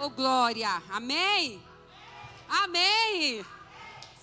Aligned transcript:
Oh 0.00 0.10
gloria, 0.10 0.82
amém? 0.90 1.62
Amém. 2.48 3.44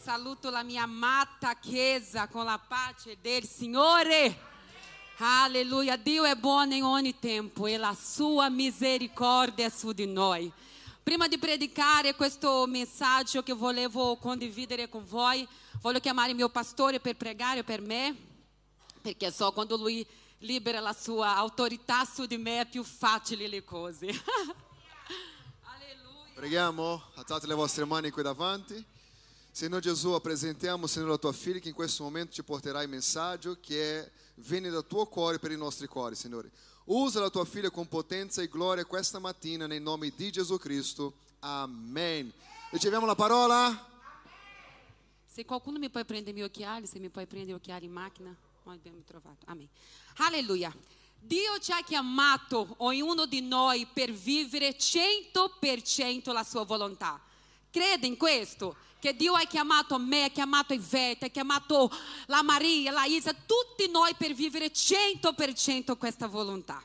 Saluto 0.04 0.50
la 0.50 0.64
mia 0.64 0.84
amata 0.84 1.56
chiesa 1.56 2.28
con 2.28 2.44
la 2.44 2.60
pace 2.60 3.18
del 3.22 3.46
Signore. 3.46 4.38
Aleluia. 5.18 5.96
Dio 5.96 6.26
è 6.26 6.36
buono 6.36 6.74
in 6.74 6.84
ogni 6.84 7.18
tempo 7.18 7.68
e 7.68 7.78
la 7.78 7.96
sua 7.96 8.50
misericordia 8.50 9.68
è 9.68 9.70
su 9.70 9.94
di 9.94 10.06
noi. 10.06 10.52
Prima 11.02 11.30
di 11.30 11.38
predicare 11.38 12.16
questo 12.16 12.66
messaggio 12.68 13.42
che 13.42 13.54
volevo 13.54 14.18
condividere 14.18 14.90
con 14.90 15.06
voi, 15.06 15.48
voglio 15.80 16.02
chiamare 16.02 16.32
il 16.32 16.36
mio 16.36 16.50
pastore 16.50 17.00
per 17.00 17.16
pregare 17.16 17.64
per 17.64 17.80
me, 17.82 18.16
perché 19.02 19.32
so 19.32 19.52
quando 19.54 19.78
lui 19.78 20.06
libera 20.40 20.82
la 20.82 20.94
sua 20.94 21.36
autorità 21.36 22.04
su 22.04 22.26
di 22.26 22.38
me 22.38 22.62
è 22.62 22.66
più 22.68 22.84
facile 22.84 23.48
le 23.48 23.64
cose. 23.64 24.10
Preghiamo, 26.42 27.00
alzate 27.14 27.46
le 27.46 27.54
vostre 27.54 27.86
mani 27.86 28.10
qui 28.10 28.24
davanti. 28.24 28.84
Senhor 29.52 29.80
Gesù, 29.80 30.14
apresentiamo, 30.14 30.88
Senhor, 30.88 31.12
la 31.12 31.18
tua 31.20 31.34
filha 31.34 31.60
che 31.60 31.68
in 31.68 31.76
questo 31.76 32.02
momento 32.02 32.34
ci 32.34 32.42
porterà 32.42 32.82
il 32.82 32.90
messaggio 32.90 33.60
che 33.62 34.10
viene 34.38 34.72
dal 34.72 34.88
tuo 34.88 35.06
cuore 35.06 35.38
per 35.38 35.52
i 35.52 35.56
nostri 35.56 35.86
cuori, 35.86 36.16
Signore. 36.16 36.50
Usa 36.86 37.20
la 37.20 37.30
tua 37.30 37.46
filha 37.46 37.70
com 37.70 37.86
potenza 37.86 38.42
e 38.42 38.48
glória 38.48 38.84
questa 38.86 39.20
mattina 39.20 39.68
nel 39.68 39.84
nome 39.84 40.12
di 40.16 40.32
Gesù 40.32 40.58
Cristo. 40.58 41.14
Amém. 41.42 42.34
Riceviamo 42.72 43.06
la 43.06 43.14
parola? 43.14 43.88
Se 45.24 45.46
qualcuno 45.46 45.78
mi 45.78 45.92
può 45.92 46.04
prendere 46.04 46.32
i 46.32 46.34
miei 46.34 46.48
occhiali, 46.48 46.88
se 46.88 46.98
mi 46.98 47.10
puoi 47.10 47.28
prendere 47.28 47.52
gli 47.52 47.56
occhiali 47.56 47.86
in 47.86 47.92
macchina, 47.92 48.36
abbiamo 48.64 49.04
trovato. 49.06 49.46
Amém. 49.46 49.70
Alleluia. 50.16 50.76
Dio 51.24 51.54
ha 51.54 51.84
chiamato, 51.84 52.74
ognuno 52.78 53.28
di 53.28 53.42
noi, 53.42 53.86
per 53.86 54.12
vivere 54.12 54.76
100% 54.76 56.34
la 56.34 56.44
sua 56.44 56.64
volontà. 56.64 57.22
Crede 57.70 58.08
in 58.08 58.18
questo? 58.18 58.76
Che 59.00 59.16
Dio 59.16 59.34
ha 59.34 59.46
chiamato 59.46 60.00
me, 60.00 60.26
ha 60.26 60.30
chiamato 60.30 60.74
Ivete, 60.74 61.26
ha 61.26 61.30
chiamato 61.30 61.92
la 62.26 62.42
Maria, 62.42 62.92
la 62.92 63.06
Isa, 63.06 63.34
tutti 63.34 63.90
noi 63.90 64.16
per 64.16 64.34
vivere 64.34 64.72
100% 64.72 65.96
questa 65.96 66.28
volontà. 66.28 66.84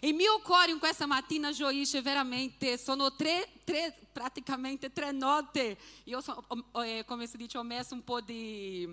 Il 0.00 0.14
mio 0.14 0.40
cuore 0.40 0.72
in 0.72 0.78
questa 0.78 1.06
mattina 1.06 1.52
gioisce 1.52 2.02
veramente, 2.02 2.78
sono 2.78 3.14
tre, 3.14 3.48
tre, 3.64 3.96
praticamente 4.12 4.92
tre 4.92 5.12
note. 5.12 5.78
Io 6.04 6.20
sono, 6.20 6.44
eh, 6.84 7.04
come 7.06 7.26
si 7.28 7.36
dice, 7.36 7.58
ho 7.58 7.64
messo 7.64 7.94
un 7.94 8.04
po' 8.04 8.20
di, 8.20 8.86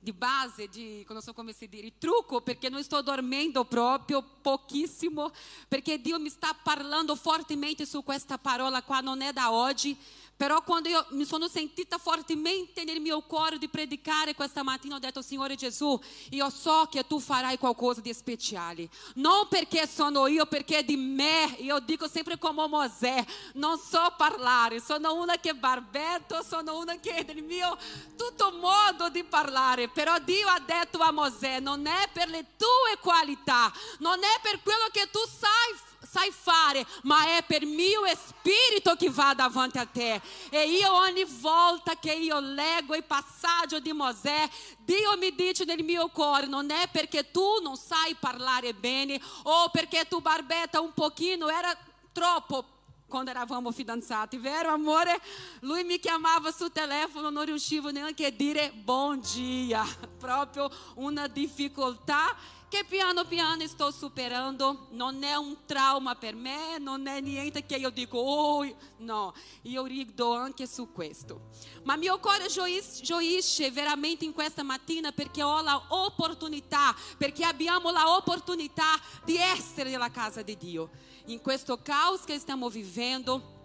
di 0.00 0.12
base, 0.12 0.68
di, 0.68 1.04
non 1.08 1.20
so 1.20 1.32
come 1.32 1.52
si 1.52 1.68
dice, 1.68 1.92
trucco, 1.98 2.40
perché 2.40 2.68
non 2.68 2.82
sto 2.82 3.02
dormendo 3.02 3.64
proprio 3.64 4.22
pochissimo, 4.40 5.30
perché 5.68 6.00
Dio 6.00 6.18
mi 6.18 6.30
sta 6.30 6.56
parlando 6.62 7.14
fortemente 7.14 7.84
su 7.84 8.02
questa 8.02 8.38
parola 8.38 8.82
qua, 8.82 9.00
non 9.00 9.20
è 9.20 9.32
da 9.32 9.52
oggi. 9.52 9.96
Però 10.40 10.62
quando 10.62 10.88
io 10.88 11.04
mi 11.10 11.26
sono 11.26 11.48
sentita 11.48 11.98
fortemente 11.98 12.84
nel 12.84 12.98
mio 12.98 13.20
cuore 13.20 13.58
di 13.58 13.68
predicare 13.68 14.34
questa 14.34 14.62
mattina, 14.62 14.94
ho 14.94 14.98
detto, 14.98 15.20
Signore 15.20 15.54
Gesù, 15.54 16.00
io 16.30 16.48
so 16.48 16.88
che 16.90 17.06
tu 17.06 17.20
farai 17.20 17.58
qualcosa 17.58 18.00
di 18.00 18.14
speciale. 18.14 18.88
Non 19.16 19.48
perché 19.50 19.86
sono 19.86 20.26
io, 20.28 20.46
perché 20.46 20.82
di 20.82 20.96
me, 20.96 21.56
io 21.58 21.78
dico 21.80 22.08
sempre 22.08 22.38
come 22.38 22.66
Mosè, 22.68 23.22
non 23.56 23.78
so 23.78 24.14
parlare, 24.16 24.80
sono 24.80 25.12
una 25.12 25.36
che 25.36 25.54
barbetto, 25.54 26.42
sono 26.42 26.78
una 26.78 26.98
che 26.98 27.22
nel 27.28 27.42
mio 27.42 27.76
tutto 28.16 28.50
modo 28.52 29.10
di 29.10 29.22
parlare. 29.22 29.88
Però 29.88 30.18
Dio 30.20 30.48
ha 30.48 30.60
detto 30.60 31.00
a 31.00 31.12
Mosè, 31.12 31.60
non 31.60 31.84
è 31.84 32.08
per 32.14 32.30
le 32.30 32.46
tue 32.56 32.96
qualità, 33.02 33.70
non 33.98 34.18
è 34.18 34.40
per 34.40 34.62
quello 34.62 34.88
che 34.90 35.06
tu 35.10 35.20
sai 35.28 35.88
sai 36.10 36.32
fare, 36.32 36.84
ma 37.04 37.36
è 37.36 37.44
per 37.46 37.64
mio 37.64 38.00
spirito 38.16 38.96
che 38.96 39.10
va 39.10 39.32
davanti 39.32 39.78
a 39.78 39.86
te. 39.86 40.20
E 40.48 40.68
io 40.68 40.92
ogni 40.92 41.24
volta 41.24 41.94
che 41.96 42.12
io 42.12 42.40
leggo 42.40 42.96
il 42.96 43.04
passaggio 43.04 43.78
di 43.78 43.92
Mosè, 43.92 44.48
Dio 44.78 45.16
mi 45.18 45.32
dice 45.36 45.64
nel 45.64 45.84
mio 45.84 46.08
cuore, 46.08 46.46
non 46.46 46.70
è 46.70 46.88
perché 46.90 47.30
tu 47.30 47.60
non 47.62 47.76
sai 47.76 48.16
parlare 48.18 48.74
bene 48.74 49.20
o 49.44 49.68
perché 49.70 50.08
tu 50.08 50.20
barbetta 50.20 50.80
un 50.80 50.92
pochino, 50.92 51.48
era 51.48 51.76
troppo 52.12 52.78
quando 53.06 53.30
eravamo 53.30 53.70
fidanzati, 53.70 54.36
vero 54.38 54.70
amore? 54.70 55.20
Lui 55.60 55.84
mi 55.84 55.98
chiamava 55.98 56.50
sul 56.52 56.72
telefono, 56.72 57.30
non 57.30 57.44
riuscivo 57.44 57.90
neanche 57.90 58.26
a 58.26 58.30
dire 58.30 58.72
bom 58.72 59.20
dia, 59.20 59.84
proprio 60.18 60.70
una 60.94 61.26
difficoltà 61.26 62.34
che 62.70 62.84
piano 62.84 63.24
piano 63.24 63.66
sto 63.66 63.90
superando, 63.90 64.86
non 64.90 65.24
è 65.24 65.34
un 65.34 65.56
trauma 65.66 66.14
per 66.14 66.36
me, 66.36 66.78
non 66.78 67.08
è 67.08 67.20
niente 67.20 67.66
che 67.66 67.74
io 67.74 67.90
dico, 67.90 68.16
oh, 68.16 68.76
no, 68.98 69.34
io 69.62 69.84
rido 69.84 70.34
anche 70.34 70.68
su 70.68 70.92
questo. 70.92 71.48
Ma 71.82 71.96
mio 71.96 72.20
cuore 72.20 72.46
gioisce 72.46 73.72
veramente 73.72 74.24
in 74.24 74.32
questa 74.32 74.62
mattina 74.62 75.10
perché 75.10 75.42
ho 75.42 75.60
l'opportunità, 75.60 76.94
perché 77.18 77.44
abbiamo 77.44 77.90
l'opportunità 77.90 79.00
di 79.24 79.36
essere 79.36 79.90
nella 79.90 80.12
casa 80.12 80.42
di 80.42 80.56
Dio. 80.56 80.90
In 81.26 81.40
questo 81.40 81.82
caos 81.82 82.20
che 82.22 82.38
stiamo 82.38 82.68
vivendo, 82.68 83.59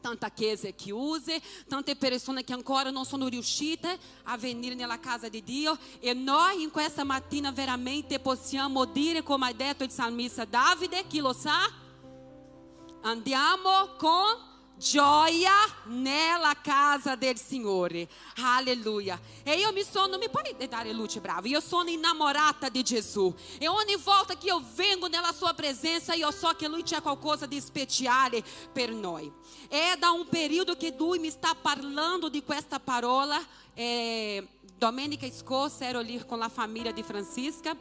tanta 0.00 0.30
chiesa 0.30 0.68
che 0.70 0.90
use, 0.90 1.40
tante 1.68 1.96
persone 1.96 2.44
che 2.44 2.52
ancora 2.52 2.90
non 2.90 3.04
sono 3.04 3.28
riuscite 3.28 3.98
a 4.24 4.36
venire 4.36 4.74
nella 4.74 4.98
casa 4.98 5.28
di 5.28 5.42
Dio 5.42 5.76
e 6.00 6.12
noi 6.14 6.62
in 6.62 6.70
questa 6.70 7.04
mattina 7.04 7.52
veramente 7.52 8.18
possiamo 8.18 8.84
dire 8.84 9.22
come 9.22 9.48
ha 9.48 9.52
detto 9.52 9.84
il 9.84 9.90
salmista 9.90 10.44
Davide, 10.44 11.06
chi 11.06 11.20
lo 11.20 11.32
sa? 11.32 11.58
Andiamo 13.02 13.94
con 13.96 14.49
gioia 14.80 15.52
nella 15.84 16.56
casa 16.62 17.14
del 17.14 17.38
Signore. 17.38 18.08
Alleluia. 18.36 19.20
E 19.42 19.58
io 19.58 19.72
mi 19.72 19.84
sono, 19.84 20.16
mi 20.16 20.30
puoi 20.30 20.56
dare 20.68 20.92
luce, 20.92 21.20
bravo? 21.20 21.46
Io 21.46 21.60
sono 21.60 21.90
innamorata 21.90 22.70
di 22.70 22.82
Gesù. 22.82 23.32
E 23.58 23.68
ogni 23.68 23.96
volta 24.02 24.36
che 24.36 24.46
io 24.46 24.62
vengo 24.74 25.06
nella 25.06 25.32
sua 25.32 25.52
presenza, 25.52 26.14
io 26.14 26.30
so 26.30 26.48
che 26.56 26.66
lui 26.66 26.82
c'è 26.82 27.02
qualcosa 27.02 27.44
di 27.44 27.60
speciale 27.60 28.42
per 28.72 28.90
noi. 28.90 29.30
È 29.68 29.96
da 29.98 30.10
un 30.10 30.26
periodo 30.28 30.74
che 30.76 30.94
lui 30.96 31.18
mi 31.18 31.30
sta 31.30 31.54
parlando 31.54 32.30
di 32.30 32.42
questa 32.42 32.80
parola. 32.80 33.38
Eh, 33.74 34.46
domenica 34.76 35.30
scorsa 35.30 35.86
ero 35.86 36.00
lì 36.00 36.24
con 36.26 36.38
la 36.38 36.48
famiglia 36.48 36.90
di 36.90 37.02
Francisca. 37.02 37.76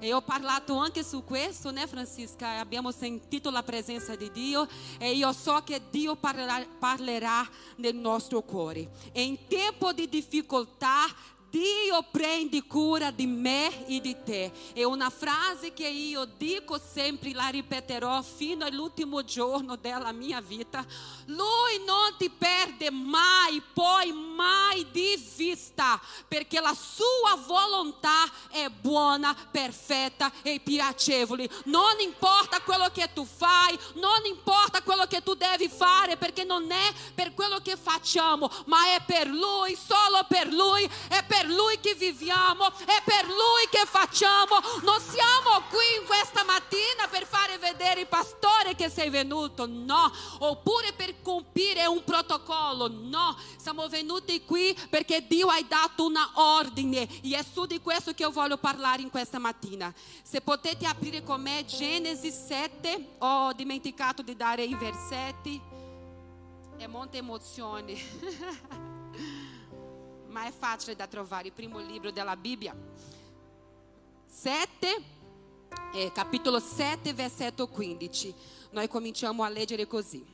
E 0.00 0.12
ho 0.12 0.22
parlato 0.22 0.76
anche 0.76 1.02
su 1.02 1.24
questo, 1.24 1.72
né 1.72 1.86
Francisca? 1.88 2.60
Abbiamo 2.60 2.92
sentito 2.92 3.50
la 3.50 3.64
presenza 3.64 4.14
di 4.14 4.30
Dio 4.30 4.68
e 4.96 5.10
io 5.10 5.32
so 5.32 5.60
che 5.64 5.82
Dio 5.90 6.14
parlerà, 6.14 6.64
parlerà 6.78 7.48
nel 7.76 7.96
nostro 7.96 8.42
cuore. 8.42 8.88
E 9.10 9.22
in 9.22 9.36
tempo 9.48 9.92
di 9.92 10.08
difficoltà 10.08 11.04
Dio 11.50 12.04
prende 12.10 12.62
cura 12.64 13.10
di 13.10 13.26
me 13.26 13.86
e 13.86 14.00
di 14.00 14.14
te. 14.22 14.52
È 14.74 14.84
una 14.84 15.08
frase 15.08 15.72
che 15.72 15.88
io 15.88 16.26
dico 16.36 16.78
sempre, 16.78 17.32
la 17.32 17.48
ripeterò 17.48 18.20
fino 18.22 18.66
all'ultimo 18.66 19.24
giorno 19.24 19.76
della 19.76 20.12
mia 20.12 20.42
vita. 20.42 20.84
Lui 21.26 21.82
non 21.86 22.14
ti 22.18 22.28
perde 22.28 22.90
mai, 22.90 23.62
poi 23.72 24.12
mai 24.12 24.86
di 24.90 25.16
vista, 25.36 25.98
perché 26.26 26.60
la 26.60 26.74
sua 26.74 27.36
volontà 27.46 28.24
è 28.50 28.68
buona, 28.68 29.34
perfetta 29.50 30.30
e 30.42 30.60
piacevole. 30.60 31.48
Non 31.64 31.98
importa 32.00 32.60
quello 32.60 32.90
che 32.92 33.10
tu 33.14 33.24
fai, 33.24 33.78
non 33.94 34.24
importa 34.24 34.82
quello 34.82 35.06
che 35.06 35.22
tu 35.22 35.34
devi 35.34 35.68
fare, 35.68 36.18
perché 36.18 36.44
non 36.44 36.70
è 36.70 36.92
per 37.14 37.32
quello 37.32 37.58
che 37.60 37.76
facciamo, 37.76 38.50
ma 38.66 38.94
è 38.94 39.02
per 39.06 39.28
Lui, 39.28 39.76
solo 39.76 40.26
per 40.28 40.52
Lui, 40.52 40.84
è 41.08 41.24
per 41.24 41.37
Lui 41.46 41.78
che 41.80 41.94
viviamo, 41.94 42.66
è 42.66 43.02
per 43.04 43.26
Lui 43.26 43.68
che 43.70 43.84
facciamo. 43.86 44.58
Non 44.82 45.00
siamo 45.00 45.62
qui 45.68 46.00
in 46.00 46.06
questa 46.06 46.44
mattina 46.44 47.06
per 47.10 47.26
fare 47.26 47.58
vedere 47.58 48.00
il 48.00 48.06
pastore 48.06 48.74
che 48.74 48.88
sei 48.88 49.10
venuto, 49.10 49.66
no, 49.66 50.12
oppure 50.38 50.92
per 50.92 51.20
compire 51.22 51.86
un 51.86 52.02
protocollo, 52.04 52.88
no. 52.88 53.36
Siamo 53.56 53.88
venuti 53.88 54.44
qui 54.44 54.76
perché 54.88 55.26
Dio 55.26 55.48
ha 55.48 55.60
dato 55.66 56.04
una 56.04 56.30
ordine 56.34 57.08
e 57.22 57.36
è 57.36 57.44
su 57.44 57.66
di 57.66 57.80
questo 57.80 58.12
che 58.12 58.22
io 58.22 58.30
voglio 58.30 58.58
parlare 58.58 59.02
in 59.02 59.10
questa 59.10 59.38
mattina. 59.38 59.92
Se 60.22 60.40
potete 60.40 60.86
aprire 60.86 61.22
con 61.22 61.40
me 61.40 61.64
Genesi 61.64 62.30
7, 62.30 63.16
ho 63.18 63.52
dimenticato 63.52 64.22
di 64.22 64.36
dare 64.36 64.62
i 64.64 64.74
versetti. 64.74 65.60
È 66.76 66.86
molta 66.86 67.16
emozione. 67.16 68.96
ma 70.38 70.46
è 70.46 70.52
facile 70.52 70.94
da 70.94 71.08
trovare 71.08 71.48
il 71.48 71.52
primo 71.52 71.80
libro 71.80 72.12
della 72.12 72.36
Bibbia. 72.36 72.72
7, 74.24 75.02
eh, 75.94 76.12
capitolo 76.12 76.60
7, 76.60 77.12
versetto 77.12 77.66
15. 77.66 78.32
Noi 78.70 78.86
cominciamo 78.86 79.42
a 79.42 79.48
leggere 79.48 79.88
così. 79.88 80.24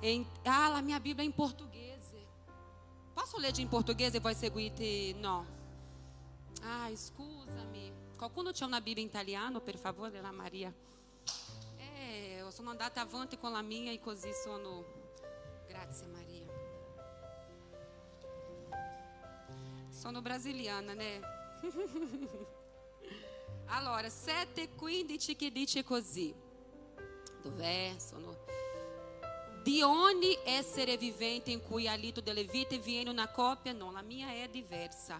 Em, 0.00 0.26
ah, 0.42 0.68
la 0.68 0.80
mia 0.80 0.98
Bibbia 0.98 1.22
è 1.22 1.26
in 1.26 1.32
portoghese. 1.32 2.26
Posso 3.12 3.38
leggere 3.38 3.62
in 3.62 3.68
portoghese 3.68 4.16
e 4.16 4.20
voi 4.20 4.34
seguite? 4.34 5.14
No. 5.16 5.46
Ah, 6.62 6.90
scusami. 6.92 7.92
Qualcuno 8.16 8.50
c'è 8.50 8.64
una 8.64 8.80
Bibbia 8.80 9.02
in 9.02 9.08
italiano, 9.10 9.60
per 9.60 9.78
favore, 9.78 10.20
la 10.20 10.32
Maria? 10.32 10.74
Eh, 11.76 12.44
sono 12.48 12.70
andata 12.70 13.00
avanti 13.00 13.38
con 13.38 13.52
la 13.52 13.62
mia 13.62 13.92
e 13.92 14.00
così 14.00 14.32
sono. 14.32 14.84
Grazie 15.68 16.06
Maria. 16.08 16.23
Sono 20.04 20.20
brasiliana, 20.20 20.92
né? 20.92 21.18
allora, 23.68 24.06
7,15 24.06 25.34
che 25.34 25.50
dice 25.50 25.82
così. 25.82 26.34
Dov'è? 27.40 27.94
Sono. 27.96 28.36
Di 29.62 29.80
ogni 29.80 30.36
essere 30.44 30.98
vivente 30.98 31.52
in 31.52 31.62
cui 31.62 31.88
alito 31.88 32.20
delle 32.20 32.44
vite 32.44 32.76
viene 32.76 33.08
una 33.08 33.28
coppia? 33.28 33.72
No, 33.72 33.90
la 33.92 34.02
mia 34.02 34.28
è 34.28 34.46
diversa. 34.46 35.18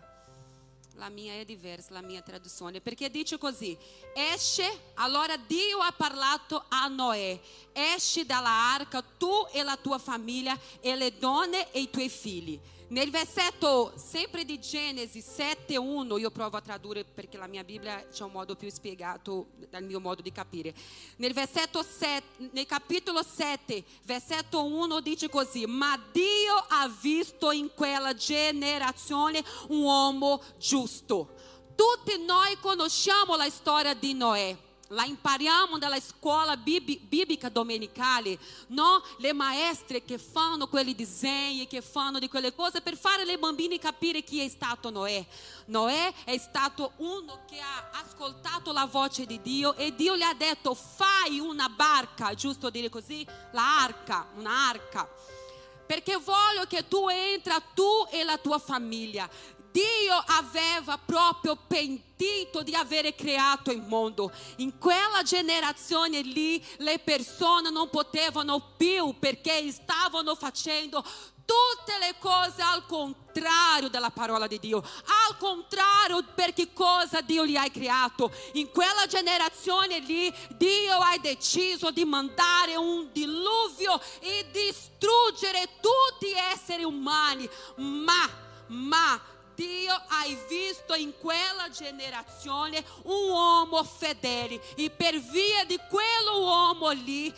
La 0.96 1.08
mia 1.08 1.32
è 1.32 1.46
diversa, 1.46 1.94
la 1.94 2.02
mia 2.02 2.20
traduzione, 2.20 2.82
perché 2.82 3.08
dice 3.08 3.38
così: 3.38 3.74
Esce, 4.14 4.90
allora 4.96 5.38
Dio 5.38 5.78
ha 5.78 5.92
parlato 5.92 6.62
a 6.68 6.88
Noè: 6.88 7.40
Esce 7.72 8.26
dalla 8.26 8.74
arca 8.74 9.02
tu 9.02 9.46
e 9.50 9.62
la 9.62 9.78
tua 9.78 9.96
famiglia, 9.96 10.60
e 10.80 10.94
le 10.94 11.16
donne 11.16 11.72
e 11.72 11.80
i 11.80 11.88
tuoi 11.88 12.10
figli. 12.10 12.60
Nel 12.94 13.10
versetto 13.10 13.92
sempre 13.96 14.44
di 14.44 14.60
Genesi 14.60 15.18
7:1, 15.18 16.16
io 16.16 16.30
provo 16.30 16.58
a 16.58 16.60
tradurre 16.60 17.02
perché 17.02 17.36
la 17.36 17.48
mia 17.48 17.64
Bibbia 17.64 18.06
c'è 18.06 18.22
un 18.22 18.30
modo 18.30 18.54
più 18.54 18.70
spiegato 18.70 19.48
dal 19.68 19.82
mio 19.82 19.98
modo 19.98 20.22
di 20.22 20.30
capire. 20.30 20.72
Nel 21.16 21.32
versetto 21.32 21.82
7, 21.82 22.50
nel 22.52 22.66
capitolo 22.66 23.24
7, 23.24 23.82
versetto 24.04 24.64
1 24.64 25.00
dice 25.00 25.28
così: 25.28 25.66
"Ma 25.66 26.00
Dio 26.12 26.54
ha 26.68 26.88
visto 27.00 27.50
in 27.50 27.74
quella 27.74 28.14
generazione 28.14 29.42
un 29.70 29.82
uomo 29.82 30.40
giusto". 30.56 31.34
Tutti 31.74 32.24
noi 32.24 32.56
conosciamo 32.60 33.34
la 33.34 33.50
storia 33.50 33.94
di 33.94 34.14
Noè. 34.14 34.56
La 34.88 35.04
impariamo 35.04 35.76
nella 35.76 35.98
scuola 35.98 36.56
biblica 36.56 37.48
domenicale, 37.48 38.38
no? 38.68 39.02
Le 39.18 39.32
maestre 39.32 40.04
che 40.04 40.18
fanno 40.18 40.68
quei 40.68 40.94
disegni, 40.94 41.66
che 41.66 41.80
fanno 41.80 42.18
di 42.18 42.28
quelle 42.28 42.54
cose 42.54 42.82
per 42.82 42.96
fare 42.96 43.24
le 43.24 43.38
bambine 43.38 43.78
capire 43.78 44.22
chi 44.22 44.40
è 44.40 44.48
stato 44.48 44.90
Noè. 44.90 45.24
Noè 45.66 46.12
è 46.24 46.36
stato 46.36 46.92
uno 46.96 47.44
che 47.48 47.58
ha 47.60 47.90
ascoltato 47.92 48.72
la 48.72 48.84
voce 48.84 49.24
di 49.24 49.40
Dio 49.40 49.74
e 49.74 49.94
Dio 49.94 50.16
gli 50.16 50.22
ha 50.22 50.34
detto 50.34 50.74
fai 50.74 51.40
una 51.40 51.70
barca, 51.70 52.34
giusto 52.34 52.68
dire 52.68 52.90
così? 52.90 53.26
La 53.52 53.82
arca, 53.82 54.28
un'arca. 54.36 55.08
Perché 55.86 56.16
voglio 56.16 56.64
che 56.66 56.88
tu 56.88 57.08
entra 57.08 57.60
tu 57.60 58.06
e 58.10 58.24
la 58.24 58.38
tua 58.38 58.58
famiglia. 58.58 59.28
Dio 59.74 60.22
aveva 60.26 60.96
proprio 60.98 61.56
pentito 61.56 62.62
di 62.62 62.76
avere 62.76 63.16
creato 63.16 63.72
il 63.72 63.82
mondo. 63.82 64.30
In 64.58 64.78
quella 64.78 65.24
generazione 65.24 66.20
lì 66.20 66.64
le 66.76 67.00
persone 67.00 67.70
non 67.70 67.90
potevano 67.90 68.74
più 68.76 69.16
perché 69.18 69.72
stavano 69.72 70.36
facendo 70.36 71.02
tutte 71.44 71.98
le 71.98 72.14
cose 72.20 72.62
al 72.62 72.86
contrario 72.86 73.88
della 73.88 74.10
parola 74.10 74.46
di 74.46 74.60
Dio, 74.60 74.78
al 74.78 75.36
contrario 75.38 76.22
per 76.36 76.52
che 76.52 76.72
cosa 76.72 77.20
Dio 77.20 77.42
li 77.42 77.56
ha 77.56 77.68
creato. 77.68 78.32
In 78.52 78.70
quella 78.70 79.08
generazione 79.08 79.98
lì 79.98 80.32
Dio 80.50 80.94
ha 80.98 81.18
deciso 81.20 81.90
di 81.90 82.04
mandare 82.04 82.76
un 82.76 83.08
diluvio 83.10 84.00
e 84.20 84.46
distruggere 84.52 85.68
tutti 85.80 86.28
gli 86.28 86.52
esseri 86.52 86.84
umani, 86.84 87.50
ma, 87.74 88.30
ma 88.68 89.32
Dio 89.54 89.92
hai 90.08 90.36
visto 90.48 90.94
in 90.94 91.12
quella 91.18 91.70
generazione 91.70 92.84
un 93.04 93.30
uomo 93.30 93.84
fedele 93.84 94.60
e 94.74 94.90
per 94.90 95.18
via 95.20 95.64
di 95.64 95.78
quell'uomo 95.88 96.90
lì, 96.90 97.32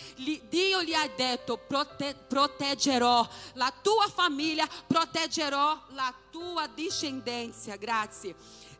Dio 0.48 0.82
gli 0.82 0.94
ha 0.94 1.08
detto 1.14 1.58
prote, 1.58 2.14
proteggerò 2.14 3.26
la 3.54 3.72
tua 3.82 4.08
famiglia, 4.08 4.66
proteggerò 4.86 5.78
la 5.88 6.14
tua 6.30 6.66
discendenza. 6.68 7.76
Grazie. 7.76 8.34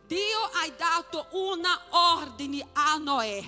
Dio 0.06 0.38
ha 0.52 0.70
dato 0.76 1.26
una 1.32 1.80
ordine 1.90 2.66
a 2.72 2.96
Noè 2.96 3.44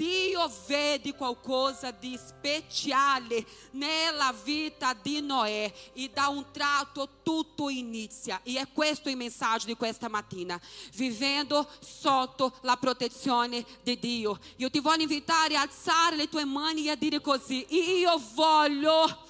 Dio 0.00 0.50
vede 0.66 1.14
qualcosa 1.14 1.90
di 1.90 2.18
speciale 2.18 3.44
nella 3.72 4.32
vita 4.32 4.94
di 4.94 5.20
Noè 5.20 5.70
e 5.92 6.08
da 6.08 6.28
un 6.28 6.50
tratto 6.50 7.20
tutto 7.22 7.68
inizia. 7.68 8.40
E 8.42 8.54
è 8.54 8.72
questo 8.72 9.10
il 9.10 9.18
messaggio 9.18 9.66
di 9.66 9.76
questa 9.76 10.08
mattina, 10.08 10.58
vivendo 10.94 11.68
sotto 11.80 12.56
la 12.62 12.78
protezione 12.78 13.62
di 13.82 13.98
Dio. 13.98 14.38
Io 14.56 14.70
ti 14.70 14.80
voglio 14.80 15.02
invitare 15.02 15.56
a 15.56 15.60
alzare 15.60 16.16
le 16.16 16.30
tue 16.30 16.46
mani 16.46 16.86
e 16.86 16.92
a 16.92 16.94
dire 16.94 17.20
così, 17.20 17.66
io 17.68 18.18
voglio 18.32 19.26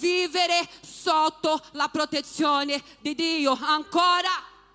vivere 0.00 0.68
sotto 0.82 1.58
la 1.70 1.88
protezione 1.88 2.82
di 3.00 3.14
Dio. 3.14 3.52
Ancora. 3.58 4.28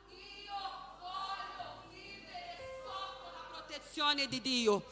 Io 0.09 0.53
voglio 0.99 1.83
vivere 1.91 2.81
sotto 2.83 3.29
la 3.31 3.61
protezione 3.61 4.27
di 4.27 4.41
Dio. 4.41 4.83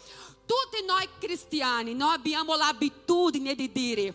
Tutti 0.54 0.86
noi 0.86 1.10
cristiani, 1.18 1.96
noi 1.96 2.14
abbiamo 2.14 2.56
l'abitudine 2.56 3.56
di 3.56 3.72
dire, 3.72 4.14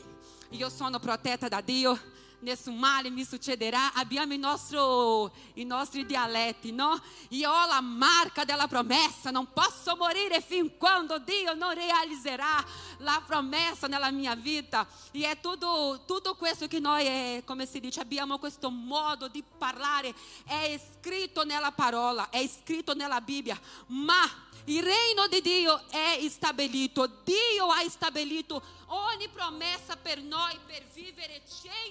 io 0.50 0.70
sono 0.70 1.00
protetta 1.00 1.48
da 1.48 1.60
Dio, 1.60 1.98
nessun 2.40 2.76
male 2.78 3.10
mi 3.10 3.24
succederà. 3.24 3.92
Abbiamo 3.94 4.34
il 4.34 4.38
nostro, 4.38 5.32
i 5.54 5.64
nostri 5.64 6.06
dialetti, 6.06 6.70
no? 6.70 6.96
Io 7.30 7.50
ho 7.50 7.66
la 7.66 7.80
marca 7.80 8.44
della 8.44 8.68
promessa, 8.68 9.32
non 9.32 9.52
posso 9.52 9.96
morire 9.96 10.40
fin 10.40 10.76
quando 10.76 11.18
Dio 11.18 11.54
non 11.54 11.74
realizzerà 11.74 12.64
la 12.98 13.20
promessa 13.26 13.88
nella 13.88 14.12
mia 14.12 14.36
vita. 14.36 14.86
E 15.10 15.28
è 15.28 15.40
tutto, 15.40 16.04
tutto 16.06 16.36
questo 16.36 16.68
che 16.68 16.78
noi, 16.78 17.04
è, 17.04 17.42
come 17.44 17.66
si 17.66 17.80
dice, 17.80 17.98
abbiamo 17.98 18.38
questo 18.38 18.70
modo 18.70 19.26
di 19.26 19.42
parlare, 19.58 20.14
è 20.44 20.80
scritto 20.92 21.44
nella 21.44 21.72
parola, 21.72 22.30
è 22.30 22.46
scritto 22.46 22.94
nella 22.94 23.20
Bibbia, 23.20 23.58
ma 23.86 24.46
il 24.68 24.82
reino 24.82 25.26
di 25.28 25.40
Dio 25.40 25.80
è 25.88 26.18
stabilito. 26.28 27.06
Dio 27.24 27.66
ha 27.70 27.88
stabilito 27.88 28.62
ogni 28.88 29.28
promessa 29.28 29.96
per 29.96 30.20
noi 30.22 30.58
per 30.66 30.84
vivere 30.92 31.42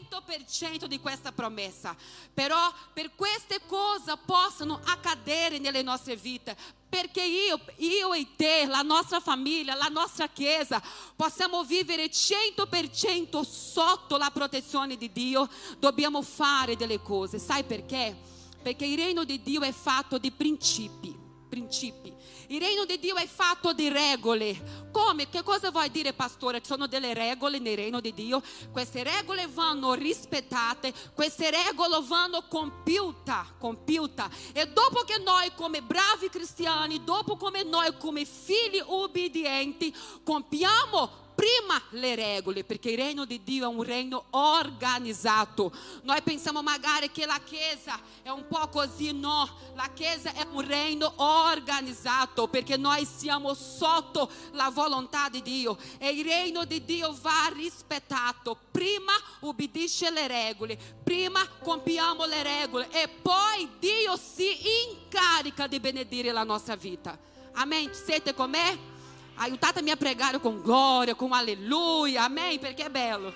100% 0.09 0.85
di 0.85 0.99
questa 0.99 1.31
promessa. 1.31 1.95
Però 2.33 2.71
per 2.93 3.15
queste 3.15 3.61
cose 3.65 4.13
possano 4.23 4.79
accadere 4.85 5.57
nelle 5.57 5.81
nostre 5.81 6.15
vite, 6.15 6.55
perché 6.87 7.23
io, 7.23 7.59
io 7.77 8.13
e 8.13 8.27
te, 8.35 8.65
la 8.67 8.83
nostra 8.83 9.19
famiglia, 9.19 9.73
la 9.73 9.89
nostra 9.89 10.27
chiesa, 10.27 10.81
possiamo 11.15 11.63
vivere 11.63 12.11
100% 12.11 13.41
sotto 13.41 14.17
la 14.17 14.29
protezione 14.29 14.97
di 14.97 15.11
Dio, 15.11 15.49
dobbiamo 15.79 16.21
fare 16.21 16.75
delle 16.75 17.01
cose. 17.01 17.39
Sai 17.39 17.63
perché? 17.63 18.15
Perché 18.61 18.85
il 18.85 18.97
regno 18.97 19.23
di 19.23 19.41
Dio 19.41 19.61
è 19.61 19.71
fatto 19.71 20.19
di 20.19 20.31
principi. 20.31 21.25
Principi. 21.49 22.16
Il 22.49 22.61
regno 22.61 22.85
di 22.85 22.97
Dio 22.97 23.15
è 23.17 23.27
fatto 23.27 23.73
di 23.73 23.89
regole. 23.89 24.85
Come? 24.91 25.27
Che 25.27 25.43
cosa 25.43 25.69
vuoi 25.69 25.91
dire, 25.91 26.13
pastore? 26.13 26.61
Ci 26.61 26.67
sono 26.67 26.87
delle 26.87 27.13
regole 27.13 27.59
nel 27.59 27.75
regno 27.75 27.99
di 27.99 28.13
Dio. 28.13 28.41
Queste 28.71 29.03
regole 29.03 29.47
vanno 29.47 29.93
rispettate, 29.93 30.93
queste 31.13 31.51
regole 31.51 31.99
vanno 32.07 32.45
compiute, 32.47 33.35
compiute. 33.59 34.23
E 34.53 34.65
dopo 34.69 35.01
che 35.01 35.17
noi, 35.17 35.51
come 35.55 35.81
bravi 35.81 36.29
cristiani, 36.29 37.03
dopo 37.03 37.35
come 37.35 37.63
noi, 37.63 37.97
come 37.97 38.23
figli 38.23 38.81
ubbidienti, 38.85 39.93
compiamo 40.23 41.26
prima 41.37 41.79
le 41.91 42.15
regole, 42.15 42.63
perché 42.63 42.89
il 42.89 42.97
regno 42.97 43.23
di 43.23 43.43
Dio 43.43 43.69
è 43.69 43.71
un 43.71 43.83
regno 43.83 44.25
organizzato. 44.31 45.71
Noi 46.01 46.19
pensiamo 46.23 46.63
magari 46.63 47.11
che 47.11 47.27
la 47.27 47.39
Chiesa 47.45 47.99
è 48.23 48.29
un 48.29 48.47
po' 48.47 48.67
così, 48.69 49.11
no, 49.11 49.47
la 49.75 49.91
Chiesa 49.93 50.33
è 50.33 50.47
un 50.51 50.65
regno 50.65 51.13
organizzato, 51.17 52.47
perché 52.47 52.75
noi 52.75 53.05
siamo 53.05 53.53
sotto 53.53 54.31
la 54.53 54.71
volontà 54.71 55.29
di 55.29 55.43
Dio 55.43 55.77
e 55.99 56.09
il 56.09 56.25
regno 56.25 56.65
di 56.65 56.83
Dio 56.83 57.15
va 57.21 57.51
rispettato. 57.53 58.57
Prima 58.71 59.13
ubbidisce 59.41 60.09
le 60.09 60.25
regole, 60.25 60.75
prima 61.03 61.47
compiamo 61.47 62.25
le 62.25 62.41
regole 62.41 62.89
e 62.89 63.07
poi 63.09 63.69
Dio 63.77 64.17
si 64.17 64.57
incarica 64.89 65.67
di 65.67 65.79
benedire 65.79 66.31
la 66.31 66.43
nostra 66.43 66.75
vita. 66.75 67.15
Amen? 67.53 67.93
Siete 67.93 68.33
con 68.33 68.49
me? 68.49 68.95
Aiutatemi 69.37 69.91
a 69.91 69.97
pregare 69.97 70.39
com 70.39 70.59
glória, 70.59 71.13
com 71.13 71.33
aleluia, 71.33 72.23
amém? 72.23 72.57
Perché 72.57 72.85
è 72.85 72.89
bello. 72.89 73.33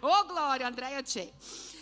Oh 0.00 0.24
gloria, 0.26 0.66
Andrea 0.66 1.02
c'è. 1.02 1.30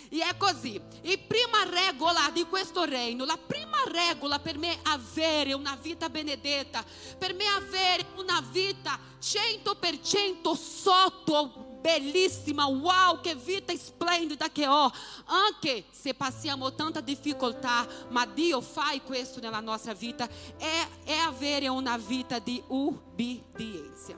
E 0.09 0.19
è 0.19 0.37
così. 0.37 0.81
E 1.03 1.19
prima 1.19 1.63
regola 1.65 2.31
di 2.33 2.45
questo 2.45 2.85
regno, 2.85 3.25
la 3.25 3.39
prima 3.39 3.79
regola 3.87 4.39
per 4.39 4.59
me 4.59 4.79
avere 4.83 5.53
una 5.53 5.77
vita 5.77 6.09
benedetta, 6.09 6.85
per 7.19 7.35
me 7.35 7.47
avere 7.47 8.07
una 8.17 8.43
vita 8.51 8.99
100% 9.21 10.53
sotto 10.55 11.66
bellissima, 11.87 12.67
uau, 12.67 13.21
che 13.21 13.37
vita 13.37 13.73
splendida 13.77 14.51
che 14.51 14.67
ho, 14.67 14.93
anche 15.27 15.85
se 15.93 16.15
passiamo 16.15 16.75
tanta 16.75 17.01
difficoltà, 17.01 17.87
ma 18.09 18.27
Dio 18.27 18.61
faz 18.61 19.01
questo 19.05 19.39
nella 19.39 19.61
nostra 19.61 19.95
vita, 19.95 20.29
è, 20.57 20.89
è 21.05 21.15
avere 21.15 21.69
una 21.69 21.97
vita 21.97 22.41
di 22.41 22.61
ubbidienza. 22.67 24.15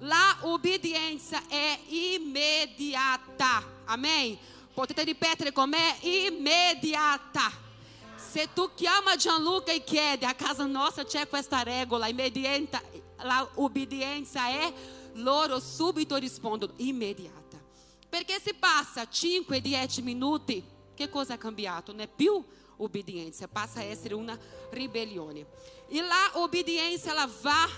La 0.00 0.36
obbedienza 0.42 1.40
è 1.48 1.78
immediata. 1.86 3.64
Amém? 3.86 4.36
Potete 4.74 5.02
ripetere 5.02 5.50
con 5.50 5.70
me? 5.70 5.96
Immediata. 6.00 7.50
Se 8.16 8.52
tu 8.52 8.70
chiama 8.74 9.16
Gianluca 9.16 9.72
e 9.72 9.82
chiedi 9.82 10.26
a 10.26 10.34
casa 10.34 10.66
nostra 10.66 11.04
c'è 11.04 11.26
questa 11.26 11.62
regola, 11.62 12.06
immediata, 12.06 12.82
la 13.22 13.48
obbedienza 13.54 14.48
è, 14.48 14.72
loro 15.18 15.60
subito 15.60 16.16
rispondono 16.16 16.72
immediata. 16.76 17.60
Perché 18.08 18.40
se 18.42 18.54
passa 18.54 19.02
5-10 19.02 20.02
minuti, 20.02 20.64
che 20.94 21.08
cosa 21.08 21.34
è 21.34 21.38
cambiato? 21.38 21.92
Non 21.92 22.00
è 22.00 22.08
più 22.08 22.42
obbedienza, 22.78 23.48
passa 23.48 23.80
a 23.80 23.84
essere 23.84 24.14
una 24.14 24.38
ribellione. 24.70 25.46
E 25.88 26.00
la 26.00 26.30
obbedienza 26.34 27.10
ela 27.10 27.28
va 27.40 27.68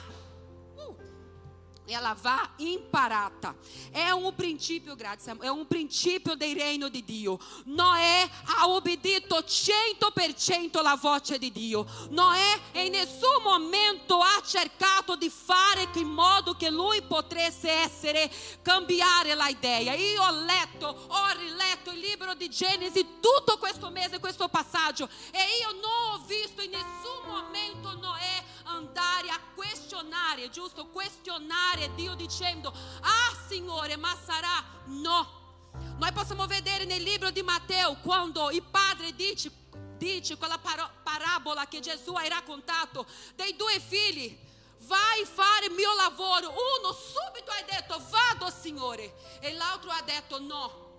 ela 1.92 2.14
vá 2.14 2.50
imparata. 2.58 3.56
É 3.92 4.14
um 4.14 4.32
princípio, 4.32 4.94
grazie, 4.96 5.32
é 5.40 5.50
um 5.50 5.64
princípio 5.64 6.36
del 6.36 6.56
reino 6.56 6.88
di 6.88 7.04
Dio. 7.04 7.38
Noè 7.66 8.28
ha 8.46 8.68
obbedito 8.68 9.36
100% 9.36 10.82
la 10.82 10.96
voce 10.96 11.38
di 11.38 11.50
Dio. 11.50 11.86
Noè 12.10 12.60
in 12.72 12.92
nessun 12.92 13.42
momento 13.42 14.20
ha 14.20 14.40
cercato 14.44 15.16
di 15.16 15.30
fare 15.30 15.88
in 15.94 16.08
modo 16.08 16.54
che 16.54 16.70
lui 16.70 17.02
potesse 17.02 17.70
essere 17.70 18.30
cambiare 18.62 19.34
la 19.34 19.48
idea. 19.48 19.94
Io 19.94 20.22
ho 20.22 20.30
letto, 20.30 20.86
ho 20.86 21.26
riletto 21.36 21.90
il 21.90 21.98
libro 21.98 22.34
di 22.34 22.48
Genesi 22.48 23.04
tutto 23.20 23.58
questo 23.58 23.90
mese, 23.90 24.18
questo 24.18 24.48
passaggio 24.48 25.08
e 25.30 25.38
io 25.60 25.72
non 25.80 26.14
ho 26.14 26.24
visto 26.26 26.62
in 26.62 26.70
nessun 26.70 27.26
momento 27.26 27.96
Noè 27.98 28.49
andare 28.70 29.28
a 29.30 29.40
questionare, 29.54 30.50
giusto? 30.50 30.86
Questionare 30.86 31.94
Dio 31.94 32.14
dicendo: 32.14 32.72
Ah, 33.02 33.36
Signore, 33.48 33.96
ma 33.96 34.16
sarà? 34.24 34.64
No. 34.86 35.38
Nós 35.98 36.12
possiamo 36.12 36.46
vedere 36.46 36.84
nel 36.84 37.02
libro 37.02 37.30
di 37.30 37.42
Matteo 37.42 37.96
quando 37.96 38.50
il 38.50 38.62
padre 38.62 39.14
dice, 39.14 39.50
dice 39.96 40.36
quella 40.36 40.58
parabola 40.58 41.66
che 41.68 41.80
Gesù 41.80 42.14
ha 42.14 42.26
raccontato 42.26 43.06
dei 43.34 43.54
due 43.54 43.78
figli. 43.80 44.48
Vai 44.78 45.24
fare 45.26 45.66
il 45.66 45.72
mio 45.72 45.94
lavoro. 45.94 46.48
Uno 46.48 46.92
subito 46.92 47.50
ha 47.50 47.62
detto 47.62 48.02
vado 48.08 48.50
Signore 48.50 49.38
e 49.40 49.52
l'altro 49.52 49.90
ha 49.90 50.00
detto 50.02 50.40
no. 50.40 50.94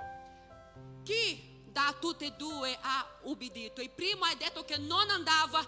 Chi 1.04 1.50
da 1.66 1.96
tutti 2.00 2.26
e 2.26 2.34
due 2.34 2.78
ha 2.80 3.08
ubbidito? 3.24 3.82
Il 3.82 3.90
primo 3.90 4.26
ha 4.26 4.36
detto 4.36 4.64
che 4.66 4.78
non 4.78 5.10
andava 5.10 5.66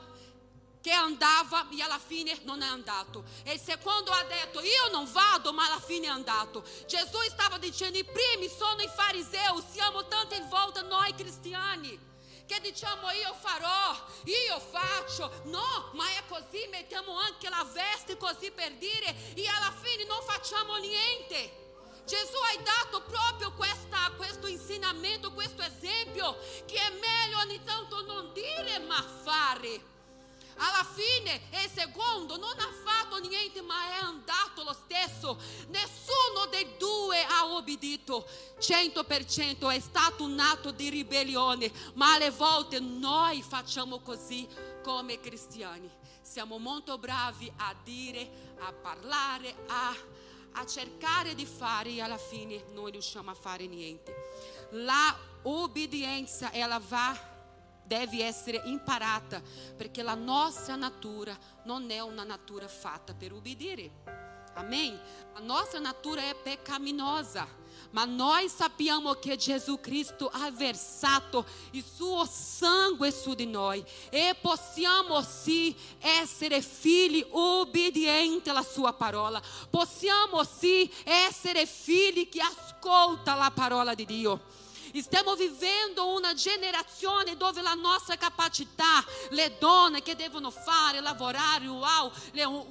che 0.84 0.92
andava 0.92 1.70
e 1.70 1.82
alla 1.82 1.98
fine 1.98 2.38
non 2.44 2.62
è 2.62 2.68
andato. 2.68 3.24
E 3.44 3.54
il 3.54 3.60
secondo 3.60 4.12
ha 4.12 4.22
detto 4.24 4.60
io 4.60 4.90
non 4.92 5.10
vado 5.10 5.54
ma 5.54 5.66
alla 5.66 5.80
fine 5.80 6.08
è 6.08 6.10
andato. 6.10 6.62
Gesù 6.86 7.20
stava 7.30 7.58
dicendo 7.58 7.98
i 7.98 8.04
primi 8.04 8.50
sono 8.50 8.82
i 8.82 8.90
farisei, 8.94 9.64
siamo 9.72 10.06
tanti 10.08 10.36
in 10.36 10.50
volta 10.50 10.82
noi 10.82 11.16
cristiani. 11.16 12.12
Che 12.46 12.60
diciamo 12.60 13.10
io 13.12 13.34
farò, 13.40 13.96
io 14.26 14.60
faccio, 14.60 15.32
no, 15.46 15.92
ma 15.94 16.06
è 16.10 16.24
così, 16.28 16.68
mettiamo 16.70 17.18
anche 17.18 17.48
la 17.48 17.66
veste 17.72 18.18
così 18.18 18.52
per 18.52 18.74
dire 18.74 19.16
e 19.36 19.48
alla 19.48 19.72
fine 19.72 20.04
non 20.04 20.22
facciamo 20.22 20.76
niente. 20.76 21.62
Gesù 22.06 22.36
ha 22.36 22.62
dato 22.62 23.04
proprio 23.04 23.54
questa, 23.54 24.12
questo 24.18 24.48
insegnamento, 24.48 25.32
questo 25.32 25.62
esempio, 25.62 26.38
che 26.66 26.76
è 26.76 26.92
meglio 27.00 27.38
ogni 27.38 27.64
tanto 27.64 28.04
non 28.04 28.34
dire 28.34 28.80
ma 28.80 29.02
fare. 29.24 29.93
Alla 30.58 30.86
fine 30.94 31.42
il 31.52 31.70
secondo 31.74 32.38
non 32.38 32.58
ha 32.60 32.70
fatto 32.84 33.20
niente 33.20 33.62
ma 33.62 33.76
è 33.90 34.04
andato 34.04 34.64
lo 34.64 34.74
stesso. 34.74 35.38
Nessuno 35.68 36.46
dei 36.50 36.78
due 36.78 37.24
ha 37.24 37.48
obbedito. 37.54 38.28
100% 38.60 39.70
è 39.72 39.80
stato 39.80 40.24
un 40.24 40.40
atto 40.40 40.72
di 40.72 40.90
ribellione, 40.90 41.72
ma 41.96 42.14
alle 42.14 42.32
volte 42.32 42.80
noi 42.80 43.42
facciamo 43.42 44.00
così 44.00 44.48
come 44.84 45.20
cristiani. 45.20 45.90
Siamo 46.22 46.58
molto 46.58 46.98
bravi 46.98 47.52
a 47.58 47.76
dire, 47.84 48.54
a 48.60 48.72
parlare, 48.72 49.56
a, 49.68 49.96
a 50.54 50.66
cercare 50.66 51.36
di 51.36 51.46
fare 51.46 51.90
e 51.90 52.02
alla 52.02 52.18
fine 52.18 52.64
non 52.74 52.90
riusciamo 52.90 53.30
a 53.30 53.36
fare 53.36 53.68
niente. 53.68 54.14
La 54.72 55.16
obbedienza 55.44 56.52
ela 56.52 56.80
va 56.80 57.32
deve 57.86 58.24
essere 58.24 58.62
imparata, 58.66 59.42
perché 59.76 60.02
la 60.02 60.16
nostra 60.16 60.76
natura 60.76 61.38
non 61.66 61.90
è 61.90 62.00
una 62.00 62.24
natura 62.24 62.68
fatta 62.68 63.14
per 63.14 63.34
obbedire. 63.34 63.92
Amém? 64.56 65.00
A 65.36 65.42
nossa 65.42 65.80
natura 65.80 66.22
é 66.22 66.34
pecaminosa, 66.34 67.48
mas 67.92 68.08
nós 68.08 68.52
sappiamo 68.52 69.16
che 69.16 69.36
Gesù 69.36 69.80
Cristo 69.80 70.30
ha 70.32 70.52
versato 70.52 71.44
il 71.72 71.84
suo 71.84 72.24
sangue 72.26 73.12
su 73.12 73.34
di 73.34 73.48
noi 73.48 73.84
e 74.12 74.36
possiamo 74.40 75.22
sì 75.24 75.76
essere 76.00 76.62
figli 76.62 77.26
obbedienti 77.32 78.50
alla 78.50 78.62
sua 78.62 78.94
parola. 78.94 79.42
Possiamo 79.72 80.44
sì 80.44 80.90
essere 81.04 81.66
figli 81.66 82.30
che 82.30 82.42
ascolta 82.42 83.34
la 83.34 83.50
parola 83.50 83.96
di 83.96 84.06
Dio. 84.06 84.62
Stiamo 85.02 85.36
vivendo 85.36 86.14
una 86.14 86.34
generazione 86.34 87.36
dove 87.36 87.62
la 87.62 87.74
nostra 87.74 88.16
capacità, 88.16 89.04
le 89.30 89.56
donne 89.60 90.02
che 90.02 90.16
devono 90.16 90.52
fare, 90.52 91.00
lavorare, 91.02 91.68
wow, 91.68 92.12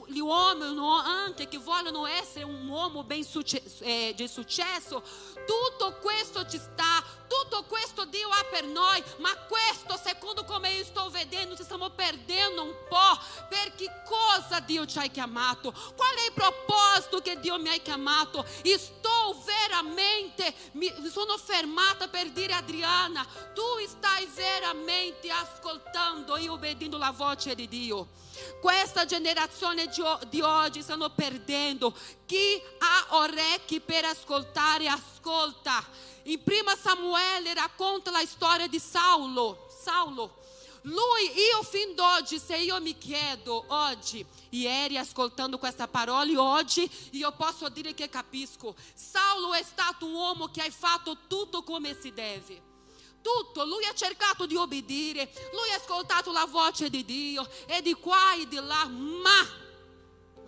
gli 0.07 0.19
uomini 0.19 0.79
anche 1.05 1.49
che 1.49 1.59
vogliono 1.59 2.07
essere 2.07 2.45
un 2.45 2.69
uomo 2.69 3.05
ben 3.05 3.25
successo, 3.25 3.83
eh, 3.83 4.13
di 4.17 4.29
successo, 4.29 5.03
tutto 5.47 5.99
questo 6.01 6.47
ci 6.47 6.59
sta, 6.59 7.03
tutto 7.33 7.65
questo 7.65 8.05
Dio 8.05 8.29
ha 8.29 8.45
per 8.51 8.67
noi, 8.67 9.03
ma 9.19 9.35
questo, 9.49 9.99
secondo 10.03 10.45
come 10.45 10.71
io 10.73 10.85
sto 10.85 11.09
vedendo, 11.09 11.57
ci 11.57 11.63
stiamo 11.63 11.89
perdendo 11.89 12.63
un 12.63 12.75
po', 12.89 13.19
per 13.49 13.75
che 13.75 13.91
cosa 14.05 14.61
Dio 14.61 14.85
ci 14.85 14.99
ha 14.99 15.07
chiamato, 15.07 15.73
qual 15.97 16.15
è 16.15 16.27
il 16.27 16.33
proposito 16.35 17.21
che 17.23 17.41
Dio 17.41 17.59
mi 17.59 17.71
ha 17.71 17.79
chiamato, 17.79 18.45
sto 18.77 19.43
veramente, 19.47 20.55
mi 20.73 20.93
sono 21.11 21.39
fermata 21.39 22.09
per 22.09 22.31
dire 22.31 22.53
Adriana, 22.53 23.27
tu 23.55 23.63
stai 23.87 24.27
veramente 24.35 25.31
ascoltando 25.31 26.37
e 26.37 26.51
obbedendo 26.51 26.99
la 26.99 27.13
voce 27.13 27.55
di 27.55 27.67
Dio. 27.67 28.09
Questa 28.61 29.05
generazione 29.05 29.91
di 30.29 30.41
oggi 30.41 30.83
stanno 30.83 31.11
perdendo. 31.11 31.95
Chi 32.27 32.63
ha 32.79 33.17
orecchi 33.17 33.81
per 33.81 34.05
ascoltare, 34.05 34.89
ascolta. 34.89 35.85
In 36.25 36.41
1 36.45 36.77
Samuele 36.81 37.55
racconta 37.55 38.11
la 38.11 38.25
storia 38.25 38.67
di 38.67 38.79
Saulo. 38.79 39.67
Saulo. 39.83 40.41
Lui, 40.83 41.31
io 41.35 41.63
fin 41.63 41.95
d'oggi, 41.95 42.41
se 42.41 42.57
io 42.57 42.81
mi 42.81 42.99
chiedo 42.99 43.65
oggi, 43.69 44.27
ieri 44.51 44.99
ascoltando 44.99 45.57
questa 45.57 45.87
parola, 45.87 46.29
e 46.29 46.37
oggi 46.37 46.91
io 47.13 47.31
posso 47.33 47.69
dire 47.69 47.95
che 47.95 48.09
capisco. 48.09 48.75
Saulo 48.93 49.53
è 49.53 49.63
stato 49.63 50.07
un 50.07 50.15
uomo 50.15 50.49
che 50.49 50.61
ha 50.61 50.71
fatto 50.71 51.19
tutto 51.29 51.63
come 51.63 51.97
si 52.01 52.13
deve. 52.13 52.71
Tutto, 53.23 53.65
lui 53.65 53.85
ha 53.85 53.95
cercato 53.95 54.47
di 54.47 54.57
obbedire, 54.57 55.33
lui 55.53 55.71
ha 55.71 55.77
ascoltato 55.77 56.33
la 56.33 56.47
voce 56.47 56.91
di 56.91 57.05
Dio 57.05 57.49
e 57.67 57.81
di 57.81 57.95
qua 57.95 58.35
e 58.35 58.49
di 58.49 58.57
là, 58.57 58.85
ma, 58.87 59.49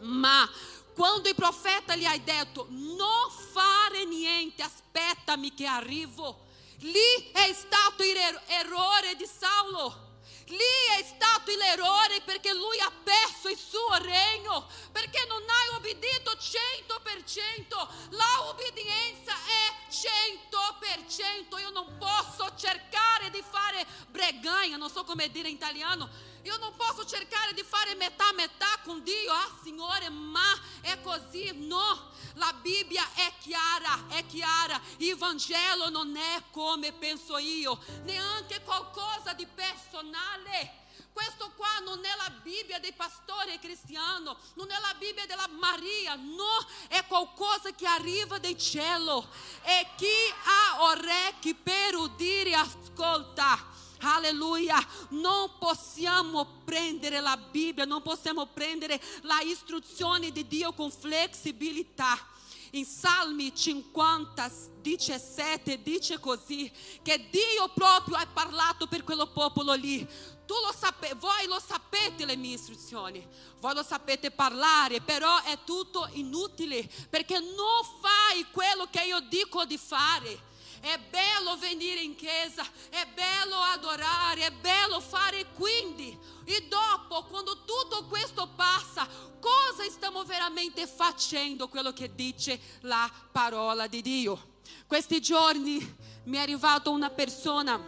ma 0.01 0.51
quando 0.93 1.29
il 1.29 1.35
profeta 1.35 1.95
gli 1.95 2.05
ha 2.05 2.19
detto 2.19 2.67
non 2.71 3.31
fare 3.53 4.05
niente, 4.05 4.63
aspettami 4.63 5.55
che 5.55 5.67
arrivo, 5.67 6.47
lì 6.79 7.31
è 7.33 7.53
stato 7.53 8.03
il 8.03 8.17
errore 8.47 9.15
di 9.17 9.27
Saulo. 9.27 10.04
Lì 10.49 10.59
è 10.99 11.03
stato 11.03 11.33
l'errore 11.57 12.21
perché 12.23 12.53
lui 12.53 12.79
ha 12.81 12.93
perso 13.03 13.49
il 13.49 13.57
suo 13.57 13.95
regno, 13.99 14.67
perché 14.93 15.25
non 15.27 15.41
hai 15.41 15.77
obbedito 15.77 16.33
100%. 16.33 17.89
La 18.11 18.49
obbedienza 18.49 19.33
è 19.33 19.73
100%. 19.91 21.59
Io 21.61 21.71
non 21.71 21.97
posso 21.99 22.55
cercare 22.57 23.31
di 23.31 23.43
fare 23.49 23.87
breganha, 24.09 24.77
non 24.77 24.91
so 24.91 25.05
come 25.05 25.31
dire 25.31 25.49
in 25.49 25.55
italiano. 25.55 26.09
Io 26.45 26.59
non 26.59 26.77
posso 26.77 27.07
cercare 27.07 27.55
di 27.55 27.63
fare 27.63 27.95
metà 27.95 28.31
metà 28.33 28.79
con 28.85 29.03
Dio. 29.03 29.33
Ah, 29.33 29.51
Signore, 29.63 30.11
ma 30.11 30.53
è 30.83 31.01
così. 31.01 31.51
No, 31.67 32.13
la 32.35 32.53
Bibbia 32.61 33.03
è 33.15 33.33
chiara, 33.41 34.09
è 34.09 34.27
chiara. 34.27 34.81
Il 34.99 35.17
Vangelo 35.17 35.89
non 35.89 36.15
è 36.17 36.43
come 36.51 36.93
penso 36.93 37.39
io, 37.39 37.79
neanche 38.03 38.63
qualcosa 38.63 39.33
di 39.33 39.47
personale. 39.47 40.83
Questo 41.15 41.53
qua 41.57 41.79
non 41.85 42.05
è 42.05 42.15
la 42.17 42.31
Bibbia 42.43 42.79
dei 42.79 42.93
pastori 42.93 43.59
cristiani, 43.59 44.35
non 44.55 44.71
è 44.71 44.81
la 44.81 44.95
Bibbia 44.99 45.25
della 45.27 45.49
Maria, 45.49 46.15
no, 46.17 46.67
è 46.89 47.07
qualcosa 47.07 47.73
che 47.73 47.87
arriva 47.87 48.39
dal 48.39 48.59
cielo. 48.59 49.29
E 49.63 49.89
chi 49.97 50.35
ha 50.45 50.83
orecchi 50.83 51.55
per 51.55 51.95
udire, 51.95 52.55
ascolta. 52.55 53.73
Alleluia. 54.05 54.79
Non 55.11 55.53
possiamo 55.59 56.47
prendere 56.65 57.21
la 57.21 57.37
Bibbia, 57.37 57.85
non 57.85 58.03
possiamo 58.03 58.47
prendere 58.47 59.01
la 59.23 59.41
istruzione 59.41 60.31
di 60.31 60.47
Dio 60.47 60.73
con 60.73 60.91
flessibilità. 60.91 62.33
In 62.73 62.85
Salmi 62.85 63.55
50, 63.55 64.51
17 64.81 65.81
dice 65.81 66.19
così, 66.19 66.71
che 67.03 67.29
Dio 67.31 67.71
proprio 67.73 68.17
ha 68.17 68.27
parlato 68.27 68.89
per 68.89 69.05
quello 69.05 69.29
popolo 69.29 69.75
lì. 69.75 70.05
Tu 70.45 70.55
lo 70.55 70.75
sape, 70.77 71.15
voi 71.15 71.47
lo 71.47 71.61
sapete 71.65 72.27
le 72.27 72.37
mie 72.37 72.57
istruzioni, 72.57 73.27
voi 73.61 73.75
lo 73.75 73.83
sapete 73.83 74.31
parlare, 74.31 75.01
però 75.01 75.43
è 75.43 75.59
tutto 75.65 76.09
inutile 76.15 76.87
perché 77.09 77.39
non 77.39 77.83
fai 78.01 78.45
quello 78.51 78.89
che 78.91 79.05
io 79.05 79.21
dico 79.21 79.65
di 79.65 79.79
fare. 79.79 80.53
È 80.85 80.99
bello 80.99 81.57
venire 81.57 82.01
in 82.01 82.15
chiesa, 82.15 82.63
è 82.91 83.07
bello 83.15 83.57
adorare, 83.57 84.45
è 84.45 84.51
bello 84.51 85.01
fare 85.01 85.47
quindi. 85.55 86.15
E 86.45 86.69
dopo, 86.69 87.25
quando 87.25 87.65
tutto 87.65 88.05
questo 88.05 88.51
passa, 88.55 89.09
cosa 89.41 89.83
stiamo 89.89 90.25
veramente 90.25 90.87
facendo 90.87 91.69
quello 91.69 91.95
che 91.95 92.15
dice 92.15 92.61
la 92.81 93.11
parola 93.33 93.87
di 93.87 94.03
Dio? 94.03 94.57
Questi 94.87 95.23
giorni 95.23 95.97
mi 96.25 96.37
è 96.37 96.41
arrivata 96.41 96.91
una 96.91 97.09
persona 97.09 97.81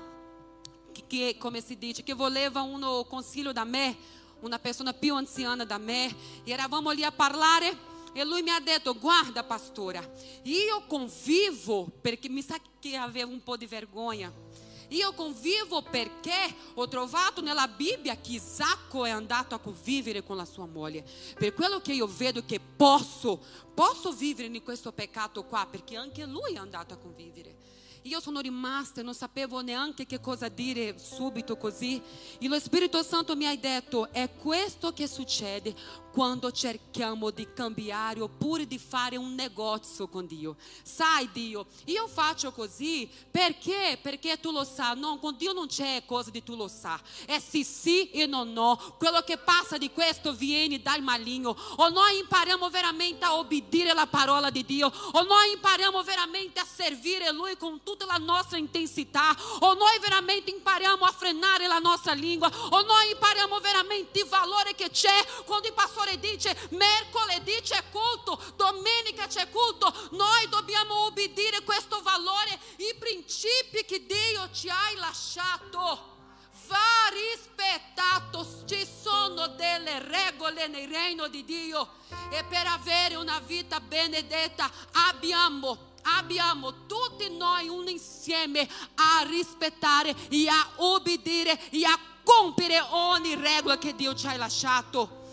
che, 1.06 1.36
come 1.38 1.60
si 1.60 1.76
dice, 1.76 2.02
che 2.02 2.14
voleva 2.14 2.62
un 2.62 3.04
consiglio 3.06 3.52
da 3.52 3.64
me, 3.64 3.94
una 4.40 4.58
persona 4.58 4.94
più 4.94 5.14
anziana 5.14 5.66
da 5.66 5.76
me, 5.76 6.06
e 6.44 6.50
eravamo 6.50 6.92
lì 6.92 7.04
a 7.04 7.12
parlare. 7.12 7.95
E 8.16 8.24
lui 8.24 8.40
mi 8.40 8.48
ha 8.48 8.60
detto: 8.60 8.98
Guarda, 8.98 9.44
pastora, 9.44 10.02
io 10.44 10.86
convivo, 10.86 11.86
perché 12.00 12.30
mi 12.30 12.40
sa 12.40 12.56
che 12.80 12.96
aveva 12.96 13.28
un 13.28 13.42
po' 13.42 13.58
di 13.58 13.66
vergogna. 13.66 14.32
Io 14.88 15.12
convivo 15.12 15.82
perché 15.82 16.54
ho 16.74 16.88
trovato 16.88 17.42
nella 17.42 17.68
Bibbia 17.68 18.16
che 18.16 18.32
Isacco 18.32 19.04
è 19.04 19.10
andato 19.10 19.54
a 19.54 19.58
convivere 19.58 20.22
con 20.22 20.36
la 20.36 20.46
sua 20.46 20.64
moglie. 20.64 21.04
Per 21.34 21.52
quello 21.52 21.80
che 21.80 21.92
io 21.92 22.06
vedo 22.06 22.42
che 22.46 22.58
posso, 22.58 23.38
posso 23.74 24.12
vivere 24.12 24.48
in 24.48 24.62
questo 24.62 24.92
peccato 24.92 25.44
qua, 25.44 25.66
perché 25.70 25.96
anche 25.96 26.24
lui 26.24 26.54
è 26.54 26.58
andato 26.58 26.94
a 26.94 26.96
convivere. 26.96 27.54
Io 28.02 28.20
sono 28.20 28.38
rimasta, 28.38 29.02
non 29.02 29.14
sapevo 29.14 29.60
neanche 29.60 30.06
che 30.06 30.20
cosa 30.20 30.48
dire 30.48 30.96
subito 30.96 31.56
così. 31.56 32.00
E 32.38 32.46
lo 32.46 32.58
Spirito 32.60 33.02
Santo 33.02 33.34
mi 33.34 33.46
ha 33.46 33.56
detto: 33.56 34.12
è 34.12 34.32
questo 34.36 34.92
che 34.92 35.08
succede 35.08 35.74
quando 36.16 36.50
cerchiamo 36.50 37.30
di 37.30 37.46
cambiare 37.52 38.22
oppure 38.22 38.66
di 38.66 38.78
fare 38.78 39.18
un 39.18 39.34
negozio 39.34 40.08
con 40.08 40.26
Dio. 40.26 40.56
Sai, 40.82 41.28
Dio, 41.30 41.66
io 41.84 42.08
faccio 42.08 42.52
così 42.52 43.06
perché? 43.30 43.98
Perché 44.00 44.40
tu 44.40 44.50
lo 44.50 44.64
sai. 44.64 44.98
Non, 44.98 45.18
con 45.18 45.36
Dio 45.36 45.52
non 45.52 45.66
c'è 45.66 46.04
cosa 46.06 46.30
di 46.30 46.42
tu 46.42 46.56
lo 46.56 46.68
sai. 46.68 46.98
È 47.26 47.38
sì 47.38 47.64
sì 47.64 48.08
e 48.12 48.24
non 48.24 48.50
no. 48.54 48.94
Quello 48.96 49.20
che 49.20 49.36
passa 49.36 49.76
di 49.76 49.92
questo 49.92 50.32
viene 50.32 50.80
dal 50.80 51.02
maligno. 51.02 51.54
O 51.76 51.90
noi 51.90 52.20
impariamo 52.20 52.70
veramente 52.70 53.26
a 53.26 53.36
obbedire 53.36 53.90
alla 53.90 54.06
parola 54.06 54.48
di 54.48 54.64
Dio. 54.64 54.90
O 55.12 55.22
noi 55.22 55.52
impariamo 55.52 56.02
veramente 56.02 56.60
a 56.60 56.64
servire 56.64 57.30
Lui 57.30 57.58
con 57.58 57.82
tutta 57.82 58.06
la 58.06 58.16
nostra 58.16 58.56
intensità. 58.56 59.36
O 59.60 59.74
noi 59.74 59.98
veramente 60.00 60.50
impariamo 60.50 61.04
a 61.04 61.12
frenare 61.12 61.66
la 61.66 61.78
nostra 61.78 62.14
língua. 62.14 62.50
O 62.70 62.80
noi 62.80 63.10
impariamo 63.10 63.60
veramente 63.60 64.20
il 64.20 64.26
valore 64.26 64.74
che 64.74 64.88
c'è 64.88 65.22
quando 65.44 65.70
pastore 65.74 66.04
dice 66.14 66.56
mercoledì 66.70 67.58
c'è 67.62 67.82
culto, 67.90 68.40
domenica 68.56 69.26
c'è 69.26 69.50
culto. 69.50 69.92
Noi 70.12 70.48
dobbiamo 70.48 71.06
obbedire 71.06 71.62
questo 71.62 72.00
valore, 72.02 72.58
i 72.76 72.94
principi 72.98 73.84
che 73.84 74.06
Dio 74.06 74.48
ci 74.52 74.68
ha 74.68 74.76
lasciato. 74.96 76.14
Va 76.68 77.08
rispettato, 77.12 78.64
ci 78.66 78.86
sono 79.02 79.46
delle 79.48 80.00
regole 80.00 80.66
nel 80.66 80.88
reino 80.88 81.28
di 81.28 81.44
Dio 81.44 81.88
e 82.30 82.42
per 82.44 82.66
avere 82.66 83.14
una 83.16 83.38
vita 83.40 83.78
benedetta 83.80 84.68
abbiamo 85.08 85.94
abbiamo 86.18 86.86
tutti 86.86 87.28
noi 87.36 87.68
un 87.68 87.88
insieme 87.88 88.68
a 88.94 89.26
rispettare 89.26 90.14
e 90.28 90.48
a 90.48 90.70
obbedire 90.76 91.58
e 91.70 91.84
a 91.84 91.98
compiere 92.22 92.80
ogni 92.90 93.34
regola 93.34 93.78
che 93.78 93.94
Dio 93.94 94.14
ci 94.14 94.26
ha 94.26 94.36
lasciato. 94.36 95.24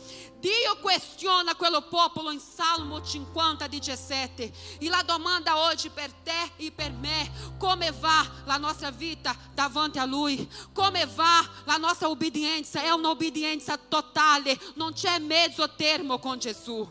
Dio 0.43 0.75
questiona 0.82 1.56
quello 1.56 1.84
popolo 1.84 2.29
in 2.29 2.41
Salmo 2.41 3.01
50, 3.01 3.65
17 3.65 4.53
e 4.77 4.89
la 4.89 5.01
domanda 5.01 5.58
oggi 5.69 5.89
per 5.89 6.12
te 6.12 6.51
e 6.58 6.69
per 6.69 6.91
me 6.91 7.32
come 7.58 7.91
va 7.91 8.29
la 8.43 8.58
nostra 8.58 8.91
vita 8.91 9.34
davanti 9.53 9.99
a 9.99 10.03
Lui, 10.03 10.45
come 10.73 11.06
va 11.06 11.49
la 11.63 11.77
nostra 11.77 12.10
obbedienza, 12.10 12.84
è 12.84 12.89
una 12.89 13.12
obbedienza 13.12 13.77
totale, 13.77 14.60
non 14.73 14.91
c'è 14.91 15.17
mezzo 15.19 15.75
termo 15.75 16.19
con 16.19 16.38
Gesù. 16.39 16.86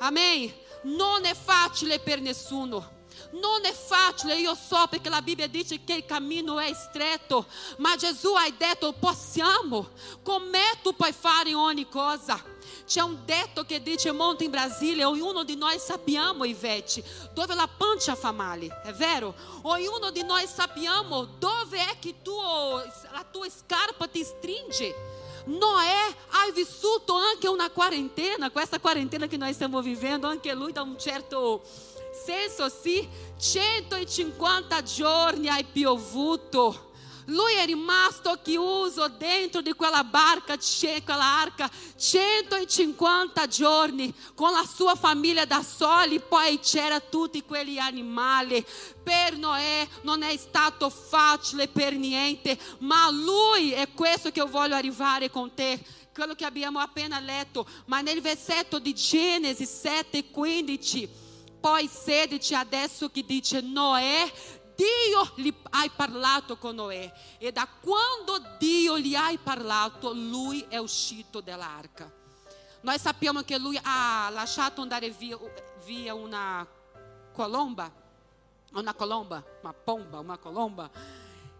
Amém? 0.00 0.52
Non 0.82 1.24
è 1.24 1.34
facile 1.34 1.98
per 1.98 2.20
nessuno. 2.20 2.99
Non 3.32 3.64
è 3.64 3.72
facile, 3.72 4.36
io 4.36 4.54
so 4.54 4.86
perché 4.88 5.08
la 5.08 5.22
Bibbia 5.22 5.46
dice 5.46 5.84
che 5.84 5.94
il 5.94 6.04
cammino 6.04 6.58
è 6.58 6.72
stretto, 6.74 7.46
ma 7.78 7.94
Gesù 7.94 8.32
ha 8.34 8.50
detto 8.56 8.92
possiamo, 8.92 9.90
come 10.22 10.60
tu 10.82 10.94
puoi 10.96 11.12
fare 11.12 11.54
ogni 11.54 11.88
cosa. 11.88 12.42
C'è 12.86 13.02
un 13.02 13.18
detto 13.24 13.64
che 13.64 13.82
dice 13.82 14.10
molto 14.10 14.42
in 14.42 14.50
Brasile, 14.50 15.04
ognuno 15.04 15.44
di 15.44 15.54
noi 15.54 15.78
sappiamo, 15.78 16.44
Ivete, 16.44 17.04
dove 17.32 17.54
la 17.54 17.68
pancia 17.68 18.16
fa 18.16 18.32
male, 18.32 18.80
è 18.82 18.92
vero? 18.92 19.32
Ognuno 19.62 20.10
di 20.10 20.24
noi 20.24 20.44
sappiamo 20.48 21.24
dove 21.24 21.78
è 21.78 21.98
che 22.00 22.16
tu, 22.22 22.32
la 22.32 23.24
tua 23.30 23.48
scarpa 23.48 24.08
ti 24.08 24.24
stringe. 24.24 25.18
Noé 25.44 26.14
ha 26.30 26.50
vissuto 26.52 27.14
anche 27.14 27.48
una 27.48 27.70
quarantena, 27.70 28.50
questa 28.50 28.78
quarantena 28.78 29.26
che 29.26 29.36
noi 29.36 29.52
stiamo 29.52 29.80
vivendo, 29.80 30.26
anche 30.26 30.52
lui 30.52 30.72
dà 30.72 30.82
un 30.82 30.98
certo 30.98 31.62
senso 32.30 32.68
sì, 32.68 33.08
150 33.40 34.82
giorni 34.82 35.48
hai 35.48 35.64
piovuto. 35.64 36.88
Lui 37.26 37.54
è 37.54 37.64
rimasto 37.64 38.38
chiuso 38.42 39.08
dentro 39.08 39.60
di 39.60 39.72
quella 39.72 40.02
barca, 40.02 40.56
quella 41.04 41.24
arca, 41.24 41.70
150 41.96 43.46
giorni 43.46 44.12
con 44.34 44.50
la 44.52 44.64
sua 44.64 44.94
famiglia 44.94 45.44
da 45.44 45.62
soli, 45.62 46.20
poi 46.20 46.58
c'era 46.60 46.98
tutti 46.98 47.44
quegli 47.44 47.78
animali. 47.78 48.64
Per 49.02 49.36
Noè 49.36 49.86
non 50.02 50.22
è 50.22 50.36
stato 50.36 50.88
facile 50.88 51.68
per 51.68 51.94
niente, 51.94 52.58
ma 52.78 53.10
lui 53.10 53.72
è 53.72 53.92
questo 53.92 54.30
che 54.30 54.40
io 54.40 54.46
voglio 54.46 54.74
arrivare 54.74 55.30
con 55.30 55.52
te 55.54 55.80
quello 56.12 56.34
che 56.34 56.44
abbiamo 56.44 56.80
appena 56.80 57.20
letto, 57.20 57.66
ma 57.86 58.00
nel 58.00 58.20
versetto 58.20 58.80
di 58.80 58.92
Genesi 58.92 59.64
7:15, 59.64 61.28
poi 61.60 61.86
16 61.86 62.54
adesso 62.54 63.10
che 63.10 63.24
dice 63.24 63.60
Noè 63.60 64.32
Dio 64.74 65.32
gli 65.34 65.52
hai 65.70 65.90
parlato 65.94 66.56
con 66.56 66.74
Noè 66.74 67.12
e 67.38 67.52
da 67.52 67.68
quando 67.68 68.56
Dio 68.58 68.98
gli 68.98 69.14
hai 69.14 69.36
parlato 69.36 70.14
lui 70.14 70.64
è 70.68 70.78
uscito 70.78 71.40
dall'arca. 71.42 72.10
Noi 72.80 72.98
sappiamo 72.98 73.42
che 73.42 73.58
lui 73.58 73.78
ha 73.82 74.30
lasciato 74.30 74.80
andare 74.80 75.10
via, 75.10 75.38
via 75.84 76.14
una 76.14 76.66
colomba, 77.30 77.92
una 78.72 78.94
colomba, 78.94 79.44
uma 79.60 79.74
pomba, 79.74 80.18
uma 80.20 80.38
colomba. 80.38 80.90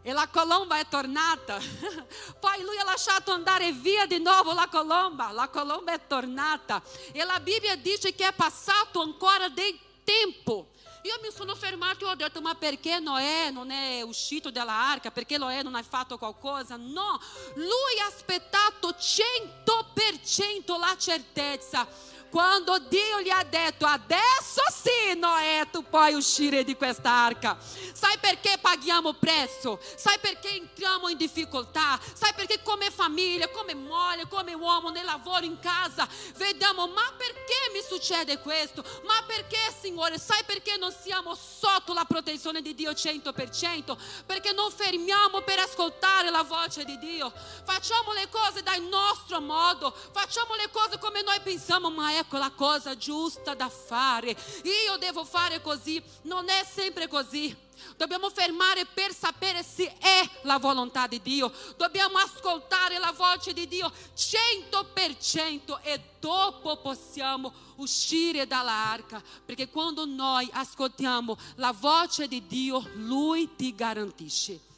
E 0.03 0.13
la 0.13 0.27
colomba 0.29 0.79
è 0.79 0.89
tornata. 0.89 1.59
Poi 2.41 2.63
lui 2.63 2.79
ha 2.79 2.85
lasciato 2.85 3.33
andare 3.33 3.71
via 3.73 4.07
di 4.07 4.19
nuovo 4.19 4.55
la 4.55 4.67
colomba. 4.71 5.31
La 5.31 5.49
colomba 5.49 5.93
è 5.93 6.07
tornata. 6.07 6.81
E 7.13 7.23
la 7.23 7.39
Bibbia 7.39 7.77
dice 7.77 8.15
che 8.15 8.27
è 8.27 8.33
passato 8.33 9.03
ancora 9.03 9.51
del 9.51 9.79
tempo 10.05 10.71
io 11.03 11.19
mi 11.23 11.31
sono 11.35 11.55
fermato 11.55 12.07
e 12.07 12.11
ho 12.11 12.15
detto, 12.15 12.43
ma 12.43 12.55
perché 12.55 12.99
Noè 12.99 13.51
non 13.51 13.71
è 13.71 14.03
uscito 14.03 14.51
dalla 14.51 14.75
arca? 14.91 15.11
Perché 15.11 15.39
Noè 15.39 15.63
non 15.63 15.75
ha 15.75 15.83
fatto 15.83 16.19
qualcosa? 16.19 16.77
No, 16.77 17.19
lui 17.55 17.99
ha 18.03 18.07
aspettato 18.07 18.91
100% 18.91 20.79
la 20.79 20.95
certezza 20.99 21.89
quando 22.31 22.79
Dio 22.79 23.21
gli 23.21 23.29
ha 23.29 23.45
detto 23.45 23.85
adesso 23.85 24.63
sì 24.71 25.19
Noè 25.19 25.69
tu 25.71 25.85
puoi 25.89 26.15
uscire 26.15 26.65
di 26.65 26.77
questa 26.77 27.11
arca. 27.11 27.59
Sai 27.61 28.17
perché 28.19 28.59
paghiamo 28.61 29.15
prezzo? 29.15 29.79
Sai 29.97 30.19
perché 30.21 30.49
entriamo 30.51 31.09
in 31.09 31.17
difficoltà? 31.17 31.99
Sai 32.15 32.33
perché 32.35 32.63
come 32.63 32.91
famiglia 32.91 33.49
come 33.49 33.75
moglie 33.75 34.29
come 34.29 34.55
uomo 34.55 34.91
nel 34.91 35.05
lavoro 35.05 35.45
in 35.45 35.59
casa 35.59 36.09
vediamo 36.37 36.87
ma 36.87 37.13
perché 37.17 37.71
mi 37.73 37.81
succede 37.87 38.39
questo? 38.39 38.83
Ma 39.05 39.23
perché 39.27 39.59
Signore? 39.81 40.19
Sai 40.19 40.45
perché 40.45 40.77
non 40.77 40.93
siamo 40.93 41.35
sotto 41.35 41.93
la 41.93 42.05
protezione 42.05 42.63
di 42.63 42.75
Dio 42.75 42.93
100% 42.93 43.97
perché 44.25 44.53
non 44.53 44.71
fermiamo 44.71 45.41
per 45.41 45.59
ascoltare 45.59 46.31
la 46.31 46.43
voce 46.43 46.85
di 46.85 46.97
Dio? 46.99 47.33
Facciamo 47.65 48.13
le 48.13 48.29
cose 48.29 48.63
dal 48.63 48.83
nostro 48.83 49.41
modo 49.41 49.95
facciamo 50.13 50.55
le 50.55 50.71
cose 50.71 50.99
come 50.99 51.23
noi 51.23 51.41
pensiamo 51.41 51.91
ma 51.91 52.11
è 52.13 52.20
ecco 52.21 52.39
la 52.39 52.51
cosa 52.51 52.97
giusta 52.97 53.55
da 53.55 53.69
fare. 53.69 54.37
Io 54.63 54.97
devo 54.99 55.25
fare 55.25 55.61
così, 55.61 56.03
non 56.23 56.49
è 56.49 56.67
sempre 56.71 57.09
così. 57.09 57.69
Dobbiamo 57.97 58.29
fermare 58.31 58.85
per 58.85 59.15
sapere 59.15 59.63
se 59.63 59.97
è 59.99 60.29
la 60.43 60.59
volontà 60.59 61.07
di 61.07 61.21
Dio. 61.23 61.53
Dobbiamo 61.77 62.19
ascoltare 62.19 62.99
la 62.99 63.13
voce 63.17 63.53
di 63.53 63.67
Dio 63.67 63.91
100% 64.15 65.81
e 65.83 66.01
dopo 66.21 66.77
possiamo 66.77 67.53
uscire 67.77 68.47
dalla 68.47 68.91
arca, 68.91 69.23
perché 69.45 69.69
quando 69.69 70.05
noi 70.05 70.49
ascoltiamo 70.53 71.37
la 71.57 71.73
voce 71.73 72.29
di 72.29 72.47
Dio, 72.47 72.87
Lui 72.95 73.57
ti 73.57 73.75
garantisce. 73.75 74.69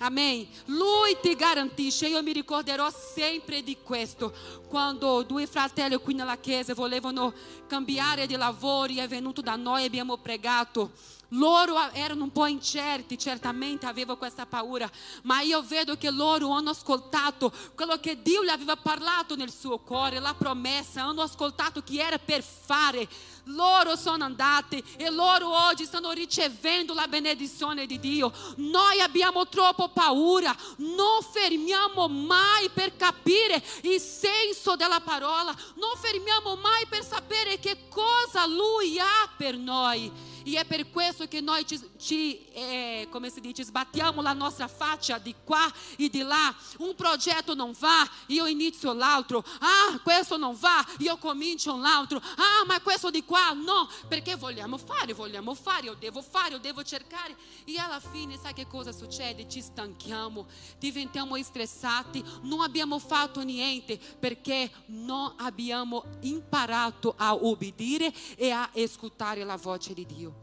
Amém? 0.00 0.48
Lui 0.66 1.18
ti 1.20 1.34
garantisce, 1.34 2.06
io 2.06 2.22
mi 2.22 2.32
ricorderò 2.32 2.88
sempre 2.90 3.62
di 3.62 3.78
questo. 3.82 4.32
Quando 4.68 5.22
due 5.22 5.46
fratelli 5.48 5.96
qui 5.96 6.14
nella 6.14 6.38
chiesa 6.38 6.72
volevano 6.72 7.34
cambiare 7.66 8.26
di 8.26 8.36
lavoro 8.36 8.92
e 8.92 9.02
è 9.02 9.08
venuto 9.08 9.40
da 9.40 9.56
noi 9.56 9.82
e 9.82 9.86
abbiamo 9.86 10.16
pregato. 10.16 10.92
Loro 11.32 11.76
erano 11.92 12.24
un 12.24 12.32
po' 12.32 12.46
incerti, 12.46 13.18
certamente 13.18 13.84
avevano 13.84 14.16
questa 14.16 14.46
paura, 14.46 14.90
ma 15.22 15.40
io 15.42 15.62
vedo 15.62 15.96
che 15.96 16.10
loro 16.10 16.50
hanno 16.52 16.70
ascoltato 16.70 17.52
quello 17.74 17.98
che 18.00 18.22
Dio 18.22 18.42
gli 18.42 18.48
aveva 18.48 18.76
parlato 18.76 19.36
nel 19.36 19.52
suo 19.52 19.78
cuore, 19.78 20.20
la 20.20 20.34
promessa, 20.34 21.02
hanno 21.02 21.20
ascoltato 21.20 21.82
che 21.82 22.00
era 22.00 22.18
per 22.18 22.42
fare. 22.42 23.06
Loro 23.50 23.96
sono 23.96 24.24
andati 24.24 24.82
e 24.96 25.08
loro 25.10 25.48
oggi 25.66 25.84
stanno 25.84 26.12
ricevendo 26.12 26.92
la 26.92 27.08
benedizione 27.08 27.86
di 27.86 27.98
Dio. 27.98 28.30
Noi 28.56 29.00
abbiamo 29.00 29.48
troppo 29.48 29.88
paura, 29.88 30.54
non 30.76 31.22
fermiamo 31.30 32.08
mai 32.08 32.68
per 32.70 32.96
capire 32.96 33.62
il 33.82 34.00
senso 34.00 34.76
della 34.76 35.00
parola, 35.00 35.54
non 35.76 35.92
fermiamo 35.98 36.56
mai 36.56 36.86
per 36.88 37.04
sapere 37.04 37.58
che 37.58 37.88
cosa 37.88 38.46
Lui 38.46 38.98
ha 38.98 39.28
per 39.36 39.56
noi. 39.56 40.27
E 40.48 40.56
é 40.56 40.64
per 40.64 40.88
questo 40.88 41.28
che 41.28 41.42
noi 41.42 41.66
ci, 41.66 41.78
ci 41.98 42.40
é, 42.54 43.06
come 43.10 43.28
si 43.28 43.38
dice, 43.38 43.62
sbattiamo 43.62 44.22
la 44.22 44.32
nostra 44.32 44.66
faccia 44.66 45.18
di 45.18 45.34
qua 45.44 45.70
e 45.94 46.08
di 46.08 46.22
là. 46.22 46.54
Um 46.78 46.94
progetto 46.94 47.54
non 47.54 47.72
va, 47.78 48.08
io 48.28 48.46
inizio 48.46 48.94
l'altro. 48.94 49.44
Ah, 49.60 50.00
questo 50.02 50.38
non 50.38 50.56
va, 50.58 50.82
io 51.00 51.18
comincio 51.18 51.76
l'altro. 51.76 52.16
Ah, 52.16 52.64
ma 52.66 52.80
questo 52.80 53.10
di 53.10 53.26
qua 53.26 53.52
no, 53.52 53.90
perché 54.08 54.36
vogliamo 54.36 54.78
fare, 54.78 55.12
vogliamo 55.12 55.54
fare, 55.54 55.84
io 55.84 55.94
devo 55.94 56.22
fare, 56.22 56.52
io 56.54 56.58
devo 56.58 56.82
cercare. 56.82 57.36
E 57.66 57.78
alla 57.78 58.00
fine, 58.00 58.38
sai 58.38 58.54
che 58.54 58.66
cosa 58.66 58.90
succede? 58.90 59.46
Ci 59.50 59.60
stanchiamo, 59.60 60.46
diventiamo 60.78 61.36
estressati, 61.36 62.24
non 62.44 62.62
abbiamo 62.62 62.98
fatto 62.98 63.42
niente 63.42 63.98
perché 63.98 64.70
non 64.86 65.34
abbiamo 65.36 66.04
imparato 66.20 67.12
a 67.18 67.34
obbedire 67.34 68.10
e 68.34 68.50
a 68.50 68.70
ascoltare 68.74 69.44
la 69.44 69.56
voce 69.56 69.92
di 69.92 70.06
Dio. 70.06 70.37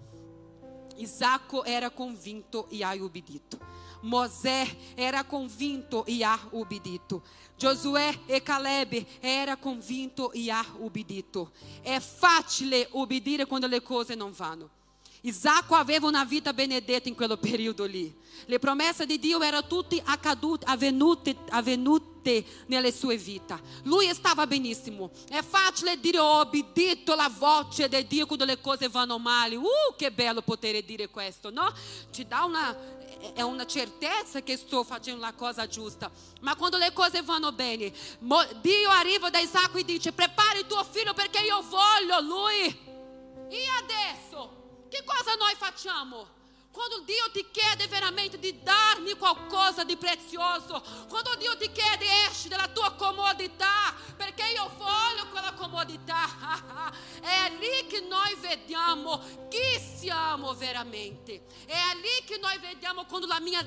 Isaac 0.97 1.61
era 1.65 1.89
convinto 1.89 2.67
e 2.69 2.83
ha 2.83 2.93
obbedito. 2.93 3.59
Mosè 4.01 4.65
era 4.95 5.23
convinto 5.23 6.05
e 6.05 6.23
ha 6.23 6.39
obbedito. 6.51 7.23
Josué 7.57 8.19
e 8.25 8.43
Caleb 8.43 9.05
era 9.19 9.57
convinto 9.57 10.31
e 10.31 10.49
ha 10.51 10.65
obbedito. 10.79 11.51
È 11.81 11.99
facile 11.99 12.87
obbedire 12.91 13.45
quando 13.45 13.67
le 13.67 13.81
cose 13.81 14.15
non 14.15 14.31
vanno. 14.31 14.69
Isaac 15.25 15.71
aveva 15.71 16.07
una 16.07 16.23
vita 16.23 16.53
benedetta 16.53 17.09
in 17.09 17.15
quel 17.15 17.37
periodo 17.39 17.85
lì. 17.85 18.13
Le 18.45 18.59
promesse 18.59 19.07
di 19.07 19.17
Dio 19.17 19.41
erano 19.41 19.65
tutte 19.65 19.99
accadute, 20.05 20.65
avvenute, 20.67 21.35
avvenute 21.49 22.45
nelle 22.67 22.91
sue 22.91 23.17
vite. 23.17 23.59
Lui 23.83 24.07
stava 24.13 24.45
benissimo. 24.45 25.09
È 25.27 25.41
facile 25.41 25.99
dire 25.99 26.19
ho 26.19 26.41
obbedito 26.41 27.15
la 27.15 27.31
voce 27.35 27.89
di 27.89 28.05
Dio 28.05 28.27
quando 28.27 28.45
le 28.45 28.61
cose 28.61 28.87
vanno 28.87 29.17
male. 29.17 29.55
Uh, 29.55 29.95
che 29.97 30.11
bello 30.11 30.43
poter 30.43 30.83
dire 30.83 31.09
questo, 31.09 31.49
no? 31.49 31.73
Ti 32.11 32.27
dà 32.27 32.43
una 32.43 32.93
è 33.33 33.41
una 33.41 33.65
certezza 33.65 34.43
che 34.43 34.55
sto 34.55 34.83
facendo 34.83 35.21
la 35.21 35.33
cosa 35.33 35.65
giusta. 35.65 36.11
Ma 36.41 36.55
quando 36.55 36.77
le 36.77 36.93
cose 36.93 37.23
vanno 37.23 37.51
bene, 37.51 37.91
Dio 38.61 38.89
arriva 38.89 39.31
da 39.31 39.39
Isacco 39.39 39.79
e 39.79 39.83
dice: 39.85 40.11
Prepari 40.11 40.67
tuo 40.67 40.83
figlio 40.83 41.15
perché 41.15 41.39
io 41.43 41.63
voglio 41.63 42.21
lui. 42.21 42.93
E 43.49 43.63
adesso? 43.81 44.64
Che 44.95 45.03
cosa 45.03 45.35
noi 45.35 45.53
facciamo? 45.57 46.25
Quando 46.71 47.01
Dio 47.01 47.29
ti 47.33 47.45
chiede 47.51 47.85
veramente 47.87 48.39
di 48.39 48.63
darmi 48.63 49.11
qualcosa 49.15 49.83
di 49.83 49.97
prezioso, 49.97 50.81
quando 51.09 51.35
Dio 51.35 51.57
ti 51.57 51.69
chiede 51.69 52.05
esci 52.29 52.47
dalla 52.47 52.69
tua 52.69 52.93
comodità, 52.93 53.93
perché 54.15 54.43
io 54.53 54.71
voglio 54.77 55.27
quella 55.31 55.51
comodità, 55.51 56.93
è 57.19 57.49
lì 57.59 57.87
che 57.87 58.05
noi 58.07 58.35
vediamo 58.39 59.21
chi 59.49 59.97
siamo 59.97 60.53
veramente. 60.53 61.43
È 61.65 61.95
lì 61.95 62.25
che 62.25 62.37
noi 62.37 62.57
vediamo 62.59 63.03
quando 63.03 63.27
la 63.27 63.41
mia 63.41 63.61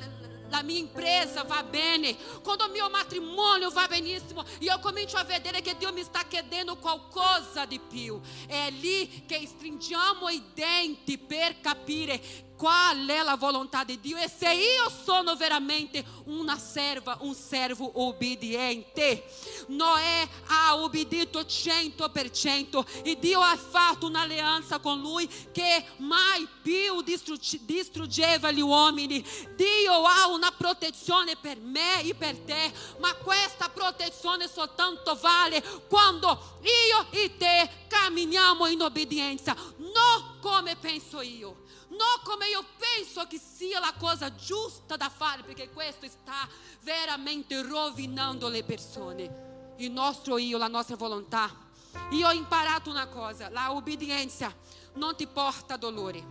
la 0.49 0.63
mia 0.63 0.79
impresa 0.79 1.45
va 1.45 1.63
bene, 1.63 2.17
quando 2.43 2.65
o 2.65 2.69
mio 2.69 2.89
matrimônio 2.91 3.71
va 3.71 3.87
benissimo 3.87 4.45
e 4.61 4.67
eu 4.67 4.79
comincio 4.81 5.17
a 5.17 5.25
vedere 5.25 5.61
che 5.61 5.77
Dio 5.77 5.93
mi 5.93 6.03
sta 6.03 6.25
chiedendo 6.25 6.77
qualcosa 6.77 7.65
di 7.65 7.79
più, 7.79 8.21
è 8.47 8.71
lì 8.71 9.25
che 9.27 9.47
stringiamo 9.47 10.29
i 10.29 10.43
denti 10.55 11.19
per 11.19 11.61
capire 11.61 12.47
qual 12.59 13.09
é 13.09 13.21
a 13.21 13.37
vontade 13.37 13.97
de 13.97 14.09
Deus 14.09 14.25
e 14.25 14.29
se 14.29 14.45
eu 14.45 14.91
sou 14.91 15.37
veramente 15.37 16.05
uma 16.27 16.59
serva, 16.59 17.17
um 17.23 17.33
servo 17.33 17.91
obediente. 17.95 19.23
Noé 19.69 20.29
ha 20.49 20.77
obbedito 20.77 21.39
100% 21.39 23.05
e 23.05 23.15
Dio 23.15 23.41
ha 23.41 23.57
fatto 23.57 24.07
un'alleanza 24.07 24.81
con 24.81 25.01
lui 25.01 25.29
che 25.53 25.85
mai 25.99 26.49
più 26.61 27.03
distruggeva 27.03 28.51
gli 28.51 28.61
uomini. 28.61 29.25
Dio 29.55 30.05
ha 30.05 30.27
una 30.29 30.51
protezione 30.51 31.37
per 31.37 31.61
me 31.61 32.03
e 32.03 32.15
per 32.15 32.37
te, 32.39 32.73
ma 32.99 33.15
questa 33.15 33.69
protezione 33.69 34.49
soltanto 34.49 35.15
vale 35.15 35.63
quando 35.89 36.59
io 36.63 37.07
e 37.11 37.37
te 37.37 37.71
camminiamo 37.87 38.67
in 38.67 38.83
obbedienza, 38.83 39.55
non 39.77 40.39
come 40.41 40.75
penso 40.77 41.21
io 41.21 41.67
non 41.89 42.21
come 42.23 42.49
io 42.49 42.65
penso 42.77 43.27
che 43.27 43.39
sia 43.39 43.79
la 43.79 43.95
cosa 43.99 44.35
giusta 44.35 44.97
da 44.97 45.09
fare, 45.09 45.43
perché 45.43 45.71
questo 45.71 46.07
sta 46.09 46.49
veramente 46.83 47.63
rovinando 47.63 48.49
le 48.49 48.63
persone, 48.65 49.75
il 49.79 49.91
nostro 49.91 50.39
io, 50.39 50.59
la 50.59 50.69
nostra 50.69 50.97
volontà. 50.97 51.67
Io 52.11 52.27
ho 52.27 52.33
imparato 52.33 52.91
una 52.91 53.09
cosa, 53.09 53.49
la 53.49 53.73
obbedienza 53.73 54.55
non 54.95 55.17
ti 55.17 55.27
porta 55.27 55.77
dolore, 55.77 56.25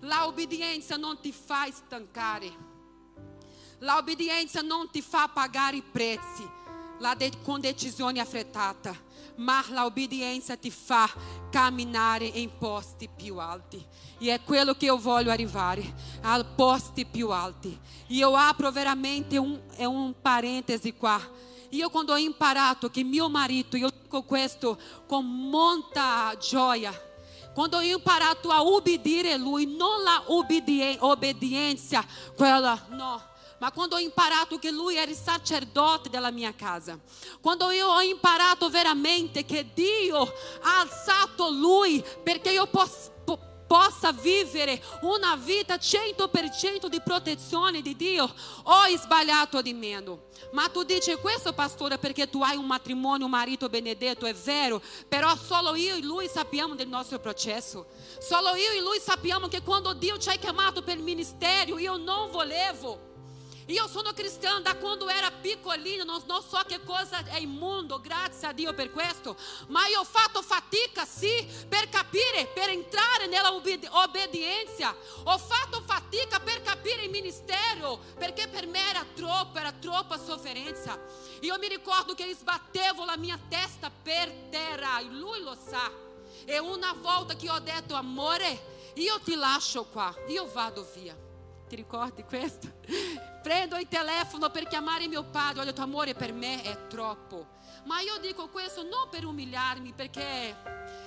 la 0.00 0.26
obbedienza 0.26 0.96
non 0.96 1.20
ti 1.20 1.32
fa 1.32 1.70
stancare, 1.70 2.68
la 3.78 3.96
obbedienza 3.96 4.60
non 4.60 4.90
ti 4.90 5.02
fa 5.02 5.28
pagare 5.28 5.76
i 5.76 5.82
prezzi 5.82 6.58
la 7.00 7.14
de, 7.14 7.32
com 7.42 7.58
decisione 7.58 8.20
affrettata, 8.20 8.96
ma 9.40 9.64
la 9.70 9.86
obbedienza 9.86 10.56
ti 10.56 10.70
fa 10.70 11.10
camminare 11.50 12.26
in 12.26 12.50
posti 12.58 13.08
più 13.08 13.38
alti. 13.38 13.84
E 14.20 14.28
é 14.28 14.38
quello 14.38 14.74
che 14.74 14.84
io 14.84 14.98
voglio 14.98 15.30
arrivare, 15.30 15.82
a 16.22 16.44
posti 16.44 17.06
più 17.06 17.30
alti. 17.30 17.78
E 18.08 18.20
eu 18.20 18.36
apro 18.36 18.70
veramente 18.70 19.36
é 19.78 19.88
um 19.88 20.12
parêntese 20.12 20.92
qua. 20.92 21.20
Io 21.72 21.88
quando 21.88 22.12
ho 22.12 22.18
imparato 22.18 22.90
che 22.90 23.02
mio 23.02 23.30
marito, 23.30 23.76
io 23.76 23.88
dico 23.88 24.22
questo 24.24 24.76
con 25.06 25.24
molta 25.24 26.36
gioia, 26.38 26.92
quando 27.54 27.78
ho 27.78 27.82
imparato 27.82 28.50
a 28.50 28.62
obbedire 28.62 29.36
lui, 29.38 29.64
non 29.66 30.02
la 30.02 30.24
obbedienza, 30.26 32.04
quella 32.36 32.78
no 32.90 33.29
ma 33.60 33.70
quando 33.72 33.96
ho 33.96 33.98
imparato 33.98 34.58
che 34.58 34.70
lui 34.70 34.96
era 34.96 35.10
il 35.10 35.16
sacerdote 35.16 36.08
della 36.08 36.30
mia 36.30 36.54
casa, 36.54 36.98
quando 37.40 37.70
io 37.70 37.88
ho 37.88 38.00
imparato 38.00 38.68
veramente 38.68 39.44
che 39.44 39.70
Dio 39.72 40.22
ha 40.62 40.80
alzato 40.80 41.50
lui 41.50 42.04
perché 42.22 42.50
io 42.50 42.66
posso 42.66 43.18
possa 43.70 44.10
vivere 44.10 44.82
una 45.02 45.36
vita 45.36 45.76
100% 45.76 46.86
di 46.88 47.00
protezione 47.00 47.82
di 47.82 47.94
Dio, 47.94 48.24
ho 48.24 48.96
sbagliato 48.96 49.62
di 49.62 49.72
meno. 49.72 50.22
Ma 50.50 50.68
tu 50.68 50.82
dici 50.82 51.14
questo, 51.20 51.52
pastore, 51.52 51.96
perché 51.96 52.28
tu 52.28 52.42
hai 52.42 52.56
un 52.56 52.66
matrimonio, 52.66 53.26
un 53.26 53.30
marito 53.30 53.68
benedetto, 53.68 54.26
è 54.26 54.34
vero, 54.34 54.82
però 55.06 55.36
solo 55.36 55.76
io 55.76 55.94
e 55.94 56.02
lui 56.02 56.26
sappiamo 56.26 56.74
del 56.74 56.88
nostro 56.88 57.20
processo. 57.20 57.86
Solo 58.18 58.56
io 58.56 58.72
e 58.72 58.80
lui 58.80 58.98
sappiamo 58.98 59.46
che 59.46 59.62
quando 59.62 59.92
Dio 59.92 60.18
ci 60.18 60.30
ha 60.30 60.34
chiamato 60.34 60.82
per 60.82 60.96
il 60.96 61.04
ministero, 61.04 61.78
io 61.78 61.96
non 61.96 62.28
volevo. 62.32 63.09
E 63.70 63.76
eu 63.76 63.88
sono 63.88 64.12
cristã 64.12 64.60
da 64.60 64.74
quando 64.74 65.08
era 65.08 65.30
piccolino, 65.30 66.02
non, 66.02 66.20
non 66.26 66.42
so 66.42 66.60
che 66.66 66.82
cosa 66.82 67.24
è 67.24 67.40
grazie 68.00 68.48
a 68.48 68.52
Dio 68.52 68.74
per 68.74 68.90
questo, 68.90 69.36
ma 69.68 69.86
io 69.86 70.00
ho 70.00 70.04
fatto 70.04 70.42
fatica 70.42 71.04
sì 71.04 71.46
per 71.68 71.88
capire, 71.88 72.50
per 72.52 72.70
entrare 72.70 73.28
nella 73.28 73.54
obbedienza, 73.54 74.92
ho 75.22 75.38
fatto 75.38 75.82
fatica 75.86 76.40
per 76.40 76.62
capire 76.62 77.04
il 77.04 77.10
ministero, 77.10 78.00
perché 78.18 78.48
per 78.48 78.66
me 78.66 78.80
era 78.88 79.06
troppo, 79.14 79.58
era 79.58 79.70
troppa 79.70 80.18
sofferenza. 80.18 80.98
Io 81.42 81.56
mi 81.60 81.68
ricordo 81.68 82.14
che 82.14 82.34
sbattevo 82.34 83.04
la 83.04 83.16
mia 83.16 83.38
testa 83.48 83.88
per 83.88 84.32
terra, 84.50 84.98
e 84.98 85.04
lui 85.04 85.42
lo 85.42 85.56
sa. 85.56 85.88
E 86.44 86.58
una 86.58 86.92
volta 86.94 87.36
che 87.36 87.48
ho 87.48 87.60
detto 87.60 87.94
amore, 87.94 88.92
io 88.94 89.20
ti 89.20 89.36
lascio 89.36 89.84
qua, 89.84 90.12
io 90.26 90.50
vado 90.50 90.84
via. 90.92 91.28
Ti 91.70 91.76
ricordi 91.76 92.24
questo? 92.24 92.68
Prendo 93.44 93.76
il 93.76 93.86
telefono 93.86 94.50
per 94.50 94.66
chiamare 94.66 95.06
mio 95.06 95.22
padre, 95.22 95.60
ho 95.60 95.64
detto 95.64 95.82
amore 95.82 96.14
per 96.14 96.32
me 96.32 96.62
è 96.62 96.88
troppo. 96.88 97.46
Ma 97.84 98.00
io 98.00 98.18
dico 98.18 98.48
questo 98.48 98.82
non 98.82 99.08
per 99.08 99.24
umiliarmi, 99.24 99.92
perché 99.92 100.48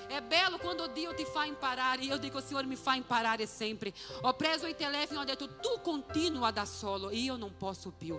è 0.08 0.22
bello 0.22 0.58
quando 0.60 0.88
Dio 0.88 1.14
ti 1.16 1.26
fa 1.26 1.44
imparare. 1.44 2.04
Io 2.04 2.16
dico, 2.16 2.40
Signore, 2.40 2.66
mi 2.66 2.78
fa 2.78 2.94
imparare 2.94 3.46
sempre. 3.46 3.94
Ho 4.22 4.36
preso 4.36 4.66
il 4.66 4.78
telefono 4.78 5.20
e 5.20 5.24
ho 5.24 5.26
detto, 5.26 5.58
tu 5.58 5.82
continua 5.82 6.50
da 6.52 6.64
solo, 6.64 7.12
io 7.12 7.36
non 7.36 7.58
posso 7.58 7.92
più. 7.92 8.18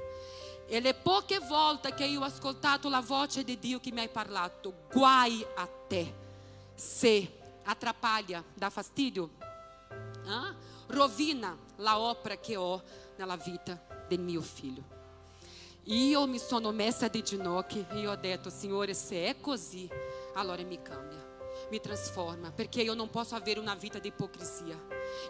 E 0.67 0.81
le 0.81 0.93
poche 0.93 1.39
volte 1.39 1.95
che 1.95 2.05
io 2.05 2.21
ho 2.21 2.25
ascoltato 2.25 2.91
la 2.91 3.01
voce 3.01 3.43
di 3.43 3.59
Dio 3.59 3.81
che 3.81 3.91
mi 3.91 4.01
hai 4.01 4.11
parlato, 4.11 4.87
guai 4.93 5.43
a 5.57 5.67
te 5.89 6.15
se 6.75 7.39
atrapalha, 7.65 8.45
dà 8.53 8.69
fastidio, 8.69 9.31
ah? 10.27 10.73
Rovina 10.95 11.57
la 11.77 11.99
opera 11.99 12.37
che 12.37 12.57
ho 12.57 12.83
nella 13.17 13.37
vita 13.37 13.81
del 14.09 14.21
mio 14.21 14.41
figlio. 14.41 14.83
Io 15.89 16.27
mi 16.27 16.39
sono 16.39 16.73
messa 16.73 17.09
di 17.09 17.23
ginocchio 17.23 17.87
e 17.91 18.07
ho 18.07 18.17
detto, 18.17 18.49
Signore, 18.49 18.95
se 18.95 19.27
è 19.27 19.41
così, 19.41 19.89
allora 20.35 20.63
mi 20.63 20.81
cambia, 20.81 21.23
mi 21.71 21.81
trasforma, 21.81 22.51
perché 22.51 22.83
io 22.83 22.95
non 22.95 23.11
posso 23.11 23.35
avere 23.35 23.61
una 23.61 23.75
vita 23.75 23.99
di 23.99 24.09
ipocrisia. 24.09 24.79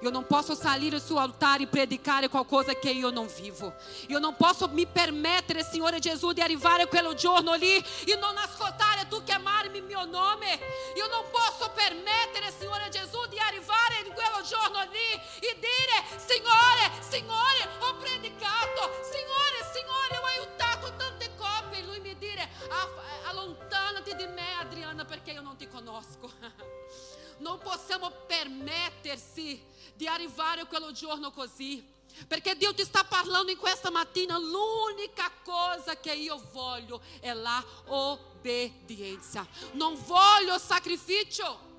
Io 0.00 0.10
non 0.10 0.26
posso 0.26 0.54
salire 0.54 1.00
sul 1.00 1.18
altare 1.18 1.64
e 1.64 1.66
predicare 1.66 2.28
qualcosa 2.28 2.74
che 2.74 2.90
io 2.90 3.10
non 3.10 3.28
vivo. 3.40 3.74
Io 4.08 4.18
non 4.18 4.34
posso 4.36 4.68
mi 4.68 4.86
permettere, 4.86 5.64
Signore 5.64 5.98
Gesù, 5.98 6.32
di 6.32 6.40
arrivare 6.40 6.86
quello 6.86 7.14
giorno 7.14 7.54
lì 7.54 7.76
e 7.76 8.16
non 8.18 8.36
ascoltare 8.36 9.06
tu 9.08 9.22
chiamarmi 9.22 9.80
mio 9.82 10.04
nome. 10.04 10.58
Io 10.96 11.06
non 11.08 11.24
posso 11.30 11.70
permettere, 11.74 12.52
Signore 12.58 12.88
Gesù, 12.90 13.26
di 13.28 13.38
arrivare 13.38 14.02
in 14.06 14.12
quello 14.12 14.42
giorno 14.46 14.80
lì 14.90 15.12
e 15.40 15.58
dire, 15.58 15.96
Signore, 16.16 16.90
Signore, 17.00 17.68
ho 17.80 17.94
predicato, 17.96 18.13
Non 27.54 27.62
possiamo 27.62 28.10
permettersi 28.26 29.62
di 29.94 30.08
arrivare 30.08 30.62
a 30.62 30.66
quello 30.66 30.90
giorno 30.90 31.30
così. 31.30 31.86
Perché 32.26 32.56
Dio 32.56 32.74
ti 32.74 32.82
sta 32.82 33.04
parlando 33.04 33.52
in 33.52 33.56
questa 33.58 33.92
mattina, 33.92 34.36
l'unica 34.38 35.30
cosa 35.44 35.96
che 36.00 36.12
io 36.12 36.42
voglio 36.50 37.00
è 37.20 37.32
la 37.32 37.64
obbedienza. 37.86 39.46
Non 39.74 39.96
voglio 40.04 40.58
sacrificio. 40.58 41.72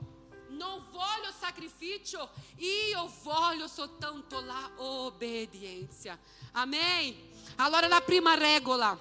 Non 0.47 0.81
voglio 0.91 1.33
sacrificio, 1.37 2.29
io 2.59 3.11
voglio 3.23 3.67
soltanto 3.67 4.39
la 4.39 4.71
obbedienza. 4.77 6.17
Amém? 6.53 7.13
Allora 7.57 7.89
la 7.89 7.99
prima 7.99 8.35
regola, 8.35 8.97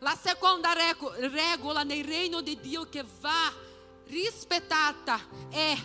la 0.00 0.18
seconda 0.20 0.72
regola 0.72 1.84
nel 1.84 2.04
reino 2.04 2.40
di 2.40 2.58
Dio 2.58 2.88
che 2.88 3.04
va 3.20 3.64
rispettata 4.06 5.20
è 5.50 5.76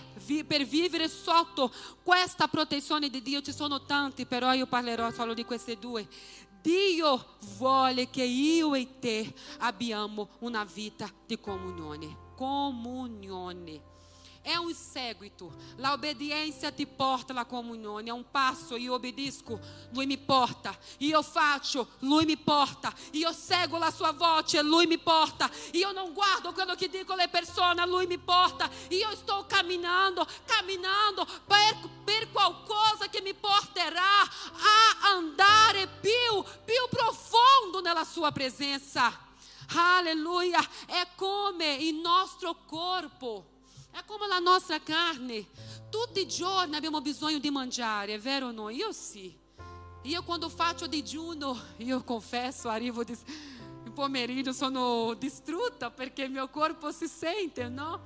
per 0.46 0.64
vivere 0.66 1.10
sotto 1.10 1.72
questa 2.04 2.48
protezione 2.48 3.10
di 3.10 3.22
Dio. 3.22 3.42
Ci 3.42 3.54
sono 3.54 3.84
tanti, 3.84 4.26
però 4.26 4.54
io 4.54 4.68
parlerò 4.68 5.12
solo 5.12 5.34
di 5.34 5.44
queste 5.44 5.78
due. 5.78 6.08
Dio 6.62 7.38
vuole 7.58 8.10
che 8.10 8.24
io 8.24 8.76
e 8.76 9.00
te 9.00 9.34
abbiamo 9.60 10.30
una 10.40 10.64
vita 10.64 11.10
di 11.26 11.40
comunione. 11.40 12.30
Comunione. 12.36 13.91
É 14.44 14.60
um 14.60 14.74
seguito. 14.74 15.54
A 15.82 15.94
obediência 15.94 16.72
te 16.72 16.84
porta 16.86 17.40
à 17.40 17.46
comunhão. 17.46 18.00
É 18.00 18.14
um 18.14 18.24
passo 18.24 18.76
e 18.76 18.90
obedeço, 18.90 19.60
lui 19.94 20.08
me 20.08 20.18
porta. 20.18 20.78
E 21.00 21.12
eu 21.12 21.22
faço, 21.22 21.88
lui 22.02 22.26
me 22.26 22.36
porta. 22.36 22.92
E 23.14 23.22
eu 23.22 23.34
cego 23.34 23.78
a 23.78 23.92
sua 23.92 24.12
voce, 24.12 24.60
lui 24.62 24.88
me 24.88 24.98
porta. 24.98 25.50
E 25.72 25.82
eu 25.82 25.94
não 25.94 26.12
guardo 26.12 26.50
aquilo 26.50 26.76
que 26.76 26.88
digo 26.88 27.14
alle 27.14 27.28
persone, 27.28 27.86
lui 27.86 28.08
me 28.08 28.18
porta. 28.18 28.70
E 28.90 29.02
eu 29.02 29.12
estou 29.12 29.44
caminhando, 29.44 30.26
caminhando 30.48 31.24
per, 31.48 31.76
per 32.04 32.28
qualcosa 32.32 33.08
que 33.08 33.22
me 33.22 33.36
porterá 33.36 34.24
a 35.04 35.10
andar 35.12 35.76
più, 36.02 36.44
più 36.66 36.88
profundo 36.90 37.80
nella 37.82 38.06
sua 38.06 38.32
presença. 38.32 39.14
Aleluia. 39.68 40.60
É 40.88 41.06
come 41.16 41.78
em 41.78 42.02
nosso 42.02 42.54
corpo. 42.68 43.51
É 43.94 44.02
como 44.04 44.24
a 44.24 44.40
nossa 44.40 44.80
carne. 44.80 45.46
Tutti 45.90 46.22
i 46.22 46.28
giorni 46.28 46.76
abbiamo 46.76 47.02
bisogno 47.02 47.40
di 47.40 47.50
mangiare, 47.50 48.14
è 48.14 48.20
vero 48.20 48.48
o 48.48 48.52
no? 48.52 48.70
Io 48.70 48.92
sì. 48.92 49.38
Io 50.04 50.24
quando 50.24 50.50
faccio 50.50 50.88
digiuno, 50.88 51.60
io 51.78 52.04
confesso, 52.04 52.70
arrivo 52.70 53.04
di, 53.04 53.16
in 53.86 53.94
pomeriggio 53.94 54.54
sono 54.54 55.14
distrutta 55.14 55.92
perché 55.92 56.24
il 56.24 56.32
mio 56.32 56.48
corpo 56.50 56.92
si 56.92 57.08
sente, 57.08 57.68
no? 57.68 58.02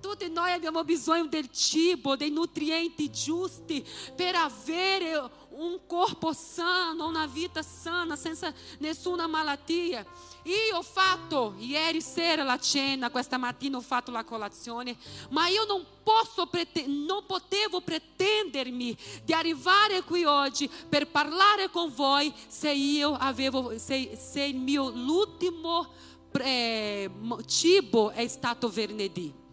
Tutti 0.00 0.28
noi 0.28 0.52
abbiamo 0.52 0.84
bisogno 0.84 1.26
del 1.26 1.50
cibo, 1.50 2.16
dei 2.16 2.30
nutrienti 2.30 3.10
giusti 3.10 3.84
per 4.14 4.34
avere 4.34 5.30
un 5.50 5.80
corpo 5.86 6.32
sano, 6.32 7.06
una 7.06 7.26
vita 7.26 7.62
sana, 7.62 8.14
senza 8.14 8.52
nessuna 8.78 9.26
malattia. 9.26 10.04
E 10.42 10.72
ho 10.72 10.82
fatto 10.82 11.54
ieri 11.58 12.00
sera 12.00 12.42
la 12.42 12.58
cena, 12.58 13.10
questa 13.10 13.36
mattina 13.36 13.76
ho 13.76 13.80
fatto 13.80 14.10
la 14.10 14.24
colazione, 14.24 14.96
ma 15.30 15.48
io 15.48 15.64
non 15.64 15.84
posso 16.02 16.48
non 16.86 17.24
potevo 17.26 17.80
pretendermi 17.80 18.96
di 19.24 19.32
arrivare 19.32 20.02
qui 20.02 20.24
oggi 20.24 20.70
per 20.88 21.08
parlare 21.08 21.70
con 21.70 21.92
voi 21.92 22.32
se 22.46 22.72
io 22.72 23.14
avevo 23.14 23.78
se, 23.78 24.16
se 24.16 24.42
il 24.42 24.56
mio 24.56 24.88
l'ultimo 24.88 25.92
eh, 26.32 27.10
cibo 27.46 28.10
è 28.10 28.26
stato 28.28 28.68
venerdì. 28.68 29.46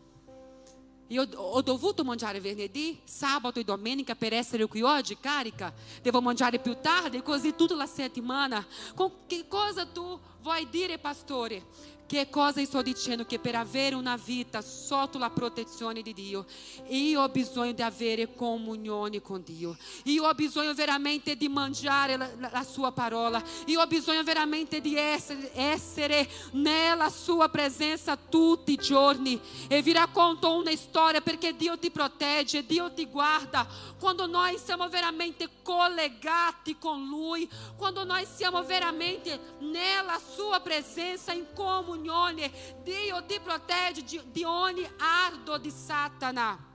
Io 1.09 1.27
ho 1.35 1.61
dovuto 1.61 2.03
mangiare 2.03 2.39
venerdì, 2.39 2.99
sabato 3.03 3.59
e 3.59 3.63
domenica 3.63 4.15
per 4.15 4.33
essere 4.33 4.65
qui 4.65 4.81
oggi 4.81 5.17
carica. 5.19 5.71
Devo 6.01 6.19
mangiare 6.19 6.57
più 6.59 6.77
tardi, 6.81 7.21
così 7.21 7.55
tutta 7.55 7.75
la 7.75 7.85
settimana. 7.85 8.65
Com 8.95 9.11
che 9.27 9.45
cosa 9.47 9.85
tu 9.85 10.19
vuoi 10.41 10.67
dire, 10.69 10.97
pastore? 10.97 11.63
Che 12.07 12.29
cosa 12.29 12.63
sto 12.63 12.83
dicendo? 12.83 13.25
Che 13.25 13.39
per 13.39 13.55
avere 13.55 13.95
una 13.95 14.15
vita 14.15 14.61
sotto 14.61 15.17
la 15.17 15.31
protezione 15.31 16.03
di 16.03 16.13
Dio, 16.13 16.45
io 16.89 17.21
ho 17.21 17.29
bisogno 17.29 17.71
di 17.71 17.81
avere 17.81 18.35
comunione 18.35 19.23
con 19.23 19.41
Dio. 19.41 19.75
Io 20.03 20.23
ho 20.23 20.33
bisogno 20.35 20.75
veramente 20.75 21.35
di 21.35 21.47
mangiare 21.47 22.15
la, 22.15 22.29
la, 22.37 22.63
sua 22.63 22.91
parola. 22.91 23.41
Io 23.65 23.81
ho 23.81 23.87
bisogno 23.87 24.21
veramente 24.21 24.81
di 24.81 24.95
essere, 24.95 25.49
essere 25.55 26.29
nella 26.51 27.09
sua 27.09 27.49
presenza 27.49 28.15
tutti 28.15 28.73
i 28.73 28.77
giorni. 28.77 29.41
E 29.67 29.81
vi 29.81 29.91
racconto 29.91 30.53
una 30.53 30.75
storia 30.75 31.21
perché 31.21 31.55
Dio 31.55 31.75
ti 31.79 31.89
protegge, 31.89 32.67
Dio 32.67 32.93
ti 32.93 33.07
guarda. 33.07 33.65
Quando 33.99 34.27
noi 34.27 34.59
siamo 34.63 34.87
veramente 34.89 35.49
collegati 35.63 36.77
con 36.77 37.07
Lui, 37.07 37.49
quando 37.75 38.03
noi 38.03 38.27
siamo 38.31 38.63
veramente 38.63 39.55
nella 39.61 40.19
sua 40.35 40.59
presenza 40.59 41.33
in 41.33 41.45
comunione 41.55 41.93
comunione. 41.95 42.51
Dio 42.83 43.25
ti 43.25 43.39
protegge 43.39 44.23
di 44.31 44.43
ogni 44.43 44.87
ardo 44.97 45.57
di 45.57 45.71
Satana. 45.71 46.73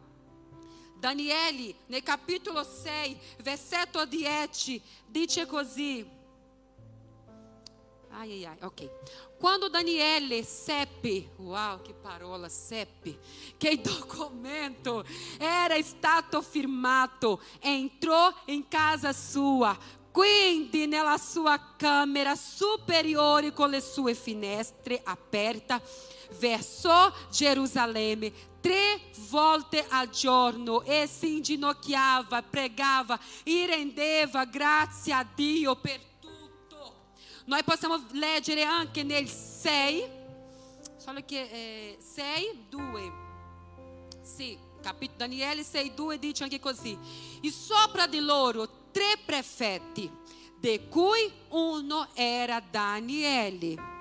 Daniele, 0.96 1.74
nel 1.87 2.02
capitolo 2.02 2.62
6, 2.62 3.18
versetto 3.38 4.04
10, 4.04 4.83
dice 5.06 5.46
così. 5.46 6.18
Ai, 8.12 8.33
ai, 8.33 8.44
ai, 8.44 8.56
ok. 8.61 8.90
Quando 9.38 9.70
Daniele 9.70 10.42
seppe, 10.42 11.30
uau, 11.37 11.80
que 11.80 11.94
parola, 11.94 12.50
seppe, 12.50 13.18
que 13.56 13.78
documento 13.78 15.02
era 15.38 15.80
stato 15.80 16.42
firmato, 16.42 17.40
entrou 17.62 18.35
em 18.46 18.62
casa 18.62 19.14
sua, 19.14 19.78
quindi 20.11 20.87
nella 20.87 21.18
sua 21.18 21.75
camera 21.77 22.35
superiore 22.35 23.53
con 23.53 23.70
le 23.70 23.81
sue 23.81 24.14
finestre 24.14 25.01
aperte 25.05 25.81
verso 26.38 27.12
Gerusalemme 27.31 28.33
tre 28.61 29.01
volte 29.29 29.85
al 29.88 30.11
giorno 30.11 30.83
e 30.83 31.09
si 31.09 31.37
inginocchiava, 31.37 32.42
pregava 32.42 33.18
e 33.42 33.66
rendeva 33.66 34.44
grazie 34.44 35.12
a 35.12 35.27
Dio 35.35 35.77
per 35.77 36.01
tutto. 36.20 36.94
Noi 37.46 37.62
possiamo 37.64 38.05
leggere 38.12 38.62
anche 38.62 39.03
nel 39.03 39.29
6, 39.29 40.09
solo 40.96 41.20
che 41.25 41.40
eh, 41.40 41.99
6, 41.99 42.66
2. 42.68 43.12
Sì, 44.23 44.59
capitolo 44.83 45.18
Daniele 45.18 45.62
6, 45.62 45.94
2 45.94 46.18
dice 46.18 46.42
anche 46.42 46.61
così. 46.61 46.96
E 47.42 47.51
sopra 47.51 48.07
di 48.07 48.20
loro 48.20 48.79
tre 48.90 49.18
prefetti, 49.24 50.11
de 50.59 50.88
cui 50.88 51.31
uno 51.50 52.09
era 52.14 52.61
Daniele. 52.61 53.99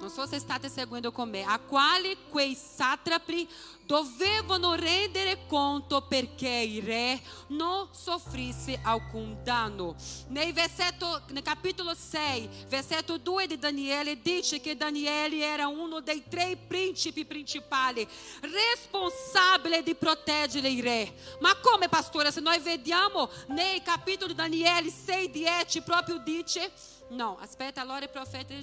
Non 0.00 0.10
so 0.10 0.26
se 0.26 0.38
state 0.38 0.68
seguendo 0.68 1.10
con 1.10 1.28
me, 1.28 1.44
a 1.44 1.58
quali 1.58 2.16
quei 2.28 2.54
satrapi 2.54 3.48
dovevano 3.84 4.74
rendere 4.74 5.46
conto 5.46 6.02
perché 6.02 6.48
il 6.48 6.82
re 6.82 7.20
non 7.48 7.88
soffrisse 7.90 8.78
alcun 8.82 9.38
danno. 9.42 9.96
Nel, 10.28 10.52
versetto, 10.52 11.22
nel 11.30 11.42
capitolo 11.42 11.94
6, 11.94 12.66
versetto 12.68 13.16
2 13.16 13.46
di 13.46 13.58
Daniele, 13.58 14.20
dice 14.20 14.60
che 14.60 14.76
Daniele 14.76 15.42
era 15.42 15.68
uno 15.68 16.00
dei 16.00 16.22
tre 16.28 16.56
principi 16.56 17.24
principali, 17.24 18.06
responsabile 18.40 19.82
di 19.82 19.94
proteggere 19.94 20.68
il 20.68 20.82
re. 20.82 21.14
Ma 21.40 21.56
come, 21.62 21.88
pastore, 21.88 22.30
se 22.30 22.40
noi 22.40 22.58
vediamo 22.58 23.30
nel 23.48 23.82
capitolo 23.82 24.28
di 24.28 24.36
Daniele 24.36 24.90
6, 24.90 25.30
10, 25.30 25.80
proprio 25.80 26.18
dice 26.18 26.70
No, 27.08 27.38
aspetta, 27.40 27.80
allora 27.80 28.00
il 28.00 28.10
profeta 28.10 28.54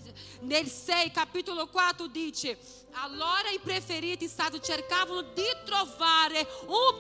nel 0.42 0.68
6, 0.68 1.12
capitolo 1.12 1.68
4 1.68 2.08
dice: 2.08 2.58
Allora 2.92 3.50
i 3.50 3.60
preferiti 3.60 4.28
stati 4.28 4.62
cercavano 4.62 5.22
di 5.22 5.48
trovare 5.66 6.48
un 6.68 6.96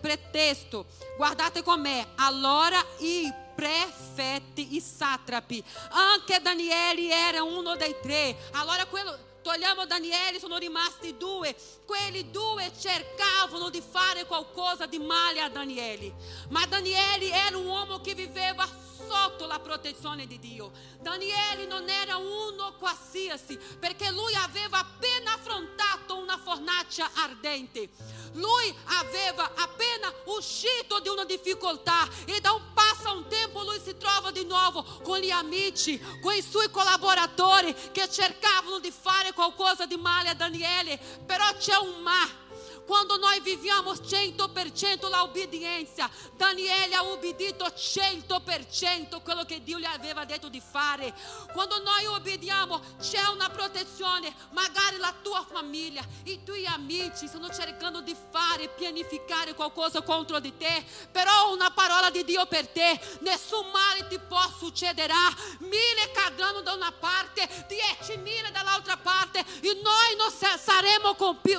pretesto. 0.00 0.86
Guardate 1.16 1.62
com'è. 1.62 2.04
Allora 2.16 2.84
i 2.98 3.32
prefetti, 3.54 4.74
i 4.74 4.80
satrapi, 4.80 5.62
anche 5.90 6.40
Daniele 6.40 7.10
era 7.10 7.42
uno 7.44 7.76
dei 7.76 7.94
tre. 8.02 8.36
Allora 8.52 8.84
quello 8.86 9.30
togliamo 9.42 9.86
Daniele, 9.86 10.40
sono 10.40 10.56
rimasti 10.56 11.16
due. 11.16 11.54
Quelli 11.84 12.30
due 12.30 12.72
cercavano 12.76 13.68
di 13.68 13.80
fare 13.80 14.24
qualcosa 14.24 14.86
di 14.86 14.98
male 14.98 15.40
a 15.40 15.48
Daniele. 15.48 16.12
Ma 16.48 16.66
Daniele 16.66 17.30
era 17.30 17.56
un 17.56 17.66
uomo 17.66 18.00
che 18.00 18.14
viveva 18.14 18.66
sotto 19.12 19.44
la 19.44 19.60
protezione 19.60 20.26
di 20.26 20.38
Dio. 20.38 20.72
Daniele 21.00 21.66
non 21.66 21.86
era 21.90 22.16
uno 22.16 22.74
qualsiasi, 22.78 23.58
perché 23.78 24.10
lui 24.10 24.34
aveva 24.34 24.78
appena 24.78 25.34
affrontato 25.34 26.16
una 26.16 26.38
fornace 26.38 27.04
ardente. 27.16 27.90
Lui 28.32 28.74
aveva 28.86 29.52
appena 29.54 30.10
uscito 30.24 31.00
di 31.00 31.08
una 31.08 31.26
difficoltà 31.26 32.08
e 32.24 32.40
da 32.40 32.52
un 32.52 32.72
passo 32.72 33.08
a 33.08 33.12
un 33.12 33.28
tempo 33.28 33.62
lui 33.62 33.78
si 33.84 33.98
trova 33.98 34.30
di 34.30 34.44
nuovo 34.44 34.82
con 35.02 35.18
gli 35.18 35.30
amici, 35.30 36.00
con 36.22 36.32
i 36.32 36.42
suoi 36.42 36.70
collaboratori 36.70 37.74
che 37.92 38.08
cercavano 38.08 38.78
di 38.78 38.90
fare 38.90 39.32
qualcosa 39.32 39.84
di 39.84 39.96
male 39.96 40.30
a 40.30 40.34
Daniele, 40.34 40.98
però 41.26 41.44
c'è 41.58 41.76
un 41.76 42.00
ma 42.00 42.40
quando 42.86 43.16
nós 43.18 43.42
viviamo 43.42 43.92
100% 43.94 45.08
la 45.08 45.22
obbedienza, 45.22 46.10
Daniele 46.36 46.94
ha 46.94 47.04
obbedito 47.04 47.64
100% 47.64 49.22
quello 49.22 49.44
che 49.44 49.62
Dio 49.62 49.78
gli 49.78 49.84
aveva 49.84 50.24
detto 50.24 50.48
di 50.48 50.60
fare. 50.60 51.14
Quando 51.52 51.80
noi 51.82 52.06
obbediamo 52.06 52.80
c'è 53.00 53.24
una 53.28 53.48
protezione, 53.50 54.34
magari 54.50 54.96
la 54.98 55.14
tua 55.22 55.46
famiglia, 55.50 56.04
i 56.24 56.42
tuoi 56.42 56.66
amici 56.66 57.26
stanno 57.26 57.50
cercando 57.50 58.00
di 58.00 58.16
fare, 58.30 58.68
pianificare 58.68 59.54
qualcosa 59.54 60.02
contro 60.02 60.40
di 60.40 60.56
te, 60.56 60.84
però 61.10 61.52
una 61.52 61.70
parola 61.70 62.10
di 62.10 62.24
Dio 62.24 62.46
per 62.46 62.68
te, 62.68 63.00
nessun 63.20 63.68
male 63.70 64.06
ti 64.08 64.18
può 64.18 64.42
succederà. 64.58 65.14
Mille 65.60 66.10
cadranno 66.12 66.60
da 66.60 66.72
una 66.72 66.92
parte, 66.92 67.48
dieci 67.68 68.18
mille 68.18 68.50
dall'altra 68.50 68.96
parte 68.96 69.38
e 69.38 69.80
noi 69.82 70.16
non 70.16 70.30
saremo 70.58 71.14
colpiti 71.14 71.50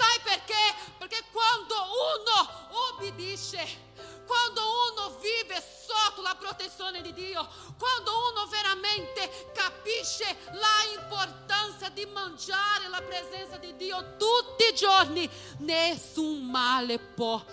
Sai 0.00 0.18
perché? 0.22 0.94
Perché 0.96 1.24
quando 1.30 1.74
uno 1.74 2.88
obbedisce, 2.88 3.62
quando 4.26 4.62
uno 4.62 5.18
vive 5.20 5.62
sotto 5.62 6.22
la 6.22 6.34
protezione 6.38 7.02
di 7.02 7.12
Dio, 7.12 7.46
quando 7.76 8.10
uno 8.30 8.46
veramente 8.46 9.50
capisce 9.52 10.24
la 10.52 10.98
importanza 10.98 11.90
di 11.90 12.06
mangiare 12.06 12.88
la 12.88 13.02
presenza 13.02 13.58
di 13.58 13.76
Dio 13.76 14.16
tutti 14.16 14.72
i 14.72 14.74
giorni, 14.74 15.28
nessun 15.58 16.48
male 16.48 16.98
può 16.98 17.44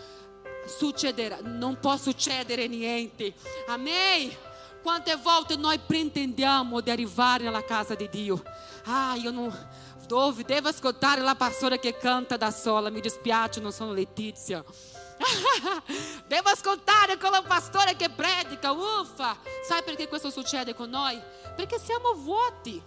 succedere, 0.67 1.41
non 1.41 1.77
può 1.81 1.97
succedere 1.97 2.67
niente. 2.67 3.33
Amém? 3.67 4.33
Quante 4.81 5.17
volte 5.17 5.57
noi 5.57 5.79
pretendiamo 5.79 6.79
di 6.79 6.91
arrivare 6.91 7.43
nella 7.43 7.65
casa 7.65 7.93
di 7.93 8.07
Dio? 8.07 8.41
Ah, 8.85 9.15
io 9.15 9.31
non 9.31 9.51
Dove, 10.07 10.43
devo 10.43 10.69
ascoltare 10.69 11.21
la 11.21 11.35
pastora 11.35 11.77
che 11.77 11.97
canta 11.97 12.37
da 12.37 12.49
sola, 12.49 12.89
mi 12.89 13.01
dispiace, 13.01 13.59
non 13.59 13.73
sono 13.73 13.91
Letizia. 13.91 14.63
devo 16.27 16.49
ascoltare 16.49 17.17
quella 17.17 17.41
pastora 17.41 17.91
che 17.93 18.09
predica, 18.09 18.71
uffa. 18.71 19.37
Sai 19.67 19.83
perché 19.83 20.07
questo 20.07 20.29
succede 20.29 20.73
con 20.73 20.89
noi? 20.89 21.21
Perché 21.55 21.77
siamo 21.77 22.13
vuoti. 22.13 22.81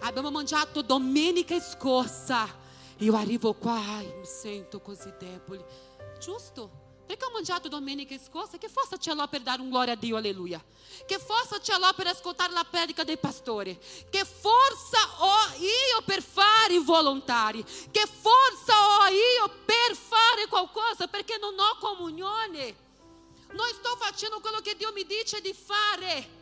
Abbiamo 0.00 0.30
mangiato 0.30 0.82
domenica 0.82 1.58
scorsa. 1.58 2.46
Io 2.98 3.16
arrivo 3.16 3.54
qua 3.54 4.00
e 4.00 4.14
mi 4.20 4.26
sento 4.26 4.80
così 4.80 5.12
debole. 5.18 5.64
Giusto? 6.20 6.81
Perché 7.06 7.24
ho 7.24 7.30
mangiato 7.30 7.68
domenica 7.68 8.16
scorsa? 8.18 8.58
Che 8.58 8.68
forza 8.68 8.96
c'è 8.96 9.14
là 9.14 9.26
per 9.26 9.40
dare 9.40 9.60
un 9.60 9.68
gloria 9.68 9.92
a 9.92 9.96
Dio, 9.96 10.16
alleluia? 10.16 10.62
Che 11.06 11.18
forza 11.18 11.58
c'è 11.58 11.76
là 11.78 11.92
per 11.94 12.06
ascoltare 12.06 12.52
la 12.52 12.64
predica 12.64 13.04
dei 13.04 13.18
pastori? 13.18 13.78
Che 14.10 14.24
forza 14.24 14.98
ho 15.18 15.58
io 15.58 16.02
per 16.04 16.22
fare 16.22 16.74
i 16.74 16.78
volontari? 16.78 17.62
Che 17.64 18.06
forza 18.06 18.72
ho 18.72 19.06
io 19.08 19.48
per 19.64 19.96
fare 19.96 20.46
qualcosa? 20.48 21.08
Perché 21.08 21.38
non 21.38 21.58
ho 21.58 21.76
comunione. 21.78 22.76
Non 23.52 23.68
sto 23.68 23.96
facendo 23.98 24.40
quello 24.40 24.60
che 24.60 24.76
Dio 24.76 24.92
mi 24.92 25.04
dice 25.04 25.40
di 25.40 25.52
fare 25.52 26.40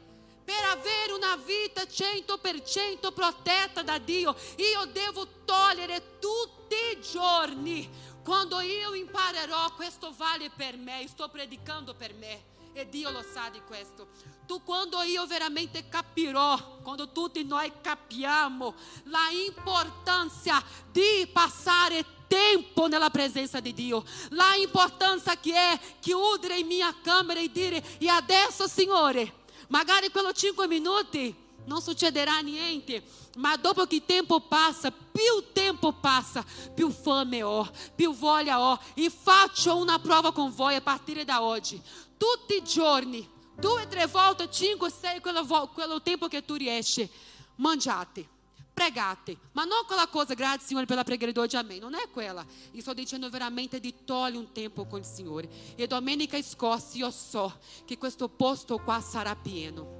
per 0.51 0.65
avere 0.65 1.13
una 1.13 1.37
vita 1.37 1.83
100% 1.83 3.13
protetta 3.13 3.83
da 3.83 3.99
Dio, 3.99 4.35
io 4.57 4.85
devo 4.87 5.27
togliere 5.45 6.19
tutti 6.19 6.75
i 6.75 7.01
giorni 7.01 7.89
quando 8.31 8.61
io 8.61 8.95
imparerò, 8.95 9.73
questo 9.75 10.15
vale 10.17 10.53
per 10.55 10.77
me, 10.77 11.05
sto 11.09 11.29
predicando 11.29 11.95
per 11.95 12.15
me. 12.15 12.45
E 12.73 12.89
Dio 12.89 13.11
lo 13.11 13.25
sa 13.25 13.49
di 13.49 13.61
questo. 13.67 14.07
Tu, 14.47 14.63
quando 14.63 15.03
io 15.03 15.27
veramente 15.27 15.89
capirò, 15.89 16.79
quando 16.81 17.11
tutti 17.11 17.43
noi 17.43 17.73
capiamo 17.81 18.73
la 19.07 19.31
importanza 19.49 20.63
di 20.93 21.29
passare 21.33 22.05
tempo 22.29 22.87
nella 22.87 23.11
presenza 23.11 23.59
di 23.59 23.75
Dio, 23.75 24.05
la 24.29 24.55
importanza 24.55 25.35
che 25.35 25.53
è 25.53 25.81
chiudere 25.99 26.59
in 26.59 26.69
mia 26.69 26.95
camera 27.03 27.41
e 27.41 27.51
dire: 27.51 27.83
E 27.99 28.07
adesso, 28.07 28.69
Signore, 28.69 29.39
magari 29.71 30.09
quello 30.11 30.33
5 30.33 30.69
minuti 30.69 31.35
non 31.65 31.83
succederà 31.83 32.39
niente 32.39 33.03
ma 33.37 33.57
dopo 33.57 33.87
che 33.87 34.05
tempo 34.05 34.41
passa, 34.41 34.91
più 34.91 35.53
tempo 35.53 35.93
passa, 35.93 36.45
più 36.75 36.91
fame 36.91 37.43
ho, 37.43 37.69
più 37.95 38.15
voglia 38.15 38.61
ho. 38.61 38.79
E 38.95 39.11
faccio 39.11 39.77
una 39.77 39.99
prova 39.99 40.33
con 40.33 40.53
voi 40.53 40.75
a 40.75 40.81
partire 40.81 41.25
da 41.25 41.43
oggi. 41.43 41.81
Tutti 42.17 42.57
i 42.57 42.63
giorni, 42.63 43.29
due, 43.57 43.87
tre 43.89 44.07
volte, 44.07 44.51
cinque, 44.51 44.91
sei, 44.91 45.21
quello, 45.21 45.47
quello 45.73 46.03
tempo 46.03 46.29
che 46.29 46.45
tu 46.45 46.55
riesci, 46.55 47.09
mangiate. 47.57 48.39
Pregate, 48.73 49.37
ma 49.53 49.65
non 49.65 49.85
quella 49.87 50.07
cosa, 50.07 50.33
grazie 50.33 50.69
Signore 50.69 50.87
pela 50.87 51.03
di 51.03 51.39
oggi, 51.39 51.57
amém. 51.57 51.81
Non 51.81 51.95
è 51.95 52.09
quella. 52.11 52.43
Io 52.73 52.81
sto 52.81 52.95
dicendo 52.95 53.29
veramente 53.29 53.79
di 53.79 54.05
togliere 54.07 54.39
un 54.39 54.53
tempo 54.53 54.87
con 54.87 55.01
il 55.01 55.05
Signore. 55.05 55.51
E 55.77 55.87
domenica 55.87 56.41
scorsa 56.41 56.97
io 56.97 57.11
so 57.11 57.59
che 57.85 57.99
questo 57.99 58.31
posto 58.31 58.79
qua 58.79 58.99
sarà 59.03 59.37
pieno. 59.37 60.00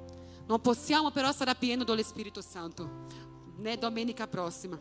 Non 0.51 0.61
possiamo 0.61 1.13
però 1.13 1.31
stare 1.31 1.55
pieno 1.55 1.85
dello 1.85 2.03
Spirito 2.03 2.43
Santo. 2.43 3.07
Né 3.59 3.79
domenica 3.79 4.27
prossima 4.27 4.77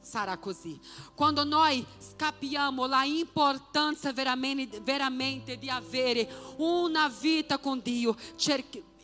sarà 0.00 0.38
così. 0.38 0.78
Quando 1.16 1.42
noi 1.42 1.84
capiamo 2.14 2.86
la 2.86 3.02
importanza 3.02 4.12
veramente, 4.12 4.78
veramente 4.78 5.58
di 5.58 5.68
avere 5.68 6.30
una 6.58 7.08
vita 7.08 7.58
con 7.58 7.80
Dio, 7.82 8.14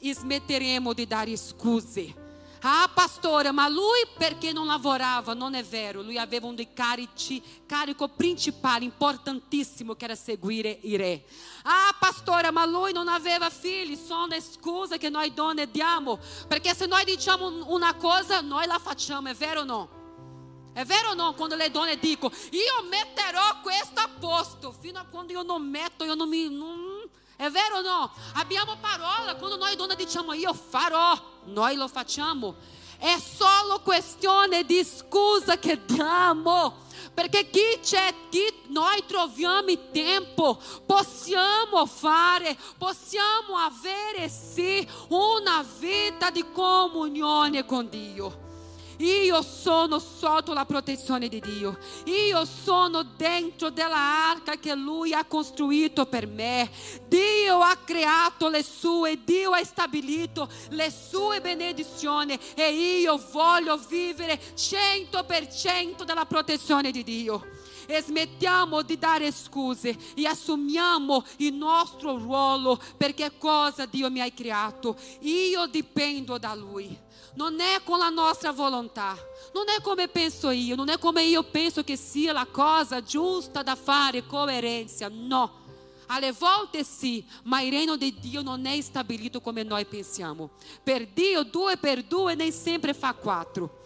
smetteremo 0.01 0.93
di 0.93 1.07
dare 1.09 1.37
scuse 1.37 2.20
Ah, 2.63 2.91
pastora, 2.93 3.53
ma 3.53 3.69
lui 3.69 4.07
perché 4.19 4.53
non 4.53 4.67
lavorava? 4.67 5.33
Non 5.33 5.55
è 5.55 5.65
vero, 5.65 6.03
lui 6.03 6.19
aveva 6.19 6.47
un 6.47 6.57
carici, 6.75 7.43
carico 7.65 8.09
principale, 8.09 8.85
importantissimo, 8.85 9.95
che 9.95 10.05
era 10.05 10.15
seguire 10.15 10.79
il 10.83 10.99
re. 10.99 11.25
Ah, 11.63 11.97
pastora, 11.99 12.51
ma 12.51 12.67
lui 12.67 12.93
non 12.93 13.09
aveva 13.09 13.49
figli, 13.49 13.97
sono 13.97 14.39
scuse 14.41 14.99
che 14.99 15.09
noi 15.09 15.33
donne 15.33 15.71
diamo, 15.71 16.19
perché 16.49 16.75
se 16.75 16.85
noi 16.85 17.05
diciamo 17.05 17.73
una 17.73 17.95
cosa, 17.95 18.43
noi 18.43 18.67
la 18.67 18.79
facciamo, 18.79 19.29
è 19.29 19.35
vero 19.35 19.61
o 19.61 19.65
no? 19.65 19.89
È 20.75 20.85
vero 20.85 21.11
o 21.11 21.15
no? 21.15 21.33
Quando 21.33 21.57
le 21.57 21.71
donne 21.71 21.99
dicono, 21.99 22.35
io 22.51 22.89
metterò 22.89 23.61
questo 23.63 24.01
a 24.01 24.09
posto, 24.21 24.71
fino 24.79 24.99
a 24.99 25.07
quando 25.11 25.33
io 25.33 25.43
non 25.43 25.67
metto, 25.67 26.05
io 26.05 26.15
non 26.15 26.29
mi... 26.29 26.49
Non... 26.49 26.90
È 27.41 27.49
vero 27.49 27.79
o 27.79 27.81
no? 27.81 28.11
Abbiamo 28.35 28.77
parola, 28.79 29.35
quando 29.37 29.57
noi 29.57 29.75
donne 29.75 29.97
diciamo 29.97 30.35
io 30.35 30.53
farò, 30.53 31.19
noi 31.45 31.75
lo 31.75 31.89
facciamo. 31.89 32.55
È 32.99 33.17
solo 33.19 33.81
questione 33.81 34.67
di 34.67 34.85
scusa 34.85 35.59
che 35.59 35.83
diamo. 35.87 36.83
Perché 37.15 37.49
chi 37.49 37.81
c'è, 37.83 38.15
chi 38.29 38.45
noi 38.67 39.07
troviamo 39.07 39.73
tempo, 39.91 40.61
possiamo 40.85 41.87
fare, 41.87 42.59
possiamo 42.77 43.57
avere 43.57 44.29
sì 44.29 44.87
una 45.09 45.65
vita 45.79 46.29
di 46.29 46.45
comunione 46.53 47.65
con 47.65 47.89
Dio. 47.89 48.50
Io 49.01 49.43
sono 49.43 49.99
sotto 49.99 50.53
la 50.53 50.65
protezione 50.65 51.29
di 51.29 51.41
Dio, 51.41 51.79
io 52.05 52.45
sono 52.45 53.03
dentro 53.03 53.71
della 53.71 54.29
arca 54.31 54.57
che 54.57 54.75
Lui 54.75 55.13
ha 55.13 55.25
costruito 55.25 56.07
per 56.07 56.27
me. 56.27 56.71
Dio 57.07 57.61
ha 57.61 57.77
creato 57.85 58.49
le 58.49 58.63
sue, 58.63 59.21
Dio 59.25 59.51
ha 59.51 59.65
stabilito 59.65 60.49
le 60.71 60.91
sue 60.91 61.41
benedizioni 61.41 62.39
e 62.55 62.73
io 62.73 63.21
voglio 63.33 63.77
vivere 63.79 64.39
100% 64.55 66.05
della 66.05 66.27
protezione 66.27 66.91
di 66.91 67.03
Dio. 67.03 67.60
E 67.93 68.03
smettiamo 68.03 68.83
di 68.83 68.97
dare 68.97 69.33
scuse 69.33 69.99
e 70.15 70.25
assumiamo 70.25 71.25
il 71.39 71.53
nostro 71.55 72.17
ruolo 72.19 72.81
perché 72.97 73.33
cosa 73.37 73.85
Dio 73.85 74.09
mi 74.09 74.21
ha 74.21 74.31
creato. 74.31 74.97
Io 75.23 75.67
dipendo 75.67 76.39
da 76.39 76.55
Lui. 76.55 76.97
Non 77.35 77.59
è 77.59 77.81
con 77.83 77.99
la 77.99 78.09
nostra 78.09 78.53
volontà, 78.53 79.17
non 79.53 79.65
è 79.69 79.81
come 79.83 80.07
penso 80.07 80.51
io, 80.51 80.77
non 80.77 80.89
è 80.89 80.99
come 80.99 81.25
io 81.25 81.43
penso 81.43 81.83
che 81.83 81.97
sia 81.97 82.33
la 82.33 82.47
cosa 82.47 83.03
giusta 83.03 83.65
da 83.65 83.75
fare, 83.75 84.25
coerenza, 84.25 85.09
no. 85.11 85.59
Alle 86.07 86.33
volte 86.33 86.85
sì, 86.85 87.25
ma 87.45 87.61
il 87.61 87.73
regno 87.73 87.97
di 87.97 88.17
Dio 88.21 88.43
non 88.43 88.67
è 88.67 88.81
stabilito 88.81 89.41
come 89.41 89.65
noi 89.65 89.85
pensiamo. 89.85 90.51
Per 90.83 91.09
Dio, 91.09 91.43
due 91.43 91.77
per 91.77 92.05
due 92.05 92.37
nem 92.37 92.53
sempre 92.53 92.95
fa 92.95 93.15
quattro. 93.15 93.80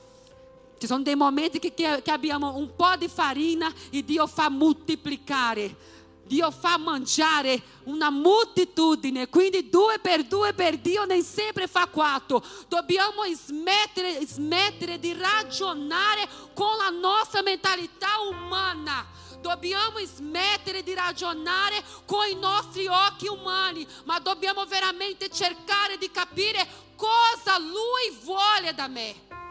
Ci 0.78 0.86
sono 0.86 1.02
dei 1.02 1.14
momenti 1.14 1.58
che, 1.58 1.72
che, 1.72 2.02
che 2.02 2.10
abbiamo 2.10 2.56
un 2.56 2.74
po' 2.74 2.96
di 2.98 3.08
farina 3.08 3.72
e 3.90 4.04
Dio 4.04 4.26
fa 4.26 4.48
moltiplicare. 4.48 5.92
Dio 6.26 6.50
fa 6.50 6.78
mangiare 6.78 7.62
una 7.84 8.08
moltitudine, 8.08 9.28
quindi 9.28 9.68
due 9.68 9.98
per 9.98 10.24
due 10.24 10.54
per 10.54 10.78
Dio 10.78 11.04
nem 11.04 11.22
sempre 11.22 11.66
fa 11.66 11.86
quattro. 11.86 12.42
Dobbiamo 12.66 13.22
smettere, 13.34 14.24
smettere 14.26 14.98
di 14.98 15.12
ragionare 15.12 16.26
con 16.54 16.76
la 16.76 16.88
nostra 16.88 17.42
mentalità 17.42 18.20
umana. 18.30 19.06
Dobbiamo 19.40 19.98
smettere 19.98 20.82
di 20.82 20.94
ragionare 20.94 21.84
con 22.06 22.26
i 22.26 22.34
nostri 22.34 22.86
occhi 22.86 23.26
umani, 23.26 23.86
ma 24.04 24.18
dobbiamo 24.18 24.64
veramente 24.64 25.28
cercare 25.28 25.98
di 25.98 26.10
capire 26.10 26.66
cosa 26.96 27.58
Lui 27.58 28.18
vuole 28.22 28.72
da 28.74 28.88
me. 28.88 29.43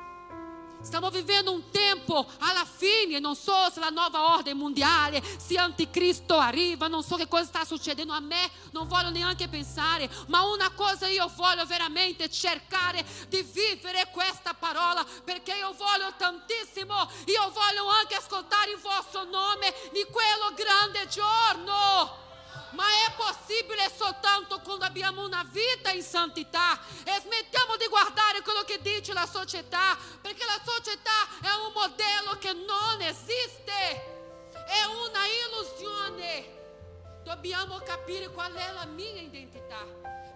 Stiamo 0.84 1.10
vivendo 1.10 1.52
un 1.52 1.70
tempo 1.72 2.30
alla 2.40 2.66
fine, 2.66 3.18
non 3.20 3.36
so 3.36 3.70
se 3.72 3.80
la 3.80 3.90
nuova 3.90 4.36
ordine 4.36 4.54
mondiale, 4.54 5.24
se 5.38 5.58
anticristo 5.58 6.38
arriva, 6.38 6.88
non 6.88 7.02
so 7.02 7.16
che 7.16 7.28
cosa 7.28 7.46
sta 7.46 7.66
succedendo 7.66 8.12
a 8.12 8.20
me, 8.20 8.52
non 8.72 8.88
voglio 8.88 9.10
neanche 9.10 9.48
pensare, 9.48 10.10
ma 10.28 10.44
una 10.44 10.72
cosa 10.72 11.08
io 11.08 11.32
voglio 11.36 11.66
veramente 11.66 12.30
cercare 12.30 13.04
di 13.30 13.42
vivere 13.42 14.10
questa 14.12 14.54
parola, 14.54 15.06
perché 15.24 15.54
io 15.54 15.74
voglio 15.74 16.14
tantissimo, 16.18 16.94
io 17.26 17.52
voglio 17.52 17.88
anche 17.88 18.16
ascoltare 18.16 18.72
il 18.72 18.80
vostro 18.80 19.24
nome 19.24 19.74
di 19.94 20.06
quello 20.12 20.54
grande 20.54 21.08
giorno. 21.08 22.33
Ma 22.72 22.84
è 23.08 23.12
possibile 23.16 23.92
soltanto 23.96 24.60
quando 24.62 24.86
abbiamo 24.86 25.24
una 25.24 25.44
vita 25.52 25.92
in 25.92 26.04
santità. 26.04 26.80
E 27.04 27.20
smettiamo 27.22 27.76
di 27.78 27.88
guardare 27.88 28.42
quello 28.42 28.64
che 28.64 28.82
dice 28.82 29.14
la 29.14 29.28
società, 29.28 29.98
perché 30.22 30.46
la 30.46 30.60
società 30.66 31.28
è 31.42 31.54
un 31.66 31.72
modello 31.74 32.38
che 32.40 32.54
non 32.54 33.02
esiste. 33.02 34.52
È 34.52 34.84
una 34.86 35.22
illusione. 35.46 36.62
Dobbiamo 37.24 37.80
capire 37.80 38.30
qual 38.30 38.54
è 38.54 38.72
la 38.72 38.86
mia 38.86 39.22
identità. 39.22 39.86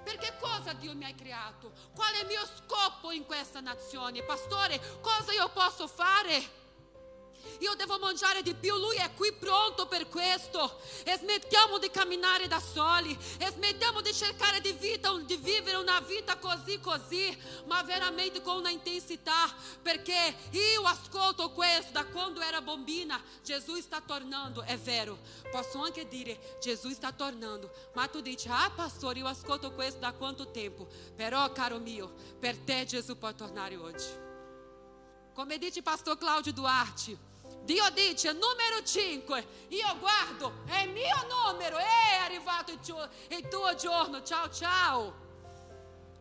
Perché 0.04 0.38
cosa 0.40 0.74
Dio 0.74 0.94
mi 0.94 1.04
ha 1.04 1.14
creato? 1.14 1.72
Qual 1.94 2.14
è 2.14 2.22
il 2.22 2.28
mio 2.28 2.46
scopo 2.46 3.12
in 3.12 3.26
questa 3.26 3.60
nazione? 3.60 4.24
Pastore, 4.24 4.80
cosa 5.02 5.34
io 5.34 5.50
posso 5.50 5.88
fare? 5.88 6.66
Io 7.60 7.74
devo 7.76 7.98
mangiare 8.00 8.42
di 8.42 8.54
più, 8.54 8.76
lui 8.78 8.96
è 8.98 9.14
qui 9.14 9.34
pronto 9.34 9.88
per 9.88 10.08
questo. 10.08 10.80
E 11.04 11.18
smettiamo 11.18 11.78
di 11.78 11.90
camminare 11.90 12.48
da 12.48 12.60
soli, 12.60 13.18
e 13.38 13.52
smettiamo 13.52 14.02
di 14.02 14.14
cercare 14.14 14.62
di, 14.62 14.72
vita, 14.74 15.16
di 15.18 15.38
vivere 15.38 15.78
una 15.78 16.00
vita 16.00 16.38
così 16.38 16.80
così, 16.80 17.38
ma 17.66 17.82
veramente 17.84 18.42
con 18.42 18.58
una 18.58 18.70
intensità, 18.70 19.54
perché 19.82 20.36
io 20.52 20.82
ascolto 20.84 21.52
questo 21.52 21.92
da 21.92 22.06
quando 22.06 22.42
era 22.42 22.62
bambina, 22.62 23.22
Gesù 23.44 23.80
sta 23.80 24.02
tornando, 24.02 24.62
è 24.62 24.78
vero, 24.78 25.18
posso 25.52 25.82
anche 25.82 26.08
dire 26.08 26.58
Gesù 26.62 26.90
sta 26.92 27.12
tornando, 27.12 27.72
ma 27.94 28.08
tu 28.08 28.22
dici, 28.22 28.48
ah 28.50 28.72
pastor, 28.74 29.18
io 29.18 29.28
ascolto 29.28 29.72
questo 29.74 30.00
da 30.00 30.14
quanto 30.14 30.52
tempo, 30.52 30.88
però 31.16 31.52
caro 31.52 31.80
mio, 31.80 32.14
per 32.40 32.58
te 32.58 32.86
Gesù 32.86 33.18
può 33.18 33.34
tornare 33.34 33.76
oggi. 33.76 34.26
Come 35.34 35.58
dice 35.58 35.84
pastor 35.84 36.18
Cláudio 36.18 36.52
Duarte, 36.52 37.27
Dio 37.68 37.84
dice 37.90 38.32
numero 38.32 38.82
5, 38.82 39.48
io 39.68 39.98
guardo, 40.00 40.64
è 40.68 40.84
il 40.84 40.90
mio 40.92 41.28
numero, 41.28 41.76
è 41.76 42.16
arrivato 42.24 42.72
il 42.72 42.80
tuo, 42.80 43.06
il 43.28 43.46
tuo 43.50 43.76
giorno, 43.76 44.24
ciao 44.24 44.50
ciao. 44.50 45.14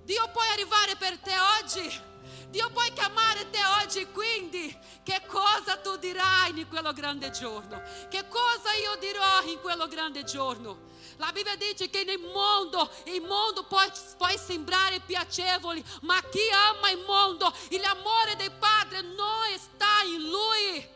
Dio 0.03 0.29
può 0.33 0.43
arrivare 0.43 0.97
per 0.97 1.17
te 1.19 1.35
oggi, 1.61 2.03
Dio 2.49 2.69
può 2.71 2.83
chiamare 2.93 3.49
te 3.51 3.61
oggi, 3.81 4.11
quindi 4.11 4.77
che 5.05 5.23
cosa 5.29 5.77
tu 5.77 5.95
dirai 5.99 6.59
in 6.59 6.67
quello 6.67 6.93
grande 6.93 7.31
giorno? 7.31 7.81
Che 8.09 8.27
cosa 8.27 8.73
io 8.83 8.97
dirò 8.97 9.43
in 9.43 9.61
quello 9.61 9.87
grande 9.87 10.25
giorno? 10.25 10.95
La 11.19 11.31
Bibbia 11.31 11.55
dice 11.55 11.89
che 11.89 12.03
nel 12.03 12.19
mondo, 12.19 12.91
il 13.05 13.23
mondo 13.23 13.63
può, 13.67 13.83
può 14.17 14.27
sembrare 14.37 14.99
piacevole, 14.99 15.81
ma 16.01 16.21
chi 16.23 16.51
ama 16.51 16.91
il 16.91 17.05
mondo, 17.07 17.55
l'amore 17.71 18.35
del 18.35 18.51
Padre 18.51 19.03
non 19.03 19.47
sta 19.57 20.03
in 20.05 20.29
lui. 20.29 20.95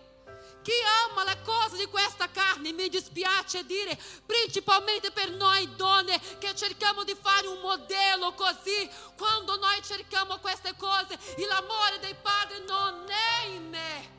Chi 0.62 0.72
ama 1.06 1.24
la 1.24 1.38
cosa 1.38 1.76
di 1.76 1.86
questa 1.86 2.30
carne, 2.30 2.72
mi 2.72 2.88
dispiace 2.88 3.64
dire, 3.64 3.98
principalmente 4.26 5.10
per 5.10 5.30
noi 5.30 5.74
donne 5.74 6.20
che 6.38 6.54
cerchiamo 6.54 7.02
di 7.02 7.16
fare 7.18 7.46
un 7.46 7.60
modello 7.60 8.34
così, 8.34 8.88
quando 9.16 9.56
noi 9.56 9.82
cerchiamo 9.82 10.38
queste 10.38 10.74
cose, 10.76 11.18
l'amore 11.48 11.98
del 12.00 12.16
Padre 12.16 12.58
non 12.66 13.06
è 13.08 13.46
in 13.46 13.68
me. 13.68 14.18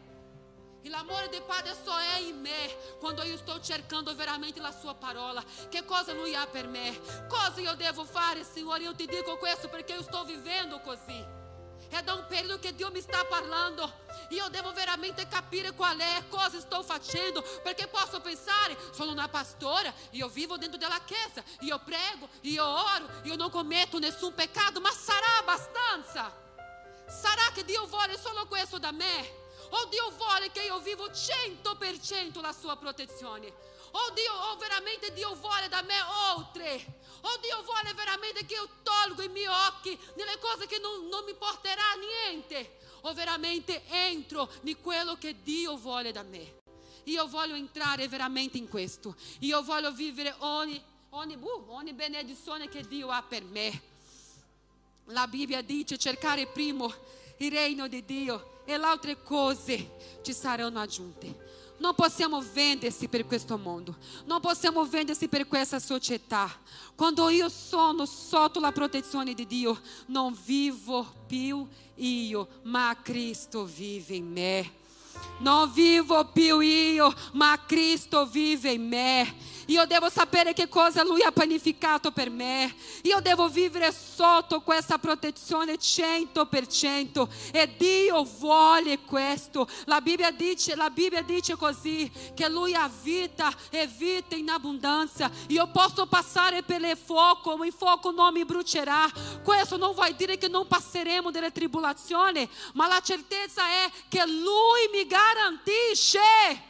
L'amore 0.89 1.29
del 1.29 1.43
Padre 1.43 1.73
só 1.85 1.97
è 1.97 2.17
in 2.17 2.41
me 2.41 2.97
quando 2.99 3.23
io 3.23 3.37
sto 3.37 3.61
cercando 3.61 4.13
veramente 4.13 4.59
la 4.59 4.73
sua 4.77 4.93
parola. 4.93 5.41
Che 5.69 5.85
cosa 5.85 6.11
Lui 6.11 6.35
ha 6.35 6.45
per 6.47 6.67
me? 6.67 6.99
Cosa 7.29 7.61
io 7.61 7.75
devo 7.75 8.03
fare, 8.03 8.43
Signore? 8.43 8.83
Io 8.83 8.93
ti 8.93 9.05
dico 9.05 9.37
questo 9.37 9.69
perché 9.69 9.93
io 9.93 10.01
sto 10.01 10.25
vivendo 10.25 10.81
così. 10.81 11.40
É 11.91 12.01
da 12.01 12.15
um 12.15 12.23
período 12.23 12.59
que 12.59 12.71
Deus 12.71 12.91
me 12.91 12.99
está 12.99 13.25
falando. 13.25 13.91
E 14.29 14.37
eu 14.37 14.49
devo 14.49 14.71
veramente 14.71 15.25
capire 15.25 15.71
qual 15.73 15.99
é, 15.99 16.21
cosa 16.29 16.57
estou 16.57 16.83
fazendo. 16.83 17.43
Porque 17.63 17.85
posso 17.87 18.19
pensar, 18.21 18.71
sou 18.93 19.11
uma 19.11 19.27
pastora 19.27 19.93
e 20.13 20.21
eu 20.21 20.29
vivo 20.29 20.57
dentro 20.57 20.77
della. 20.77 21.01
E 21.61 21.69
eu 21.69 21.79
prego, 21.79 22.29
e 22.41 22.55
eu 22.55 22.65
oro, 22.65 23.09
e 23.25 23.29
eu 23.29 23.37
não 23.37 23.49
cometo 23.49 23.99
nessun 23.99 24.31
pecado. 24.31 24.79
Mas 24.79 24.95
sarà 24.95 25.39
abbastanza? 25.39 26.31
Sarà 27.07 27.51
che 27.53 27.65
Dio 27.65 27.85
vuole 27.87 28.17
solo 28.17 28.47
questo 28.47 28.79
da 28.79 28.91
me? 28.91 29.39
O 29.71 29.85
Dio 29.85 30.11
vuole 30.11 30.49
che 30.51 30.61
io 30.63 30.79
vivo 30.79 31.09
100% 31.09 32.41
la 32.41 32.53
sua 32.53 32.77
protezione? 32.77 33.51
O 33.91 34.11
Dio, 34.11 34.55
veramente 34.57 35.11
Dio 35.11 35.35
vuole 35.35 35.67
da 35.67 35.81
me 35.81 36.01
oltre? 36.35 36.85
O 37.21 37.37
Dio 37.39 37.61
vuole 37.63 37.93
veramente 37.93 38.45
che 38.45 38.53
io 38.55 38.67
tolgo 38.83 39.21
i 39.21 39.29
miei 39.29 39.47
occhi 39.47 39.97
nelle 40.15 40.37
cose 40.39 40.65
che 40.65 40.79
non, 40.79 41.07
non 41.07 41.23
mi 41.25 41.33
porterà 41.33 41.91
a 41.91 41.95
niente? 41.95 42.79
O 43.01 43.13
veramente 43.13 43.83
entro 43.87 44.51
in 44.63 44.79
quello 44.81 45.15
che 45.17 45.41
Dio 45.41 45.77
vuole 45.77 46.11
da 46.11 46.23
me? 46.23 46.59
Io 47.05 47.27
voglio 47.27 47.55
entrare 47.55 48.07
veramente 48.07 48.57
in 48.57 48.67
questo. 48.67 49.15
Io 49.39 49.61
voglio 49.63 49.91
vivere 49.91 50.35
ogni, 50.39 50.81
ogni, 51.09 51.35
uh, 51.35 51.65
ogni 51.67 51.93
benedizione 51.93 52.69
che 52.69 52.87
Dio 52.87 53.09
ha 53.09 53.21
per 53.23 53.43
me. 53.43 53.89
La 55.05 55.27
Bibbia 55.27 55.61
dice 55.61 55.97
cercare 55.97 56.47
primo 56.47 56.93
il 57.37 57.51
regno 57.51 57.87
di 57.87 58.05
Dio 58.05 58.61
e 58.65 58.77
le 58.77 58.85
altre 58.85 59.23
cose 59.23 60.19
ci 60.21 60.33
saranno 60.33 60.79
aggiunte. 60.79 61.50
Non 61.81 61.95
possiamo 61.95 62.43
vendersi 62.53 63.07
per 63.07 63.25
questo 63.25 63.57
mondo, 63.57 63.97
non 64.25 64.39
possiamo 64.39 64.85
vendersi 64.85 65.27
per 65.27 65.47
questa 65.47 65.79
società. 65.79 66.47
Quando 66.93 67.27
io 67.29 67.49
sono 67.49 68.05
sotto 68.05 68.59
la 68.59 68.71
protezione 68.71 69.33
di 69.33 69.47
Dio, 69.47 69.81
non 70.05 70.37
vivo 70.45 71.11
più 71.25 71.67
io, 71.95 72.47
ma 72.65 72.95
Cristo 73.01 73.65
vive 73.65 74.13
in 74.13 74.31
me. 74.31 74.71
Non 75.39 75.71
vivo 75.73 76.25
più 76.25 76.59
io, 76.59 77.13
ma 77.33 77.59
Cristo 77.65 78.25
vive 78.25 78.71
in 78.71 78.87
me. 78.87 79.49
Io 79.67 79.85
devo 79.85 80.09
sapere 80.09 80.53
che 80.53 80.67
cosa 80.67 81.03
Lui 81.03 81.21
ha 81.21 81.31
pianificato 81.31 82.11
per 82.11 82.29
me. 82.29 82.75
Io 83.03 83.21
devo 83.21 83.47
vivere 83.47 83.93
sotto 83.93 84.61
questa 84.61 84.97
protezione 84.97 85.75
100%. 85.75 87.27
E 87.51 87.75
Dio 87.77 88.23
vuole 88.23 88.99
questo. 88.99 89.67
La 89.85 90.01
Bibbia 90.01 90.31
dice, 90.31 90.75
la 90.75 90.89
Bibbia 90.89 91.21
dice 91.21 91.55
così, 91.55 92.11
che 92.35 92.49
Lui 92.49 92.73
ha 92.73 92.89
vita 93.01 93.53
e 93.69 93.87
vita 93.87 94.35
in 94.35 94.49
abbondanza. 94.49 95.31
Posso 95.71 96.05
passare 96.05 96.63
per 96.63 96.81
il 96.81 96.97
fuoco, 96.97 97.55
ma 97.55 97.65
il 97.65 97.73
fuoco 97.73 98.11
non 98.11 98.33
mi 98.33 98.43
brucerà. 98.43 99.09
Questo 99.41 99.77
non 99.77 99.93
vuol 99.93 100.13
dire 100.15 100.37
che 100.37 100.49
non 100.49 100.67
passeremo 100.67 101.31
delle 101.31 101.51
tribolazioni, 101.51 102.49
ma 102.73 102.87
la 102.87 102.99
certezza 103.01 103.63
è 103.63 103.89
che 104.09 104.25
Lui 104.25 104.89
mi 104.91 105.00
garantisce. 105.05 106.69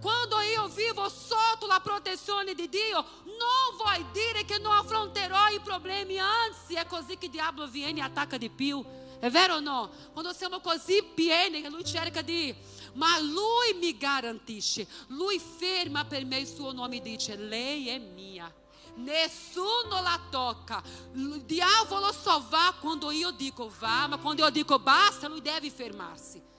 Quando 0.00 0.40
io 0.40 0.66
vivo 0.68 1.08
sotto 1.10 1.66
la 1.66 1.80
protezione 1.80 2.54
di 2.54 2.68
Dio, 2.70 3.04
non 3.24 3.76
vuol 3.76 4.10
dire 4.12 4.46
che 4.46 4.58
non 4.58 4.72
affronterò 4.72 5.48
i 5.48 5.60
problemi, 5.60 6.18
anzi 6.18 6.74
è 6.74 6.86
così 6.86 7.18
il 7.20 7.28
diavolo 7.30 7.68
viene 7.68 8.00
e 8.00 8.02
attacca 8.02 8.38
di 8.38 8.48
più. 8.48 8.82
È 9.18 9.28
vero 9.28 9.56
o 9.56 9.60
no? 9.60 9.90
Quando 10.12 10.32
siamo 10.32 10.60
così 10.60 11.02
pieni 11.02 11.60
che 11.60 11.68
lui 11.68 11.84
cerca 11.84 12.22
di... 12.22 12.54
Ma 12.94 13.20
lui 13.20 13.74
mi 13.78 13.96
garantisce, 13.96 14.88
lui 15.08 15.38
ferma 15.38 16.06
per 16.06 16.24
me 16.24 16.38
il 16.38 16.46
suo 16.46 16.72
nome 16.72 16.96
e 16.96 17.02
dice, 17.02 17.36
lei 17.36 17.88
è 17.88 17.98
mia. 17.98 18.52
Nessuno 18.94 20.00
la 20.00 20.18
tocca. 20.30 20.82
Il 21.12 21.42
diavolo 21.44 22.10
só 22.12 22.42
va 22.48 22.74
quando 22.80 23.10
io 23.10 23.30
dico 23.30 23.70
vá, 23.78 24.06
ma 24.06 24.16
quando 24.16 24.42
io 24.42 24.50
dico 24.50 24.78
basta, 24.78 25.28
lui 25.28 25.42
deve 25.42 25.70
fermarsi. 25.70 26.49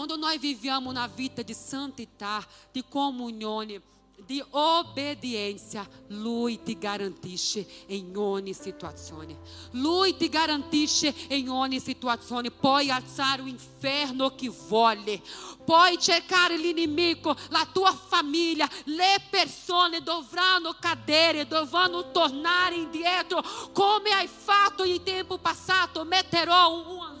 Quando 0.00 0.16
nós 0.16 0.40
vivemos 0.40 0.94
na 0.94 1.06
vida 1.06 1.44
de 1.44 1.54
santidade, 1.54 2.46
de 2.72 2.82
comunhão, 2.82 3.66
de 3.66 4.42
obediência, 4.50 5.86
Lui 6.08 6.56
te 6.56 6.72
garantisce 6.72 7.66
em 7.86 8.16
ogni 8.16 8.54
situazione. 8.54 9.36
Lui 9.74 10.14
te 10.14 10.26
garantisce 10.28 11.14
em 11.28 11.50
ogni 11.50 11.78
situazione. 11.80 12.50
Puoi 12.50 12.90
alzare 12.90 13.42
o 13.42 13.46
inferno 13.46 14.30
que 14.30 14.48
vole. 14.48 15.20
Puoi 15.66 15.98
cercare 15.98 16.56
l'inimigo, 16.56 17.36
la 17.50 17.66
tua 17.66 17.92
famiglia, 17.92 18.66
le 18.84 19.20
persone 19.28 20.02
dovranno 20.02 20.74
cadere, 20.80 21.46
dovranno 21.46 22.10
tornare 22.10 22.74
indietro, 22.74 23.42
come 23.74 24.08
hai 24.12 24.28
fatto 24.28 24.82
in 24.82 25.02
tempo 25.02 25.36
passato. 25.36 26.06
Metterò 26.06 26.72
un 26.72 27.18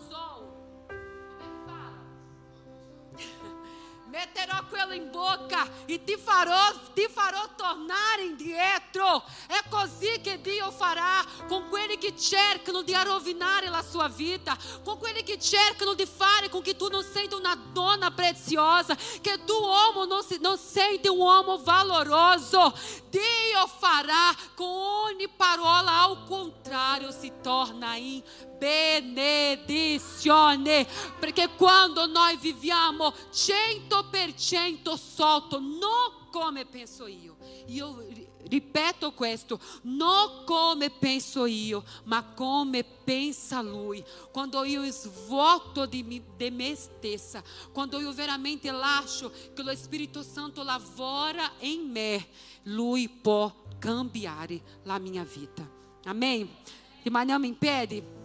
Meterò 4.20 4.64
quello 4.68 4.92
in 4.92 5.10
bocca 5.10 5.66
e 5.86 6.04
ti 6.04 6.14
farò, 6.18 6.58
ti 6.92 7.08
farò 7.10 7.40
tornare 7.56 8.24
indietro. 8.24 9.24
É 9.48 9.66
così 9.70 10.20
che 10.20 10.38
Dio 10.42 10.70
farà 10.70 11.24
con 11.48 11.70
quelli 11.70 11.96
che 11.96 12.14
cercano 12.14 12.82
di 12.82 12.92
rovinare 13.02 13.70
la 13.70 13.82
sua 13.82 14.08
vita, 14.08 14.54
con 14.84 14.98
quelli 14.98 15.22
che 15.22 15.38
cercano 15.38 15.94
di 15.94 16.04
fare 16.04 16.50
com 16.50 16.60
que 16.60 16.74
tu 16.74 16.90
não 16.90 17.02
senta 17.02 17.36
uma 17.36 17.54
dona 17.54 18.10
preziosa, 18.10 18.94
que 18.94 19.38
tu 19.38 19.54
uomo 19.54 20.04
não, 20.04 20.22
se, 20.22 20.38
não 20.38 20.58
sente 20.58 21.08
um 21.08 21.16
uomo 21.20 21.56
valoroso. 21.56 22.74
Dio 23.10 23.68
fará 23.80 24.36
com 24.54 24.64
ogni 24.64 25.28
parola 25.28 25.92
ao 25.92 26.26
contrário 26.26 27.10
se 27.10 27.30
torna 27.42 27.96
in 27.96 28.22
benedizione. 28.60 30.86
Perché 31.18 31.48
quando 31.56 32.06
noi 32.06 32.36
viviamo 32.36 33.12
100% 33.32 34.94
sotto, 34.94 35.58
non 35.58 36.28
come 36.30 36.66
penso 36.66 37.06
io. 37.06 37.36
Io 37.66 38.06
ripeto 38.48 39.12
questo, 39.12 39.60
non 39.82 40.44
come 40.44 40.90
penso 40.90 41.46
io, 41.46 41.84
ma 42.04 42.22
come 42.22 42.84
pensa 42.84 43.62
Lui. 43.62 44.04
Quando 44.30 44.62
io 44.64 44.84
svuoto 44.90 45.86
di, 45.86 46.02
me, 46.02 46.22
di 46.36 46.50
me 46.50 46.74
stessa, 46.74 47.42
quando 47.72 47.98
io 47.98 48.12
veramente 48.12 48.70
lascio 48.70 49.32
che 49.54 49.62
lo 49.62 49.74
Spirito 49.74 50.22
Santo 50.22 50.62
lavora 50.62 51.52
in 51.60 51.90
me, 51.90 52.26
Lui 52.64 53.08
può 53.08 53.52
cambiare 53.78 54.60
la 54.84 54.98
mia 54.98 55.24
vita. 55.24 55.66
Amém? 56.04 56.48
Rimaniamo 57.02 57.46
in 57.46 57.58
piedi? 57.58 58.19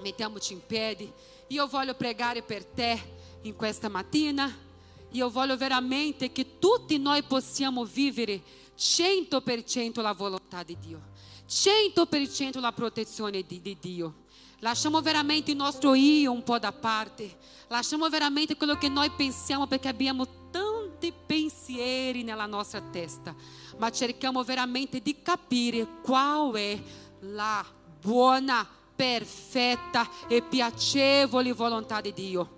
Mettiamoci 0.00 0.52
in 0.52 0.64
piedi. 0.64 1.10
Io 1.48 1.66
voglio 1.66 1.94
pregare 1.94 2.42
per 2.42 2.64
te 2.64 3.00
in 3.42 3.56
questa 3.56 3.88
mattina. 3.88 4.66
Io 5.12 5.30
voglio 5.30 5.56
veramente 5.56 6.30
che 6.30 6.58
tutti 6.58 6.98
noi 6.98 7.22
possiamo 7.22 7.84
vivere 7.84 8.40
100% 8.78 10.00
la 10.00 10.12
volontà 10.12 10.62
di 10.62 10.76
Dio, 10.78 11.00
100% 11.48 12.60
la 12.60 12.72
protezione 12.72 13.42
di, 13.42 13.60
di 13.60 13.76
Dio. 13.80 14.26
Lasciamo 14.60 15.00
veramente 15.00 15.50
il 15.50 15.56
nostro 15.56 15.94
io 15.94 16.30
un 16.30 16.42
po' 16.42 16.58
da 16.58 16.72
parte, 16.72 17.36
lasciamo 17.68 18.08
veramente 18.08 18.56
quello 18.56 18.76
che 18.76 18.88
noi 18.88 19.10
pensiamo 19.10 19.66
perché 19.66 19.88
abbiamo 19.88 20.26
tanti 20.50 21.12
pensieri 21.26 22.22
nella 22.22 22.46
nostra 22.46 22.80
testa, 22.80 23.34
ma 23.78 23.90
cerchiamo 23.90 24.44
veramente 24.44 25.00
di 25.00 25.22
capire 25.22 25.86
qual 26.02 26.52
è 26.52 26.80
la 27.20 27.64
buona 28.00 28.77
perfetta 28.98 30.10
e 30.26 30.42
piacevole 30.42 31.52
volontà 31.52 32.00
di 32.00 32.12
Dio. 32.12 32.56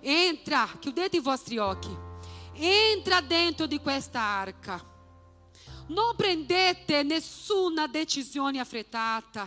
Entra, 0.00 0.66
chiudete 0.78 1.18
i 1.18 1.20
vostri 1.20 1.58
occhi, 1.58 1.94
entra 2.54 3.20
dentro 3.20 3.66
di 3.66 3.78
questa 3.78 4.18
arca. 4.18 4.82
Non 5.88 6.16
prendete 6.16 7.02
nessuna 7.02 7.86
decisione 7.88 8.58
affrettata. 8.58 9.46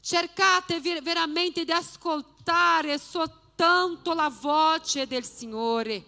Cercate 0.00 0.80
veramente 1.02 1.64
di 1.64 1.72
ascoltare 1.72 2.96
soltanto 2.96 4.14
la 4.14 4.28
voce 4.28 5.08
del 5.08 5.24
Signore. 5.24 6.04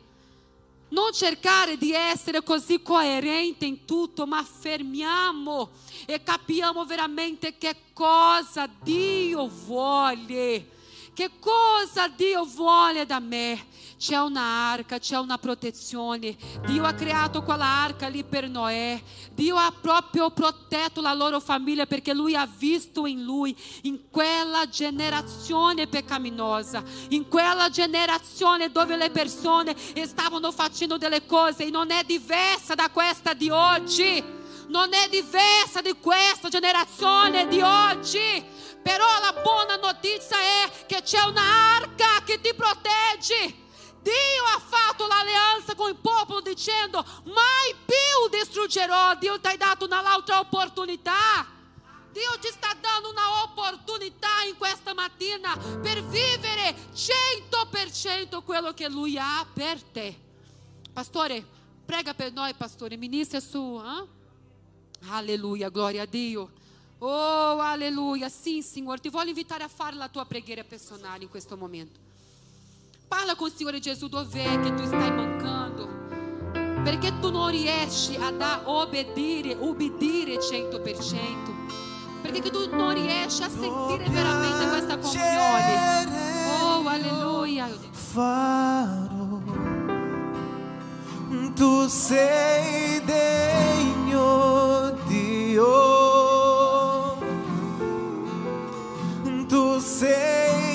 Non 0.90 1.12
cercare 1.12 1.76
di 1.76 1.92
essere 1.92 2.42
così 2.42 2.80
coerente 2.80 3.66
in 3.66 3.84
tutto, 3.84 4.26
ma 4.26 4.42
fermiamo 4.42 5.70
e 6.06 6.22
capiamo 6.22 6.84
veramente 6.86 7.58
che 7.58 7.76
cosa 7.92 8.68
Dio 8.82 9.48
vuole. 9.48 10.76
Che 11.18 11.32
cosa 11.40 12.06
Dio 12.06 12.44
vuole 12.44 13.04
da 13.04 13.18
me? 13.18 13.66
C'è 13.98 14.16
un'arca, 14.18 15.00
c'è 15.00 15.18
una 15.18 15.36
protezione. 15.36 16.36
Dio 16.64 16.84
ha 16.84 16.92
creato 16.92 17.42
quella 17.42 17.64
arca 17.64 18.06
lì 18.06 18.22
per 18.22 18.48
Noè. 18.48 19.02
Dio 19.32 19.56
ha 19.56 19.72
proprio 19.72 20.30
protetto 20.30 21.00
la 21.00 21.12
loro 21.12 21.40
famiglia 21.40 21.86
perché 21.86 22.14
Lui 22.14 22.36
ha 22.36 22.46
visto 22.46 23.04
in 23.06 23.24
Lui, 23.24 23.52
in 23.82 24.10
quella 24.10 24.68
generazione 24.68 25.88
peccaminosa, 25.88 26.84
in 27.08 27.26
quella 27.26 27.68
generazione 27.68 28.70
dove 28.70 28.96
le 28.96 29.10
persone 29.10 29.74
stavano 30.06 30.52
facendo 30.52 30.98
delle 30.98 31.26
cose 31.26 31.64
e 31.64 31.70
non 31.70 31.90
è 31.90 32.04
diversa 32.04 32.76
da 32.76 32.90
questa 32.90 33.34
di 33.34 33.50
oggi. 33.50 34.36
Non 34.68 34.92
è 34.92 35.08
diversa 35.08 35.80
di 35.80 35.96
questa 35.98 36.48
generazione 36.48 37.48
di 37.48 37.60
oggi. 37.60 38.44
Però 38.82 39.06
la 39.20 39.40
buona 39.42 39.76
notizia 39.76 40.36
è 40.38 40.86
che 40.86 41.02
c'è 41.02 41.22
un'arca 41.22 42.22
che 42.24 42.40
ti 42.40 42.54
protegge. 42.54 43.66
Dio 44.00 44.44
ha 44.54 44.60
fatto 44.60 45.06
l'alleanza 45.06 45.74
con 45.74 45.90
il 45.90 45.96
popolo 45.96 46.40
dicendo 46.40 47.04
mai 47.24 47.74
più 47.84 48.38
distruggerò. 48.38 49.16
Dio 49.16 49.40
ti 49.40 49.48
ha 49.48 49.56
dato 49.56 49.84
un'altra 49.84 50.38
opportunità. 50.40 51.56
Dio 52.10 52.38
ti 52.40 52.48
sta 52.48 52.74
dando 52.80 53.10
una 53.10 53.42
opportunità 53.44 54.42
in 54.48 54.56
questa 54.56 54.94
mattina 54.94 55.56
per 55.56 56.02
vivere 56.04 56.74
100% 56.94 58.42
quello 58.42 58.72
che 58.72 58.88
Lui 58.88 59.18
ha 59.18 59.46
per 59.52 59.82
te. 59.82 60.18
Pastore, 60.92 61.44
prega 61.84 62.14
per 62.14 62.32
noi, 62.32 62.54
pastore, 62.54 62.96
ministra 62.96 63.40
su. 63.40 63.80
Eh? 63.84 65.08
Aleluia, 65.10 65.68
glória 65.68 66.02
a 66.02 66.06
Dio. 66.06 66.50
Oh, 67.00 67.60
aleluia. 67.60 68.28
Sim, 68.28 68.60
Senhor, 68.60 68.98
ti 68.98 69.08
voglio 69.08 69.28
invitare 69.28 69.62
a 69.62 69.68
fare 69.68 69.94
la 69.94 70.08
tua 70.08 70.24
preghiera 70.24 70.64
personale 70.64 71.22
in 71.22 71.30
questo 71.30 71.56
momento. 71.56 71.98
Parla 73.06 73.36
com 73.36 73.46
o 73.46 73.50
Senhor 73.50 73.78
Gesù 73.78 74.08
dove 74.08 74.42
che 74.60 74.74
tu 74.74 74.84
stai 74.84 75.12
mancando. 75.12 75.88
Perché 76.82 77.16
tu 77.20 77.30
non 77.30 77.50
riesci 77.50 78.16
a 78.16 78.32
da 78.32 78.62
obbedire, 78.64 79.54
obbedire 79.54 80.38
100%. 80.38 81.56
Perché 82.22 82.50
tu 82.50 82.68
non 82.68 82.92
riesci 82.94 83.42
a 83.42 83.48
sentire 83.48 84.08
veramente 84.10 84.68
questa 84.68 84.98
comunione. 84.98 86.06
Oh, 86.60 86.86
aleluia. 86.86 87.68
Farò. 87.92 89.38
Tu 91.54 91.86
sei 91.86 93.04
degno. 93.04 94.96
Tu 95.06 95.97
santo 99.48 99.80
Dio 99.80 100.67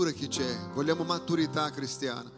matura 0.00 0.12
che 0.12 0.28
c'è, 0.28 0.58
vogliamo 0.72 1.04
maturità 1.04 1.70
cristiana. 1.70 2.30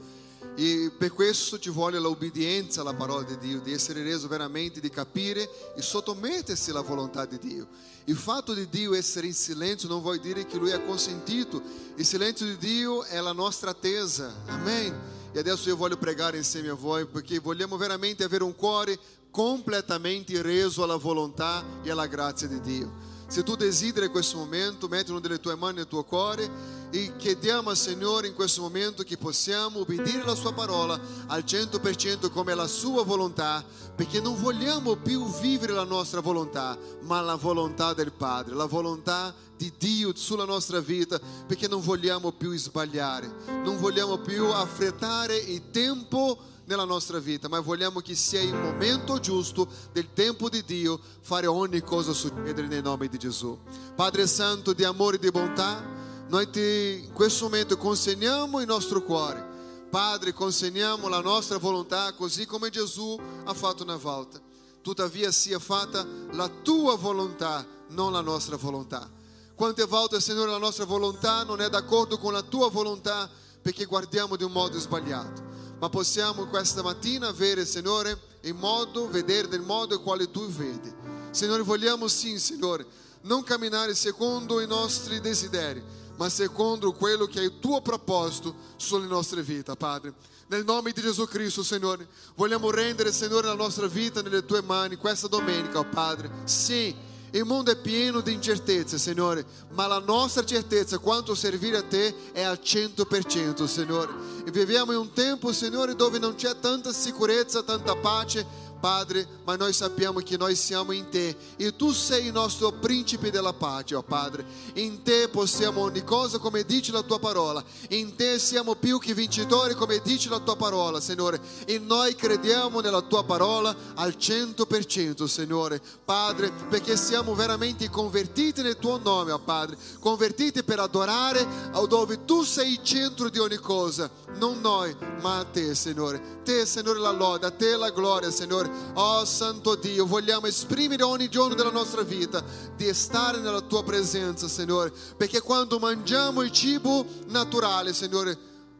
E 0.56 0.90
per 0.98 1.12
questo 1.12 1.58
ci 1.58 1.70
vuole 1.70 1.98
l'obbedienza 1.98 2.80
alla 2.80 2.92
parola 2.92 3.22
di 3.22 3.38
Dio, 3.38 3.60
di 3.60 3.72
essere 3.72 4.02
reso 4.02 4.26
veramente, 4.26 4.80
di 4.80 4.90
capire 4.90 5.48
e 5.76 5.80
sottomettersi 5.80 6.70
alla 6.70 6.80
volontà 6.80 7.24
di 7.24 7.38
Dio. 7.38 7.68
Il 8.04 8.16
fatto 8.16 8.52
di 8.52 8.68
Dio 8.68 8.94
essere 8.94 9.28
in 9.28 9.34
silenzio 9.34 9.88
non 9.88 10.02
vuol 10.02 10.18
dire 10.18 10.44
che 10.44 10.58
Lui 10.58 10.72
ha 10.72 10.80
consentito. 10.80 11.62
Il 11.94 12.04
silenzio 12.04 12.44
di 12.46 12.58
Dio 12.58 13.04
è 13.04 13.20
la 13.20 13.32
nostra 13.32 13.70
attesa. 13.70 14.34
Amém? 14.46 14.92
E 15.32 15.38
adesso 15.38 15.68
io 15.68 15.76
voglio 15.76 15.96
pregare 15.96 16.36
insieme 16.36 16.68
a 16.68 16.74
voi 16.74 17.06
perché 17.06 17.38
vogliamo 17.38 17.76
veramente 17.76 18.24
avere 18.24 18.42
un 18.42 18.56
cuore 18.56 18.98
completamente 19.30 20.42
reso 20.42 20.82
alla 20.82 20.96
volontà 20.96 21.64
e 21.82 21.90
alla 21.90 22.06
grazia 22.06 22.48
di 22.48 22.60
Dio. 22.60 23.10
Se 23.28 23.42
tu 23.42 23.56
desideri 23.56 24.08
questo 24.08 24.36
momento, 24.36 24.88
metti 24.88 25.10
una 25.10 25.20
delle 25.20 25.40
tue 25.40 25.54
mani 25.54 25.76
nel 25.76 25.86
tuo 25.86 26.04
cuore 26.04 26.81
e 26.92 27.16
chiediamo 27.16 27.70
al 27.70 27.76
Signore 27.76 28.26
in 28.26 28.34
questo 28.34 28.60
momento 28.60 29.02
che 29.02 29.16
possiamo 29.16 29.80
obbedire 29.80 30.22
la 30.24 30.34
sua 30.34 30.52
parola 30.52 31.00
al 31.26 31.42
100% 31.42 32.30
come 32.30 32.54
la 32.54 32.66
sua 32.66 33.02
volontà, 33.02 33.64
perché 33.96 34.20
non 34.20 34.38
vogliamo 34.38 34.96
più 34.96 35.26
vivere 35.40 35.72
la 35.72 35.84
nostra 35.84 36.20
volontà, 36.20 36.76
ma 37.00 37.22
la 37.22 37.36
volontà 37.36 37.94
del 37.94 38.12
Padre, 38.12 38.54
la 38.54 38.66
volontà 38.66 39.34
di 39.56 39.72
Dio 39.78 40.14
sulla 40.14 40.44
nostra 40.44 40.80
vita, 40.80 41.18
perché 41.46 41.66
non 41.66 41.80
vogliamo 41.80 42.30
più 42.30 42.54
sbagliare, 42.54 43.32
non 43.64 43.78
vogliamo 43.78 44.18
più 44.18 44.44
affrettare 44.50 45.34
il 45.34 45.70
tempo 45.70 46.36
nella 46.66 46.84
nostra 46.84 47.18
vita, 47.18 47.48
ma 47.48 47.58
vogliamo 47.60 48.00
che 48.00 48.14
sia 48.14 48.42
il 48.42 48.54
momento 48.54 49.18
giusto 49.18 49.66
del 49.92 50.12
tempo 50.12 50.50
di 50.50 50.62
Dio 50.62 51.00
fare 51.22 51.46
ogni 51.46 51.80
cosa 51.80 52.12
succedere 52.12 52.66
nel 52.66 52.82
nome 52.82 53.08
di 53.08 53.16
Gesù. 53.16 53.58
Padre 53.94 54.26
Santo 54.26 54.74
di 54.74 54.84
amore 54.84 55.16
e 55.16 55.20
di 55.20 55.30
bontà, 55.30 56.00
noi 56.32 56.48
ti, 56.48 57.04
in 57.04 57.12
questo 57.12 57.44
momento 57.44 57.76
consegniamo 57.76 58.58
il 58.58 58.66
nostro 58.66 59.02
cuore. 59.02 59.50
Padre, 59.90 60.32
consegniamo 60.32 61.06
la 61.08 61.20
nostra 61.20 61.58
volontà 61.58 62.10
così 62.14 62.46
come 62.46 62.70
Gesù 62.70 63.20
ha 63.44 63.52
fatto 63.52 63.82
una 63.82 63.96
volta. 63.96 64.40
Tuttavia 64.80 65.30
sia 65.30 65.58
fatta 65.58 66.06
la 66.30 66.48
tua 66.48 66.96
volontà, 66.96 67.66
non 67.88 68.12
la 68.12 68.22
nostra 68.22 68.56
volontà. 68.56 69.10
Quante 69.54 69.84
volte, 69.84 70.22
Signore, 70.22 70.50
la 70.50 70.56
nostra 70.56 70.86
volontà 70.86 71.42
non 71.42 71.60
è 71.60 71.68
d'accordo 71.68 72.16
con 72.16 72.32
la 72.32 72.40
tua 72.40 72.70
volontà 72.70 73.28
perché 73.60 73.84
guardiamo 73.84 74.34
di 74.36 74.44
un 74.44 74.52
modo 74.52 74.78
sbagliato. 74.78 75.42
Ma 75.78 75.90
possiamo 75.90 76.46
questa 76.46 76.80
mattina 76.80 77.28
avere, 77.28 77.66
Signore, 77.66 78.18
il 78.40 78.54
modo, 78.54 79.06
vedere 79.06 79.48
del 79.48 79.60
modo 79.60 80.00
quale 80.00 80.30
tu 80.30 80.46
vedi. 80.46 80.90
Signore, 81.30 81.60
vogliamo 81.60 82.08
sim, 82.08 82.38
Signore, 82.38 82.86
non 83.24 83.42
camminare 83.42 83.94
secondo 83.94 84.60
i 84.62 84.66
nostri 84.66 85.20
desideri, 85.20 86.00
ma 86.16 86.28
secondo 86.28 86.92
quello 86.92 87.26
che 87.26 87.40
è 87.40 87.44
il 87.44 87.58
tuo 87.58 87.80
proposito 87.80 88.54
sulle 88.76 89.06
nostre 89.06 89.42
vite, 89.42 89.74
Padre. 89.76 90.14
Nel 90.48 90.64
nome 90.64 90.92
di 90.92 91.00
Gesù 91.00 91.26
Cristo, 91.26 91.62
Signore, 91.62 92.06
vogliamo 92.34 92.70
rendere, 92.70 93.12
Signore, 93.12 93.46
la 93.46 93.54
nostra 93.54 93.86
vita 93.86 94.20
nelle 94.20 94.44
tue 94.44 94.60
mani 94.62 94.96
questa 94.96 95.26
domenica, 95.26 95.78
oh 95.78 95.88
Padre. 95.88 96.30
Sim, 96.44 96.94
il 97.34 97.44
mondo 97.46 97.70
è 97.70 97.76
pieno 97.76 98.20
di 98.20 98.34
incertezze, 98.34 98.98
Signore, 98.98 99.46
ma 99.70 99.86
la 99.86 100.00
nostra 100.00 100.44
certezza 100.44 100.98
quanto 100.98 101.34
servire 101.34 101.78
a 101.78 101.82
Te 101.82 102.14
è 102.32 102.42
al 102.42 102.60
100%, 102.62 103.64
Signore. 103.64 104.12
E 104.44 104.50
viviamo 104.50 104.92
in 104.92 104.98
un 104.98 105.12
tempo, 105.12 105.50
Signore, 105.50 105.94
dove 105.94 106.18
non 106.18 106.34
c'è 106.34 106.58
tanta 106.58 106.92
sicurezza, 106.92 107.62
tanta 107.62 107.96
pace, 107.96 108.46
Padre, 108.82 109.24
ma 109.44 109.54
noi 109.54 109.72
sappiamo 109.72 110.18
che 110.18 110.36
noi 110.36 110.56
siamo 110.56 110.90
in 110.90 111.08
Te 111.08 111.36
e 111.54 111.76
Tu 111.76 111.92
sei 111.92 112.26
il 112.26 112.32
nostro 112.32 112.72
principe 112.72 113.30
della 113.30 113.52
pace, 113.52 113.94
oh 113.94 114.02
Padre. 114.02 114.44
In 114.74 115.04
Te 115.04 115.28
possiamo 115.28 115.82
ogni 115.82 116.02
cosa 116.02 116.38
come 116.38 116.64
dice 116.64 116.90
la 116.90 117.02
Tua 117.02 117.20
parola. 117.20 117.62
In 117.90 118.16
Te 118.16 118.40
siamo 118.40 118.74
più 118.74 118.98
che 118.98 119.14
vincitori 119.14 119.74
come 119.74 120.00
dice 120.02 120.28
la 120.28 120.40
Tua 120.40 120.56
parola, 120.56 121.00
Signore. 121.00 121.40
E 121.64 121.78
noi 121.78 122.16
crediamo 122.16 122.80
nella 122.80 123.02
Tua 123.02 123.22
parola 123.22 123.72
al 123.94 124.16
100%, 124.18 125.26
Signore. 125.26 125.80
Padre, 126.04 126.50
perché 126.68 126.96
siamo 126.96 127.36
veramente 127.36 127.88
convertiti 127.88 128.62
nel 128.62 128.78
Tuo 128.78 128.98
nome, 128.98 129.30
oh 129.30 129.38
Padre. 129.38 129.76
Convertiti 130.00 130.64
per 130.64 130.80
adorare 130.80 131.46
dove 131.86 132.24
Tu 132.24 132.42
sei 132.42 132.80
centro 132.82 133.28
di 133.28 133.38
ogni 133.38 133.58
cosa. 133.58 134.10
Non 134.38 134.60
noi, 134.60 134.92
ma 135.20 135.38
a 135.38 135.44
Te, 135.44 135.72
Signore. 135.76 136.40
Te, 136.42 136.66
Signore, 136.66 136.98
la 136.98 137.12
lode, 137.12 137.46
a 137.46 137.52
Te 137.52 137.76
la 137.76 137.90
gloria, 137.90 138.32
Signore. 138.32 138.70
Oh 138.94 139.24
Santo 139.24 139.74
Dio, 139.76 140.06
vogliamo 140.06 140.46
esprimere 140.46 141.02
ogni 141.02 141.28
giorno 141.28 141.54
della 141.54 141.70
nostra 141.70 142.02
vita 142.02 142.42
di 142.76 142.92
stare 142.94 143.38
nella 143.38 143.60
Tua 143.60 143.82
presenza, 143.82 144.48
Signore, 144.48 144.92
perché 145.16 145.40
quando 145.40 145.78
mangiamo 145.78 146.42
il 146.42 146.50
cibo 146.52 147.04
naturale, 147.28 147.92
Signore, 147.92 148.36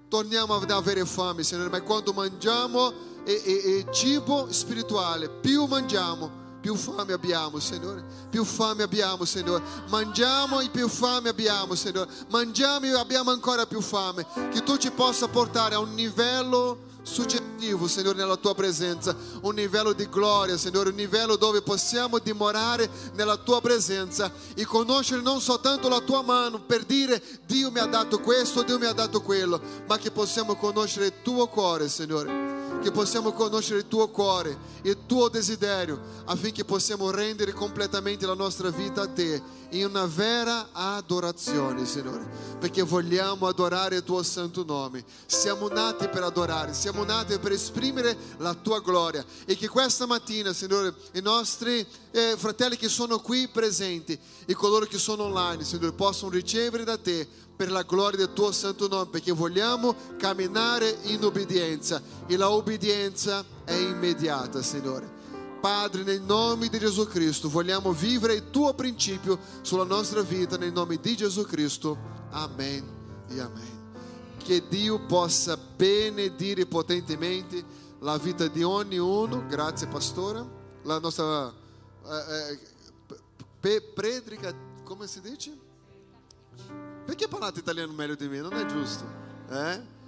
torniamo 0.09 0.57
ad 0.57 0.71
avere 0.71 1.05
fame, 1.05 1.43
Signore, 1.43 1.71
ma 1.71 1.81
quando 1.81 2.13
mangiamo 2.13 2.93
il, 3.25 3.87
cibo 3.93 4.49
spirituale, 4.51 5.29
più 5.29 5.65
mangiamo, 5.65 6.41
più 6.61 6.77
fame 6.77 7.13
abbiamo, 7.13 7.59
Signore. 7.59 8.05
Più 8.31 8.45
fame 8.45 8.85
abbiamo, 8.85 9.25
Signore. 9.25 9.63
Mangiamo 9.89 10.61
e 10.61 10.69
più 10.71 10.89
fame 10.89 11.29
abbiamo, 11.29 11.75
Signore. 11.75 12.09
Mangiamo 12.29 12.87
e 12.87 12.93
abbiamo 12.93 13.31
ancora 13.33 13.67
più 13.67 13.81
fame. 13.81 14.25
Che 14.51 14.63
tu 14.63 14.77
ci 14.77 14.93
possa 14.93 15.27
portare 15.27 15.75
a 15.75 15.81
un 15.81 15.93
livello 15.95 16.91
suggestivo, 17.03 17.87
Signore, 17.89 18.17
nella 18.17 18.37
tua 18.37 18.55
presenza, 18.55 19.15
un 19.43 19.55
livello 19.55 19.93
di 19.93 20.09
gloria, 20.09 20.57
Signore, 20.57 20.91
un 20.91 20.97
livello 20.97 21.37
dove 21.37 21.63
possiamo 21.63 22.19
dimorare 22.19 22.89
nella 23.15 23.37
tua 23.37 23.61
presenza 23.61 24.33
e 24.55 24.65
conoscere 24.65 25.21
non 25.21 25.41
soltanto 25.41 25.89
la 25.89 26.01
tua 26.01 26.23
mano 26.23 26.61
per 26.61 26.85
dire 26.85 27.23
Dio 27.47 27.71
mi 27.71 27.79
ha 27.79 27.87
dato 27.87 28.21
questo, 28.21 28.63
Dio 28.63 28.79
mi 28.79 28.87
ha 28.87 28.93
dato 28.93 29.21
quello, 29.21 29.61
ma 29.87 29.99
che 29.99 30.11
possiamo 30.11 30.57
conoscere 30.57 31.07
il 31.07 31.15
tuo 31.23 31.47
cuore, 31.49 31.89
Signore 31.89 32.52
che 32.83 32.91
possiamo 32.91 33.33
conoscere 33.33 33.79
il 33.79 33.89
tuo 33.89 34.09
cuore, 34.09 34.59
il 34.83 34.99
tuo 35.07 35.29
desiderio, 35.29 36.01
affinché 36.25 36.65
possiamo 36.65 37.11
rendere 37.11 37.53
completamente 37.53 38.27
la 38.27 38.35
nostra 38.35 38.71
vita 38.71 39.03
a 39.03 39.09
te 39.09 39.41
in 39.71 39.87
una 39.87 40.05
vera 40.07 40.69
adorazione, 40.73 41.87
Signore, 41.87 42.29
perché 42.59 42.83
vogliamo 42.83 43.47
adorare 43.47 43.97
il 43.97 44.03
tuo 44.03 44.23
santo 44.23 44.65
nome. 44.65 45.05
Siamo 45.27 45.69
nati 45.69 46.09
per 46.09 46.25
adorare, 46.25 46.75
siamo 46.75 47.05
nati 47.05 47.39
per 47.39 47.53
esprimere 47.53 48.17
la 48.39 48.53
tua 48.55 48.81
gloria 48.81 49.25
e 49.47 49.57
che 49.57 49.69
questa 49.69 50.05
mattina, 50.05 50.53
Signore, 50.53 50.93
i 51.13 51.21
nostri 51.21 51.87
eh, 52.11 52.35
fratelli 52.37 52.77
che 52.77 52.89
sono 52.89 53.21
qui 53.21 53.49
presenti 53.49 54.19
e 54.45 54.55
coloro 54.55 54.87
che 54.87 54.99
sono 54.99 55.25
online, 55.25 55.65
Signore, 55.65 55.93
possano 55.93 56.33
ricevere 56.33 56.85
da 56.85 56.99
te 56.99 57.27
per 57.63 57.71
la 57.71 57.83
gloria 57.83 58.19
del 58.19 58.33
tuo 58.33 58.51
santo 58.51 58.89
nome, 58.89 59.07
perché 59.09 59.31
vogliamo 59.31 59.95
camminare 60.19 60.99
in 61.03 61.23
obbedienza 61.23 62.03
e 62.27 62.37
la 62.37 62.51
obbedienza 62.51 63.45
è 63.63 63.75
immediata, 63.75 64.61
Signore. 64.63 65.09
Padre, 65.61 66.03
nel 66.03 66.23
nome 66.23 66.67
di 66.67 66.81
Gesù 66.81 67.07
Cristo, 67.07 67.49
vogliamo 67.49 67.93
vivere 67.93 68.35
il 68.35 68.51
tuo 68.51 68.75
principio 68.75 69.39
sulla 69.61 69.85
nostra 69.85 70.23
vita, 70.23 70.57
nel 70.57 70.73
nome 70.73 70.99
di 71.01 71.15
Gesù 71.15 71.45
Cristo. 71.45 71.97
Amen 72.31 72.85
e 73.29 73.39
amen. 73.39 73.93
Che 74.39 74.65
Dio 74.69 74.99
possa 75.07 75.57
benedire 75.57 76.67
potentemente 76.67 77.65
la 78.01 78.19
vita 78.19 78.49
di 78.49 78.65
ognuno. 78.65 79.47
Grazie, 79.47 79.87
pastore. 79.87 80.45
La 80.83 80.99
nostra 80.99 81.55
eh, 82.07 82.59
eh, 83.61 83.83
predica, 83.95 84.53
come 84.83 85.07
si 85.07 85.21
dice? 85.21 85.57
Perché 87.05 87.29
parlate 87.29 87.61
italiano 87.61 87.93
meglio 87.93 88.15
di 88.15 88.29
me? 88.29 88.41
Non 88.41 88.55
è 88.55 88.67
giusto. 88.67 89.05
Eh? 89.51 90.01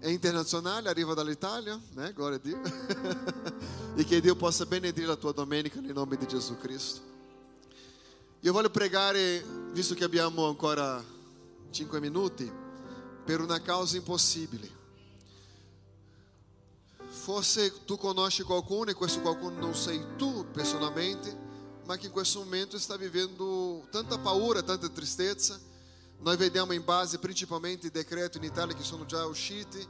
è 0.00 0.08
internazionale, 0.08 0.88
arriva 0.88 1.12
dall'Italia, 1.12 1.80
né? 1.94 2.12
Glória 2.12 2.36
a 2.36 2.40
Dio. 2.40 2.60
e 3.96 4.04
che 4.04 4.20
Dio 4.20 4.36
possa 4.36 4.64
benedire 4.64 5.06
la 5.06 5.16
tua 5.16 5.32
domenica 5.32 5.80
nel 5.80 5.92
nome 5.92 6.16
di 6.16 6.26
Gesù 6.26 6.56
Cristo. 6.56 7.00
Io 8.40 8.52
voglio 8.52 8.70
pregare, 8.70 9.44
visto 9.72 9.94
che 9.94 10.04
abbiamo 10.04 10.46
ancora 10.46 11.02
5 11.70 12.00
minuti, 12.00 12.50
per 13.24 13.40
una 13.40 13.60
causa 13.60 13.96
impossibile. 13.96 14.76
Forse 17.08 17.84
tu 17.84 17.96
conosci 17.96 18.44
qualcuno 18.44 18.90
e 18.90 18.94
questo 18.94 19.20
qualcuno 19.20 19.58
non 19.58 19.74
sei 19.74 20.00
tu 20.16 20.46
personalmente, 20.52 21.36
ma 21.84 21.96
che 21.96 22.06
in 22.06 22.12
questo 22.12 22.38
momento 22.38 22.78
sta 22.78 22.96
vivendo 22.96 23.84
tanta 23.90 24.16
paura, 24.18 24.62
tanta 24.62 24.88
tristezza. 24.88 25.58
Noi 26.20 26.36
vediamo 26.36 26.72
in 26.72 26.84
base 26.84 27.18
principalmente 27.18 27.86
i 27.86 27.90
decreti 27.90 28.38
in 28.38 28.44
Italia 28.44 28.74
che 28.74 28.82
sono 28.82 29.06
già 29.06 29.24
usciti, 29.24 29.86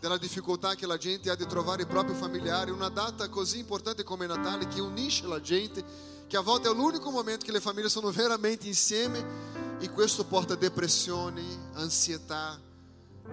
della 0.00 0.18
difficoltà 0.18 0.74
che 0.74 0.86
la 0.86 0.96
gente 0.96 1.30
ha 1.30 1.34
di 1.34 1.46
trovare 1.46 1.82
i 1.82 1.86
propri 1.86 2.14
familiari, 2.14 2.70
una 2.70 2.88
data 2.88 3.28
così 3.28 3.58
importante 3.58 4.04
come 4.04 4.26
Natale 4.26 4.66
che 4.66 4.80
unisce 4.80 5.26
la 5.26 5.40
gente, 5.40 5.84
che 6.26 6.36
a 6.36 6.40
volte 6.40 6.68
è 6.68 6.72
l'unico 6.72 7.10
momento 7.10 7.44
che 7.44 7.52
le 7.52 7.60
famiglie 7.60 7.88
sono 7.88 8.10
veramente 8.10 8.66
insieme 8.66 9.76
e 9.78 9.90
questo 9.90 10.24
porta 10.24 10.54
depressioni, 10.54 11.44
ansietà, 11.74 12.60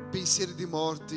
pensieri 0.10 0.54
di 0.56 0.66
morte, 0.66 1.16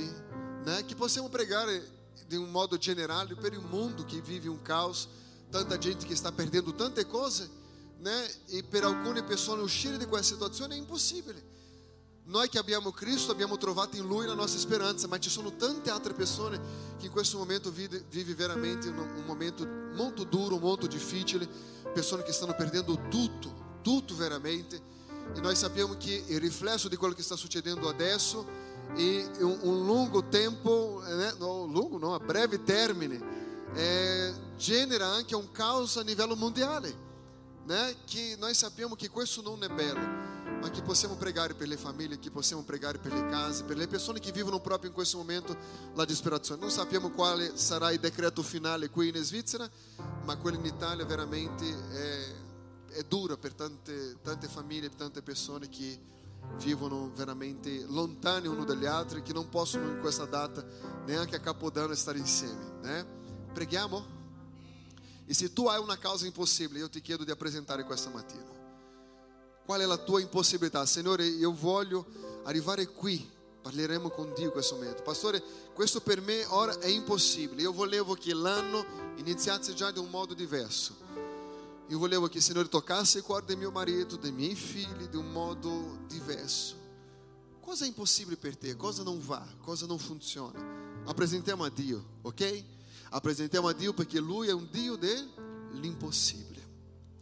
né? 0.64 0.84
che 0.84 0.94
possiamo 0.94 1.28
pregare 1.28 1.96
de 2.26 2.36
um 2.36 2.50
modo 2.50 2.76
generale 2.76 3.34
per 3.34 3.52
il 3.52 3.60
mondo 3.60 4.04
che 4.04 4.20
vive 4.20 4.48
um 4.48 4.60
caos, 4.60 5.08
tanta 5.50 5.78
gente 5.78 6.04
che 6.06 6.14
sta 6.14 6.30
perdendo 6.30 6.74
tante 6.74 7.06
cose, 7.06 7.48
né? 7.98 8.30
E 8.48 8.62
per 8.62 8.84
alcune 8.84 9.22
persone 9.22 9.62
uscire 9.62 9.96
di 9.96 10.06
quella 10.06 10.22
situazione 10.22 10.74
è 10.74 10.78
impossibile. 10.78 11.56
Noi 12.24 12.48
che 12.50 12.58
abbiamo 12.58 12.90
Cristo 12.90 13.32
abbiamo 13.32 13.56
trovato 13.56 13.96
in 13.96 14.06
Lui 14.06 14.26
la 14.26 14.34
nostra 14.34 14.60
speranza, 14.60 15.06
ma 15.06 15.18
ci 15.18 15.30
sono 15.30 15.56
tante 15.56 15.88
altre 15.88 16.12
persone 16.12 16.60
che 16.98 17.06
in 17.06 17.12
questo 17.12 17.38
momento 17.38 17.70
vive, 17.70 18.34
veramente 18.34 18.88
un, 18.88 18.98
un 18.98 19.24
momento 19.24 19.66
molto 19.94 20.24
duro, 20.24 20.58
molto 20.58 20.86
difficile, 20.86 21.48
persone 21.94 22.22
che 22.22 22.32
stanno 22.32 22.54
perdendo 22.54 23.08
tutto, 23.08 23.78
tutto 23.80 24.14
veramente. 24.14 24.78
E 25.34 25.40
noi 25.40 25.56
sappiamo 25.56 25.96
che 25.96 26.22
il 26.26 26.38
riflesso 26.38 26.88
di 26.88 26.96
quello 26.96 27.14
che 27.14 27.22
sta 27.22 27.34
succedendo 27.34 27.88
adesso 27.88 28.46
e 28.94 29.26
um, 29.40 29.58
um 29.62 29.86
longo 29.86 30.22
tempo, 30.24 31.02
né? 31.04 31.34
não, 31.38 31.64
longo 31.64 31.98
não, 31.98 32.12
a 32.12 32.18
breve 32.18 32.58
termine, 32.58 33.22
é, 33.74 34.34
genera 34.58 35.06
anche 35.06 35.34
un 35.34 35.46
caos 35.46 35.96
a 35.96 36.02
livello 36.02 36.36
mondiale, 36.36 36.94
né? 37.68 37.96
che 38.06 38.34
noi 38.38 38.54
sappiamo 38.54 38.94
che 38.94 39.10
questo 39.10 39.42
non 39.42 39.62
è 39.62 39.68
bello, 39.68 40.00
ma 40.58 40.70
che 40.70 40.80
possiamo 40.80 41.16
pregare 41.16 41.52
per 41.54 41.68
le 41.68 41.76
famiglie, 41.76 42.18
che 42.18 42.30
possiamo 42.30 42.62
pregare 42.62 42.98
per 42.98 43.12
le 43.12 43.26
case, 43.26 43.64
per 43.64 43.76
le 43.76 43.86
persone 43.86 44.18
che 44.18 44.32
vivono 44.32 44.58
proprio 44.58 44.88
in 44.88 44.94
questo 44.94 45.18
momento 45.18 45.54
la 45.94 46.06
disperazione. 46.06 46.60
Non 46.60 46.70
sappiamo 46.70 47.10
quale 47.10 47.56
sarà 47.56 47.92
il 47.92 48.00
decreto 48.00 48.42
finale 48.42 48.88
qui 48.88 49.08
in 49.08 49.22
Svizzera, 49.22 49.68
ma 50.24 50.36
quello 50.36 50.56
in 50.56 50.64
Italia 50.64 51.04
veramente 51.04 51.66
è, 51.90 52.94
è 52.94 53.02
dura 53.06 53.36
per 53.36 53.52
tante, 53.52 54.16
tante 54.22 54.48
famiglie, 54.48 54.88
tante 54.96 55.20
persone 55.20 55.68
che 55.68 56.16
vivono 56.56 57.12
veramente 57.14 57.84
lontani 57.86 58.46
uno 58.46 58.64
dagli 58.64 58.86
altri, 58.86 59.22
che 59.22 59.34
non 59.34 59.50
possono 59.50 59.90
in 59.90 60.00
questa 60.00 60.24
data 60.24 60.64
neanche 61.04 61.36
a 61.36 61.40
Capodanno 61.40 61.94
stare 61.94 62.16
insieme. 62.16 62.78
Né? 62.80 63.06
Preghiamo? 63.52 64.17
E 65.30 65.34
se 65.34 65.52
tu 65.52 65.66
hai 65.66 65.78
una 65.78 65.98
causa 65.98 66.24
impossibile, 66.24 66.78
io 66.78 66.88
ti 66.88 67.02
chiedo 67.02 67.22
di 67.22 67.36
presentare 67.36 67.84
questa 67.84 68.08
mattina. 68.08 68.48
Qual 69.62 69.78
è 69.78 69.84
la 69.84 69.98
tua 69.98 70.22
impossibilità? 70.22 70.86
Signore, 70.86 71.26
io 71.26 71.52
voglio 71.52 72.06
arrivare 72.44 72.86
qui. 72.86 73.36
Parleremo 73.60 74.08
con 74.08 74.32
Dio 74.34 74.46
in 74.46 74.50
questo 74.50 74.76
momento. 74.76 75.02
Pastore, 75.02 75.42
questo 75.74 76.00
per 76.00 76.22
me 76.22 76.46
ora 76.46 76.78
è 76.78 76.86
impossibile. 76.86 77.60
Io 77.60 77.74
volevo 77.74 78.14
che 78.14 78.32
l'anno 78.32 78.86
iniziasse 79.16 79.74
già 79.74 79.90
di 79.90 79.98
un 79.98 80.08
modo 80.08 80.32
diverso. 80.32 80.96
Io 81.88 81.98
volevo 81.98 82.26
che 82.28 82.38
il 82.38 82.42
Signore 82.42 82.70
toccasse 82.70 83.18
il 83.18 83.24
cuore 83.24 83.44
di 83.44 83.56
mio 83.56 83.70
marito, 83.70 84.16
dei 84.16 84.32
miei 84.32 84.54
figli, 84.54 85.08
di 85.08 85.16
un 85.18 85.30
modo 85.30 85.98
diverso. 86.06 86.74
Cosa 87.60 87.84
è 87.84 87.88
impossibile 87.88 88.38
per 88.38 88.56
te? 88.56 88.76
Cosa 88.76 89.02
non 89.02 89.20
va? 89.20 89.46
Cosa 89.60 89.84
non 89.84 89.98
funziona? 89.98 90.58
Apresentiamo 91.04 91.64
a 91.64 91.68
Dio, 91.68 92.02
ok? 92.22 92.76
Apresentiamo 93.10 93.68
a 93.68 93.72
Dio 93.72 93.92
perché 93.92 94.18
Lui 94.18 94.48
è 94.48 94.52
un 94.52 94.68
Dio 94.70 94.96
dell'impossibile. 94.96 96.66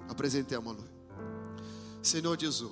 Apresentiamo 0.07 0.71
a 0.71 0.73
Lui. 0.73 0.95
Senhor 2.01 2.37
Gesù, 2.37 2.71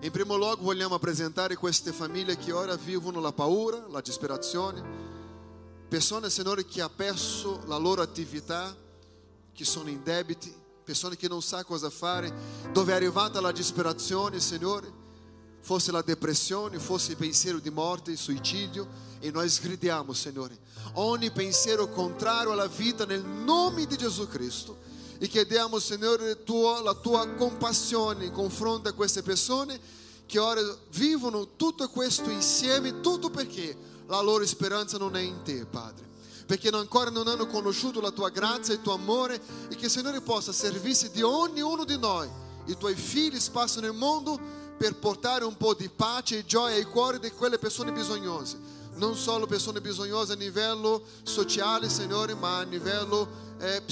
in 0.00 0.10
primo 0.10 0.36
luogo 0.36 0.62
vogliamo 0.62 0.98
presentare 0.98 1.56
queste 1.56 1.92
famiglie 1.92 2.36
che 2.36 2.52
ora 2.52 2.76
vivono 2.76 3.20
la 3.20 3.32
paura, 3.32 3.86
la 3.88 4.00
disperazione, 4.00 4.82
persone, 5.88 6.30
Signore, 6.30 6.64
che 6.64 6.80
hanno 6.80 6.92
perso 6.94 7.62
la 7.66 7.76
loro 7.76 8.00
attività, 8.00 8.76
che 9.52 9.64
sono 9.64 9.88
in 9.88 10.02
debiti, 10.02 10.54
persone 10.84 11.16
che 11.16 11.28
non 11.28 11.42
sa 11.42 11.64
cosa 11.64 11.90
fare, 11.90 12.32
dove 12.72 12.92
è 12.92 12.94
arrivata 12.94 13.40
la 13.40 13.52
disperazione, 13.52 14.38
Signore, 14.40 14.90
fosse 15.60 15.90
la 15.90 16.02
depressione, 16.02 16.78
fosse 16.78 17.10
il 17.10 17.16
pensiero 17.16 17.58
di 17.58 17.70
morte, 17.70 18.12
il 18.12 18.18
suicidio, 18.18 18.86
e 19.20 19.30
noi 19.30 19.48
sgridiamo, 19.48 20.12
Signore, 20.12 20.58
ogni 20.94 21.30
pensiero 21.30 21.88
contrario 21.88 22.52
alla 22.52 22.66
vita 22.66 23.04
nel 23.04 23.24
nome 23.24 23.86
di 23.86 23.96
Gesù 23.96 24.26
Cristo. 24.28 24.86
E 25.18 25.26
chiediamo, 25.26 25.78
Signore, 25.78 26.38
la 26.84 26.94
tua 26.94 27.26
compassione 27.36 28.26
in 28.26 28.32
confronto 28.32 28.88
a 28.88 28.92
queste 28.92 29.22
persone 29.22 29.78
che 30.26 30.38
ora 30.38 30.60
vivono 30.90 31.56
tutto 31.56 31.88
questo 31.88 32.30
insieme, 32.30 33.00
tutto 33.00 33.30
perché 33.30 33.76
la 34.06 34.20
loro 34.20 34.46
speranza 34.46 34.98
non 34.98 35.16
è 35.16 35.20
in 35.20 35.42
te, 35.42 35.64
Padre. 35.64 36.06
Perché 36.46 36.68
ancora 36.68 37.10
non 37.10 37.26
hanno 37.28 37.46
conosciuto 37.46 38.00
la 38.00 38.10
tua 38.10 38.28
grazia 38.30 38.72
e 38.72 38.76
il 38.76 38.82
tuo 38.82 38.94
amore 38.94 39.40
e 39.68 39.74
che 39.74 39.86
il 39.86 39.90
Signore 39.90 40.20
possa 40.20 40.52
servirsi 40.52 41.10
di 41.10 41.22
ognuno 41.22 41.84
di 41.84 41.98
noi, 41.98 42.28
i 42.66 42.76
tuoi 42.76 42.94
figli 42.94 43.40
spassano 43.40 43.86
nel 43.86 43.96
mondo 43.96 44.38
per 44.78 44.94
portare 44.96 45.44
un 45.44 45.56
po' 45.56 45.74
di 45.74 45.88
pace 45.88 46.38
e 46.38 46.46
gioia 46.46 46.76
ai 46.76 46.84
cuori 46.84 47.18
di 47.18 47.30
quelle 47.30 47.58
persone 47.58 47.92
bisognose, 47.92 48.56
non 48.98 49.16
solo 49.16 49.46
persone 49.46 49.80
bisognose 49.80 50.32
a 50.32 50.36
livello 50.36 51.02
sociale, 51.22 51.88
Signore, 51.88 52.34
ma 52.34 52.58
a 52.58 52.62
livello 52.64 53.28
eh, 53.60 53.82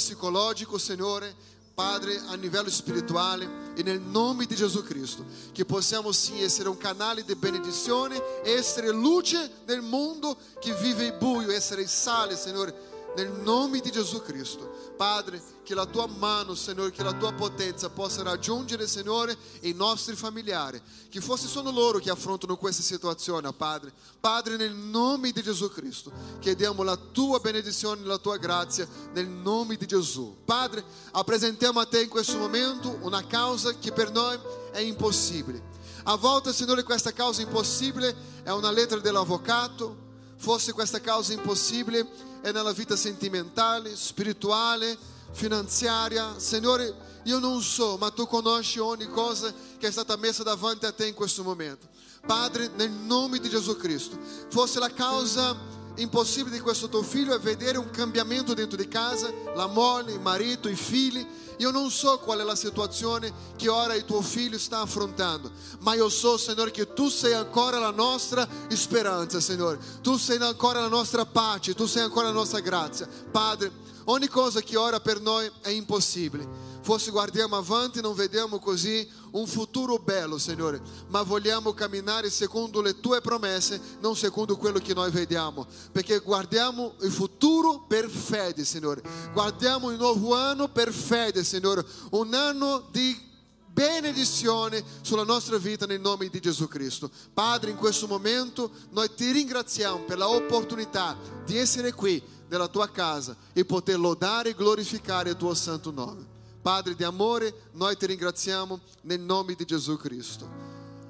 Signore, 0.77 1.35
Padre, 1.73 2.21
a 2.27 2.35
livello 2.35 2.71
spirituale 2.71 3.75
e 3.75 3.83
nel 3.83 4.01
nome 4.01 4.47
di 4.47 4.55
Gesù 4.55 4.83
Cristo, 4.83 5.25
che 5.53 5.65
possiamo 5.65 6.11
sim 6.11 6.43
essere 6.43 6.69
un 6.69 6.77
canale 6.77 7.23
di 7.23 7.35
benedizione, 7.35 8.21
essere 8.43 8.91
luce 8.91 9.51
nel 9.67 9.83
mondo 9.83 10.37
che 10.59 10.75
vive 10.75 11.05
il 11.05 11.13
buio, 11.15 11.51
essere 11.51 11.87
sale, 11.87 12.37
Signore, 12.37 12.75
nel 13.17 13.31
nome 13.31 13.81
di 13.81 13.91
Gesù 13.91 14.21
Cristo. 14.21 14.85
Padre, 14.95 15.43
che 15.63 15.75
la 15.75 15.87
tua 15.87 16.07
mano, 16.07 16.55
Signore, 16.55 16.91
che 16.91 17.03
la 17.03 17.15
tua 17.15 17.33
potenza 17.33 17.89
possa 17.89 18.23
raggiungere, 18.23 18.87
Signore, 18.87 19.37
i 19.63 19.73
nostri 19.73 20.15
familiari, 20.15 20.81
che 21.09 21.21
fosse 21.21 21.49
solo 21.49 21.71
loro 21.71 21.99
che 21.99 22.11
affrontano 22.11 22.57
questa 22.57 22.83
situazione, 22.83 23.51
Padre. 23.53 23.93
Padre, 24.21 24.57
nel 24.57 24.75
nome 24.75 25.33
di 25.33 25.43
Gesù 25.43 25.71
Cristo, 25.71 26.13
chiediamo 26.41 26.83
la 26.83 26.97
tua 26.97 27.39
benedizione, 27.41 28.05
la 28.05 28.19
tua 28.19 28.37
grazia, 28.37 28.87
nel 29.13 29.29
nome 29.29 29.77
di 29.77 29.87
Gesù. 29.87 30.37
Padre, 30.45 30.85
apresentiamo 31.13 31.81
a 31.81 31.87
te 31.87 32.03
in 32.03 32.09
questo 32.09 32.37
momento 32.37 32.99
una 33.01 33.27
causa 33.27 33.77
che 33.79 33.93
per 33.93 34.11
noi 34.11 34.39
è 34.73 34.81
impossibile. 34.81 35.75
A 36.05 36.17
volte, 36.17 36.53
Signore, 36.53 36.83
questa 36.83 37.13
causa 37.13 37.41
impossibile 37.41 38.15
è 38.43 38.51
una 38.51 38.71
lettera 38.71 39.01
dell'avvocato, 39.01 40.05
fosse 40.37 40.73
questa 40.73 41.01
causa 41.01 41.33
impossibile 41.33 42.26
è 42.41 42.53
nella 42.53 42.73
vita 42.73 42.97
sentimentale, 42.97 43.95
spirituale, 43.97 44.97
finanziaria. 45.33 46.39
Signore, 46.39 46.95
io 47.25 47.39
non 47.39 47.61
so, 47.63 47.97
ma 47.99 48.11
tu 48.11 48.27
conosci 48.27 48.79
ogni 48.79 49.09
cosa 49.09 49.53
che 49.79 49.89
è 49.89 49.91
stata 49.91 50.17
messa 50.17 50.43
davanti 50.43 50.87
a 50.87 50.93
te 50.93 51.07
in 51.07 51.15
questo 51.15 51.43
momento. 51.43 51.87
Padre, 52.27 52.71
nel 52.75 52.91
nome 52.91 53.39
di 53.39 53.49
Gesù 53.49 53.77
Cristo, 53.77 54.19
fosse 54.49 54.79
la 54.79 54.91
causa 54.91 55.57
impossibile 55.97 56.57
di 56.57 56.63
questo 56.63 56.89
tuo 56.89 57.03
figlio 57.03 57.35
è 57.35 57.39
vedere 57.39 57.79
un 57.79 57.91
cambiamento 57.91 58.55
dentro 58.55 58.77
di 58.77 58.89
casa, 58.89 59.33
la 59.55 59.67
moglie, 59.67 60.13
il 60.13 60.21
marito, 60.21 60.69
i 60.69 60.75
figli. 60.75 61.25
Io 61.59 61.71
non 61.71 61.91
so 61.91 62.19
qual 62.19 62.41
è 62.41 62.43
la 62.43 62.55
situazione 62.55 63.33
che 63.57 63.69
ora 63.69 63.95
e 63.95 64.05
tuo 64.05 64.21
filho 64.21 64.59
sta 64.59 64.81
affrontando, 64.81 65.51
ma 65.81 65.95
io 65.95 66.09
so, 66.09 66.37
Senhor, 66.37 66.71
che 66.71 66.93
tu 66.93 67.09
sei 67.09 67.33
ancora 67.33 67.79
la 67.79 67.91
nostra 67.91 68.47
esperança, 68.69 69.41
Senhor. 69.41 69.79
Tu 70.03 70.17
sei 70.17 70.39
ancora 70.39 70.81
la 70.81 70.89
nostra 70.89 71.25
pace, 71.25 71.75
tu 71.75 71.87
sei 71.87 72.03
ancora 72.03 72.29
la 72.29 72.35
nostra 72.35 72.61
grazia. 72.61 73.09
Padre, 73.31 73.73
ogni 74.05 74.29
cosa 74.29 74.61
che 74.61 74.77
ora 74.77 75.01
per 75.01 75.21
noi 75.21 75.51
è 75.63 75.71
impossibile. 75.71 76.66
Forse 76.87 77.11
guardiamo 77.11 77.57
avanti 77.57 77.99
e 77.99 78.01
non 78.01 78.15
vediamo 78.15 78.61
così 78.61 79.05
un 79.33 79.49
futuro 79.49 79.99
bello, 79.99 80.39
Signore, 80.39 80.81
ma 81.09 81.23
vogliamo 81.23 81.73
camminare 81.73 82.31
secondo 82.31 82.81
le 82.81 83.01
tue 83.01 83.21
promesse, 83.21 83.81
non 83.99 84.15
secondo 84.15 84.57
quello 84.57 84.79
che 84.79 84.95
noi 84.95 85.11
vediamo, 85.11 85.67
perché 85.91 86.21
guardiamo 86.21 86.95
il 87.01 87.11
futuro 87.11 87.87
per 87.89 88.09
fede, 88.09 88.65
Signore. 88.65 89.03
Guardiamo 89.33 89.91
il 89.91 89.97
nuovo 89.99 90.37
anno 90.37 90.69
per 90.69 90.93
fede, 90.93 91.43
Signore, 91.43 91.85
un 92.11 92.33
anno 92.35 92.87
di 92.93 93.21
benedizione 93.67 94.81
sulla 95.01 95.25
nostra 95.25 95.59
vita 95.59 95.87
nel 95.87 96.01
nome 96.01 96.29
di 96.29 96.39
Gesù 96.39 96.69
Cristo. 96.69 97.11
Padre, 97.35 97.71
in 97.71 97.77
questo 97.77 98.07
momento 98.07 98.71
noi 98.91 99.13
ti 99.13 99.33
ringraziamo 99.33 100.05
per 100.05 100.19
la 100.19 100.29
opportunità 100.29 101.17
di 101.45 101.59
essere 101.59 101.93
qui 101.93 102.23
nella 102.47 102.69
tua 102.69 102.89
casa 102.89 103.37
e 103.53 103.65
poter 103.65 103.99
lodare 103.99 104.51
e 104.51 104.55
glorificare 104.55 105.31
il 105.31 105.37
tuo 105.37 105.53
santo 105.53 105.91
nome. 105.91 106.35
Padre 106.67 106.97
di 106.97 107.05
amore, 107.05 107.69
noi 107.75 107.97
ti 107.97 108.07
ringraziamo 108.07 108.81
nel 109.03 109.21
nome 109.21 109.55
di 109.55 109.65
Gesù 109.65 109.97
Cristo. 109.97 110.51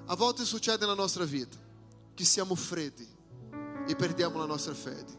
A 0.04 0.14
volte 0.14 0.44
succede 0.44 0.80
nella 0.80 0.92
nostra 0.92 1.24
vita 1.24 1.56
che 2.12 2.24
siamo 2.26 2.54
freddi 2.54 3.08
e 3.86 3.96
perdiamo 3.96 4.36
la 4.36 4.44
nostra 4.44 4.74
fede. 4.74 5.18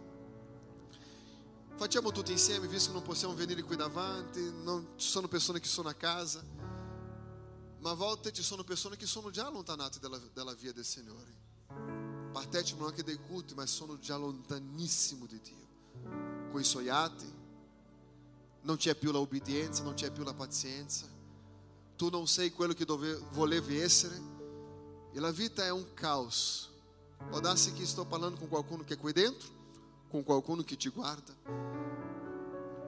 Facciamo 1.75 2.11
tutti 2.11 2.33
insieme, 2.33 2.67
visto 2.67 2.91
che 2.91 2.97
non 2.97 3.03
possiamo 3.03 3.33
venire 3.33 3.63
qui 3.63 3.75
davanti, 3.75 4.39
non 4.61 4.89
ci 4.97 5.07
sono 5.07 5.27
persone 5.27 5.59
che 5.59 5.67
sono 5.67 5.89
a 5.89 5.93
casa, 5.93 6.43
ma 7.79 7.89
a 7.89 7.95
volte 7.95 8.31
ci 8.31 8.43
sono 8.43 8.63
persone 8.63 8.95
che 8.95 9.07
sono 9.07 9.31
già 9.31 9.47
allontanate 9.47 9.97
dalla, 9.97 10.19
dalla 10.33 10.53
via 10.53 10.71
del 10.71 10.85
Signore. 10.85 11.33
Partecipano 12.31 12.89
anche 12.89 13.03
dei 13.03 13.17
culti, 13.27 13.55
ma 13.55 13.65
sono 13.65 13.97
già 13.97 14.15
lontanissimo 14.17 15.25
di 15.25 15.41
Dio. 15.41 16.51
Con 16.51 16.61
i 16.61 16.63
suoi 16.63 16.89
atti, 16.89 17.25
non 18.68 18.76
c'è 18.76 18.95
più 18.95 19.13
la 19.13 19.20
obbedienza, 19.20 19.82
non 19.82 19.93
c'è 19.93 20.11
più 20.11 20.26
la 20.26 20.34
pazienza. 20.34 21.05
Tu 21.95 22.09
non 22.09 22.28
sei 22.28 22.51
quello 22.51 22.74
che 22.74 22.84
dove, 22.84 23.18
volevi 23.32 23.80
essere. 23.80 24.20
E 25.13 25.20
la 25.22 25.32
vita 25.32 25.63
è 25.63 25.72
un 25.72 25.93
caos. 25.93 26.70
Darsi 27.41 27.72
che 27.72 27.86
sto 27.86 28.05
parlando 28.05 28.38
con 28.38 28.49
qualcuno 28.49 28.84
che 28.84 28.95
è 28.95 28.97
qui 28.97 29.13
dentro, 29.13 29.47
con 30.09 30.22
qualcuno 30.24 30.63
che 30.63 30.76
ti 30.76 30.89
guarda. 30.89 31.34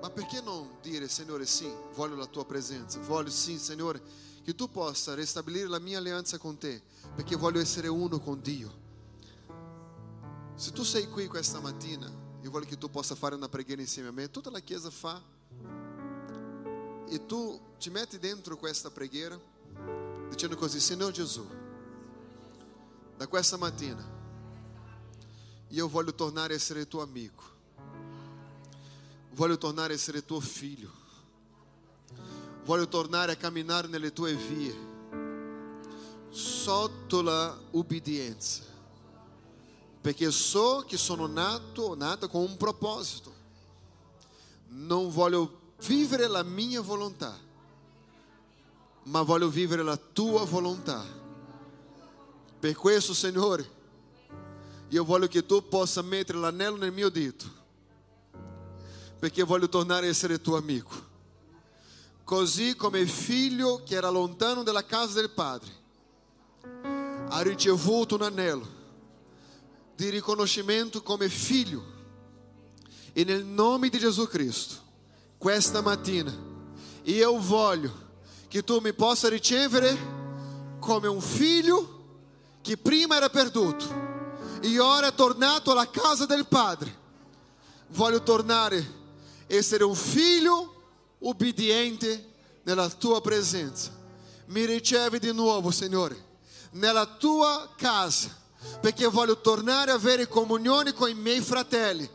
Ma 0.01 0.09
perché 0.09 0.41
non 0.41 0.69
dire, 0.82 1.07
Signore, 1.07 1.45
sì, 1.45 1.71
voglio 1.95 2.15
la 2.15 2.25
tua 2.25 2.45
presenza, 2.45 2.99
voglio 2.99 3.30
sì, 3.30 3.57
Signore, 3.57 4.01
che 4.43 4.53
tu 4.55 4.69
possa 4.69 5.15
ristabilire 5.15 5.67
la 5.67 5.80
mia 5.80 5.97
alleanza 5.97 6.38
con 6.38 6.57
te, 6.57 6.82
perché 7.15 7.38
voglio 7.38 7.61
essere 7.61 7.88
uno 7.88 8.19
con 8.19 8.41
Dio. 8.41 8.88
Se 10.55 10.71
tu 10.71 10.84
sei 10.84 11.07
qui 11.07 11.27
questa 11.27 11.61
mattina, 11.61 12.11
io 12.41 12.51
voglio 12.51 12.65
che 12.65 12.77
tu 12.77 12.89
possa 12.89 13.15
fare 13.15 13.36
una 13.36 13.47
preghiera 13.47 13.82
insieme 13.82 14.09
a 14.09 14.11
me, 14.11 14.30
tutta 14.30 14.49
la 14.49 14.59
chiesa 14.59 14.89
fa, 14.89 15.21
e 17.10 17.26
tu 17.26 17.60
ti 17.80 17.89
metti 17.89 18.20
dentro 18.20 18.55
questa 18.55 18.91
preghiera, 18.91 19.39
dicendo 20.30 20.55
così, 20.55 20.80
Signore 20.80 21.12
Gesù, 21.12 21.45
da 23.18 23.28
questa 23.28 23.57
mattina 23.57 24.18
io 25.70 25.88
voglio 25.88 26.14
tornare 26.14 26.53
a 26.53 26.55
essere 26.55 26.88
tuo 26.88 27.01
amico, 27.01 27.43
voglio 29.32 29.57
tornare 29.57 29.93
a 29.93 29.95
essere 29.95 30.24
tuo 30.24 30.39
figlio, 30.39 30.91
voglio 32.64 32.88
tornare 32.88 33.32
a 33.32 33.36
camminare 33.36 33.88
nelle 33.88 34.14
tue 34.14 34.36
vie, 34.36 34.76
sotto 36.30 37.22
la 37.22 37.60
ubbidienza, 37.72 38.64
perché 39.99 40.30
so 40.30 40.84
che 40.88 40.97
sono 40.97 41.26
nato 41.26 41.95
nata 41.95 42.28
con 42.28 42.41
un 42.41 42.55
proposito. 42.55 43.38
Non 44.72 45.10
voglio 45.10 45.59
vivere 45.86 46.27
la 46.27 46.43
mia 46.43 46.82
volontà, 46.82 47.38
ma 49.03 49.21
voglio 49.21 49.49
vivere 49.49 49.84
la 49.84 49.97
tua 49.97 50.43
volontà. 50.45 51.05
Per 52.59 52.75
questo, 52.75 53.13
Signore, 53.13 53.77
io 54.89 55.03
voglio 55.03 55.27
che 55.27 55.45
tu 55.45 55.67
possa 55.67 56.01
mettere 56.01 56.38
l'anello 56.38 56.77
nel 56.77 56.91
mio 56.91 57.09
dito, 57.09 57.45
perché 59.19 59.43
voglio 59.43 59.69
tornare 59.69 60.07
a 60.07 60.09
essere 60.09 60.41
tuo 60.41 60.57
amico. 60.57 61.07
Così 62.23 62.75
come 62.75 62.99
il 62.99 63.09
figlio 63.09 63.82
che 63.84 63.95
era 63.95 64.09
lontano 64.09 64.61
dalla 64.61 64.86
casa 64.86 65.19
del 65.19 65.32
padre 65.32 65.77
ha 67.30 67.41
ricevuto 67.41 68.15
un 68.15 68.21
anello 68.21 68.77
di 69.95 70.09
riconoscimento 70.09 71.01
come 71.01 71.27
figlio. 71.30 71.97
E 73.13 73.23
nel 73.23 73.43
nome 73.43 73.89
di 73.89 73.97
Gesù 73.97 74.27
Cristo, 74.27 74.75
questa 75.39 75.81
mattina, 75.81 76.35
io 77.03 77.39
voglio 77.39 78.07
che 78.49 78.61
tu 78.61 78.79
mi 78.79 78.93
possa 78.93 79.29
ricevere 79.29 79.97
come 80.79 81.07
un 81.07 81.21
figlio 81.21 81.97
che 82.61 82.75
prima 82.75 83.15
era 83.15 83.29
perduto 83.29 83.85
e 84.61 84.77
ora 84.79 85.07
è 85.07 85.13
tornato 85.13 85.71
alla 85.71 85.89
casa 85.89 86.25
del 86.25 86.45
Padre. 86.45 86.97
Voglio 87.91 88.21
tornare 88.21 88.77
a 88.77 88.83
essere 89.47 89.85
un 89.85 89.95
figlio 89.95 90.73
ubbidiente 91.19 92.33
nella 92.63 92.89
tua 92.89 93.21
presenza. 93.21 93.95
Mi 94.47 94.65
ricevi 94.65 95.19
di 95.19 95.31
nuovo, 95.31 95.71
Signore, 95.71 96.21
nella 96.71 97.05
tua 97.05 97.69
casa, 97.77 98.35
perché 98.81 99.07
voglio 99.07 99.39
tornare 99.39 99.91
a 99.91 99.95
avere 99.95 100.27
comunione 100.27 100.91
con 100.91 101.09
i 101.09 101.13
miei 101.13 101.39
fratelli, 101.39 102.09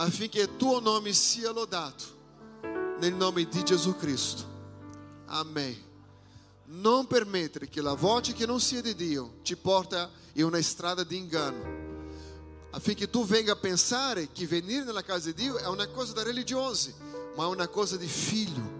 affinché 0.00 0.42
il 0.42 0.56
tuo 0.56 0.80
nome 0.80 1.12
sia 1.12 1.50
lodato, 1.50 2.04
nel 3.00 3.14
nome 3.14 3.48
di 3.48 3.64
Gesù 3.64 3.96
Cristo. 3.96 4.44
Amém. 5.26 5.76
Non 6.66 7.06
permettere 7.06 7.68
che 7.68 7.80
la 7.80 7.94
voce 7.94 8.32
che 8.32 8.46
non 8.46 8.60
sia 8.60 8.80
di 8.80 8.94
Dio 8.94 9.38
ti 9.42 9.56
porta 9.56 10.10
in 10.34 10.44
una 10.44 10.60
strada 10.62 11.02
di 11.02 11.16
inganno, 11.16 12.06
affinché 12.70 13.10
tu 13.10 13.24
venga 13.24 13.52
a 13.52 13.56
pensare 13.56 14.30
che 14.30 14.46
venire 14.46 14.84
nella 14.84 15.02
casa 15.02 15.26
di 15.26 15.34
Dio 15.34 15.56
è 15.56 15.66
una 15.66 15.88
cosa 15.88 16.12
da 16.12 16.22
religiosi, 16.22 16.94
ma 17.34 17.44
è 17.44 17.48
una 17.48 17.68
cosa 17.68 17.96
di 17.96 18.06
figlio. 18.06 18.76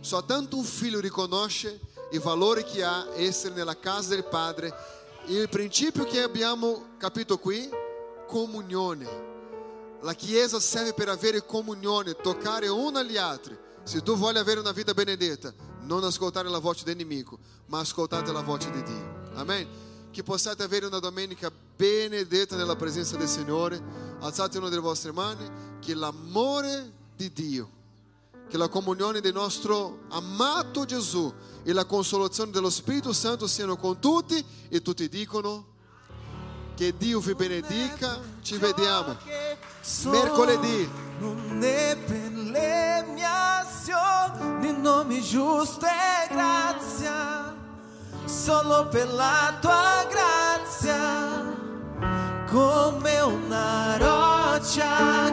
Soltanto 0.00 0.56
un 0.56 0.64
figlio 0.64 1.00
riconosce 1.00 1.80
il 2.12 2.20
valore 2.20 2.62
che 2.64 2.84
ha 2.84 3.08
essere 3.14 3.54
nella 3.54 3.78
casa 3.78 4.10
del 4.10 4.24
Padre. 4.24 4.72
Il 5.26 5.48
principio 5.48 6.04
che 6.04 6.22
abbiamo 6.22 6.94
capito 6.96 7.38
qui, 7.38 7.68
comunione. 8.26 9.29
La 10.02 10.14
Chiesa 10.14 10.58
serve 10.60 10.94
per 10.94 11.08
avere 11.08 11.44
comunione, 11.44 12.14
toccare 12.14 12.68
uno 12.68 12.98
agli 12.98 13.16
altri. 13.16 13.56
Se 13.82 14.02
tu 14.02 14.16
vuoi 14.16 14.36
avere 14.36 14.60
una 14.60 14.72
vita 14.72 14.94
benedetta, 14.94 15.52
non 15.82 16.04
ascoltare 16.04 16.48
la 16.48 16.58
voce 16.58 16.84
dell'inimico, 16.84 17.38
ma 17.66 17.80
ascoltate 17.80 18.32
la 18.32 18.40
voce 18.40 18.70
di 18.70 18.82
Dio. 18.82 19.30
Amen. 19.34 19.68
Che 20.10 20.22
possiate 20.22 20.62
avere 20.62 20.86
una 20.86 20.98
domenica 20.98 21.50
benedetta 21.50 22.56
nella 22.56 22.76
presenza 22.76 23.16
del 23.16 23.28
Signore. 23.28 23.80
Alzate 24.20 24.58
una 24.58 24.68
delle 24.68 24.80
vostre 24.80 25.12
mani, 25.12 25.48
che 25.80 25.94
l'amore 25.94 26.92
di 27.14 27.32
Dio, 27.32 27.70
che 28.48 28.56
la 28.56 28.68
comunione 28.68 29.20
del 29.20 29.34
nostro 29.34 30.00
amato 30.08 30.84
Gesù 30.84 31.32
e 31.62 31.72
la 31.72 31.84
consolazione 31.84 32.50
dello 32.50 32.70
Spirito 32.70 33.12
Santo 33.12 33.46
siano 33.46 33.76
con 33.76 33.98
tutti 34.00 34.42
e 34.68 34.80
tutti 34.80 35.08
dicono 35.08 35.69
Que 36.80 36.96
Dio 36.96 37.20
vi 37.20 37.34
benedica. 37.34 38.20
Ci 38.40 38.56
vediamo 38.56 39.14
mercoledì. 40.04 40.88
nome 44.80 45.20
justo 45.20 45.84
é 45.84 46.26
graça, 46.32 47.54
solo 48.26 48.86
pela 48.86 49.58
tua 49.60 50.06
graça, 50.08 50.96
como 52.50 53.06
eu 53.06 53.38
narote 53.46 54.80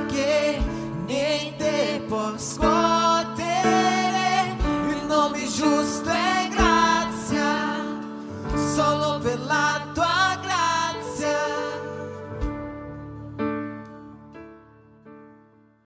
que 0.10 0.60
nem 1.08 1.54
te 1.54 2.02
posso 2.10 2.60
o 2.60 2.64
nome 5.08 5.48
justo 5.48 6.10
é 6.10 6.50
graça, 6.50 7.78
solo 8.76 9.22
pela 9.22 9.80
tua 9.80 9.87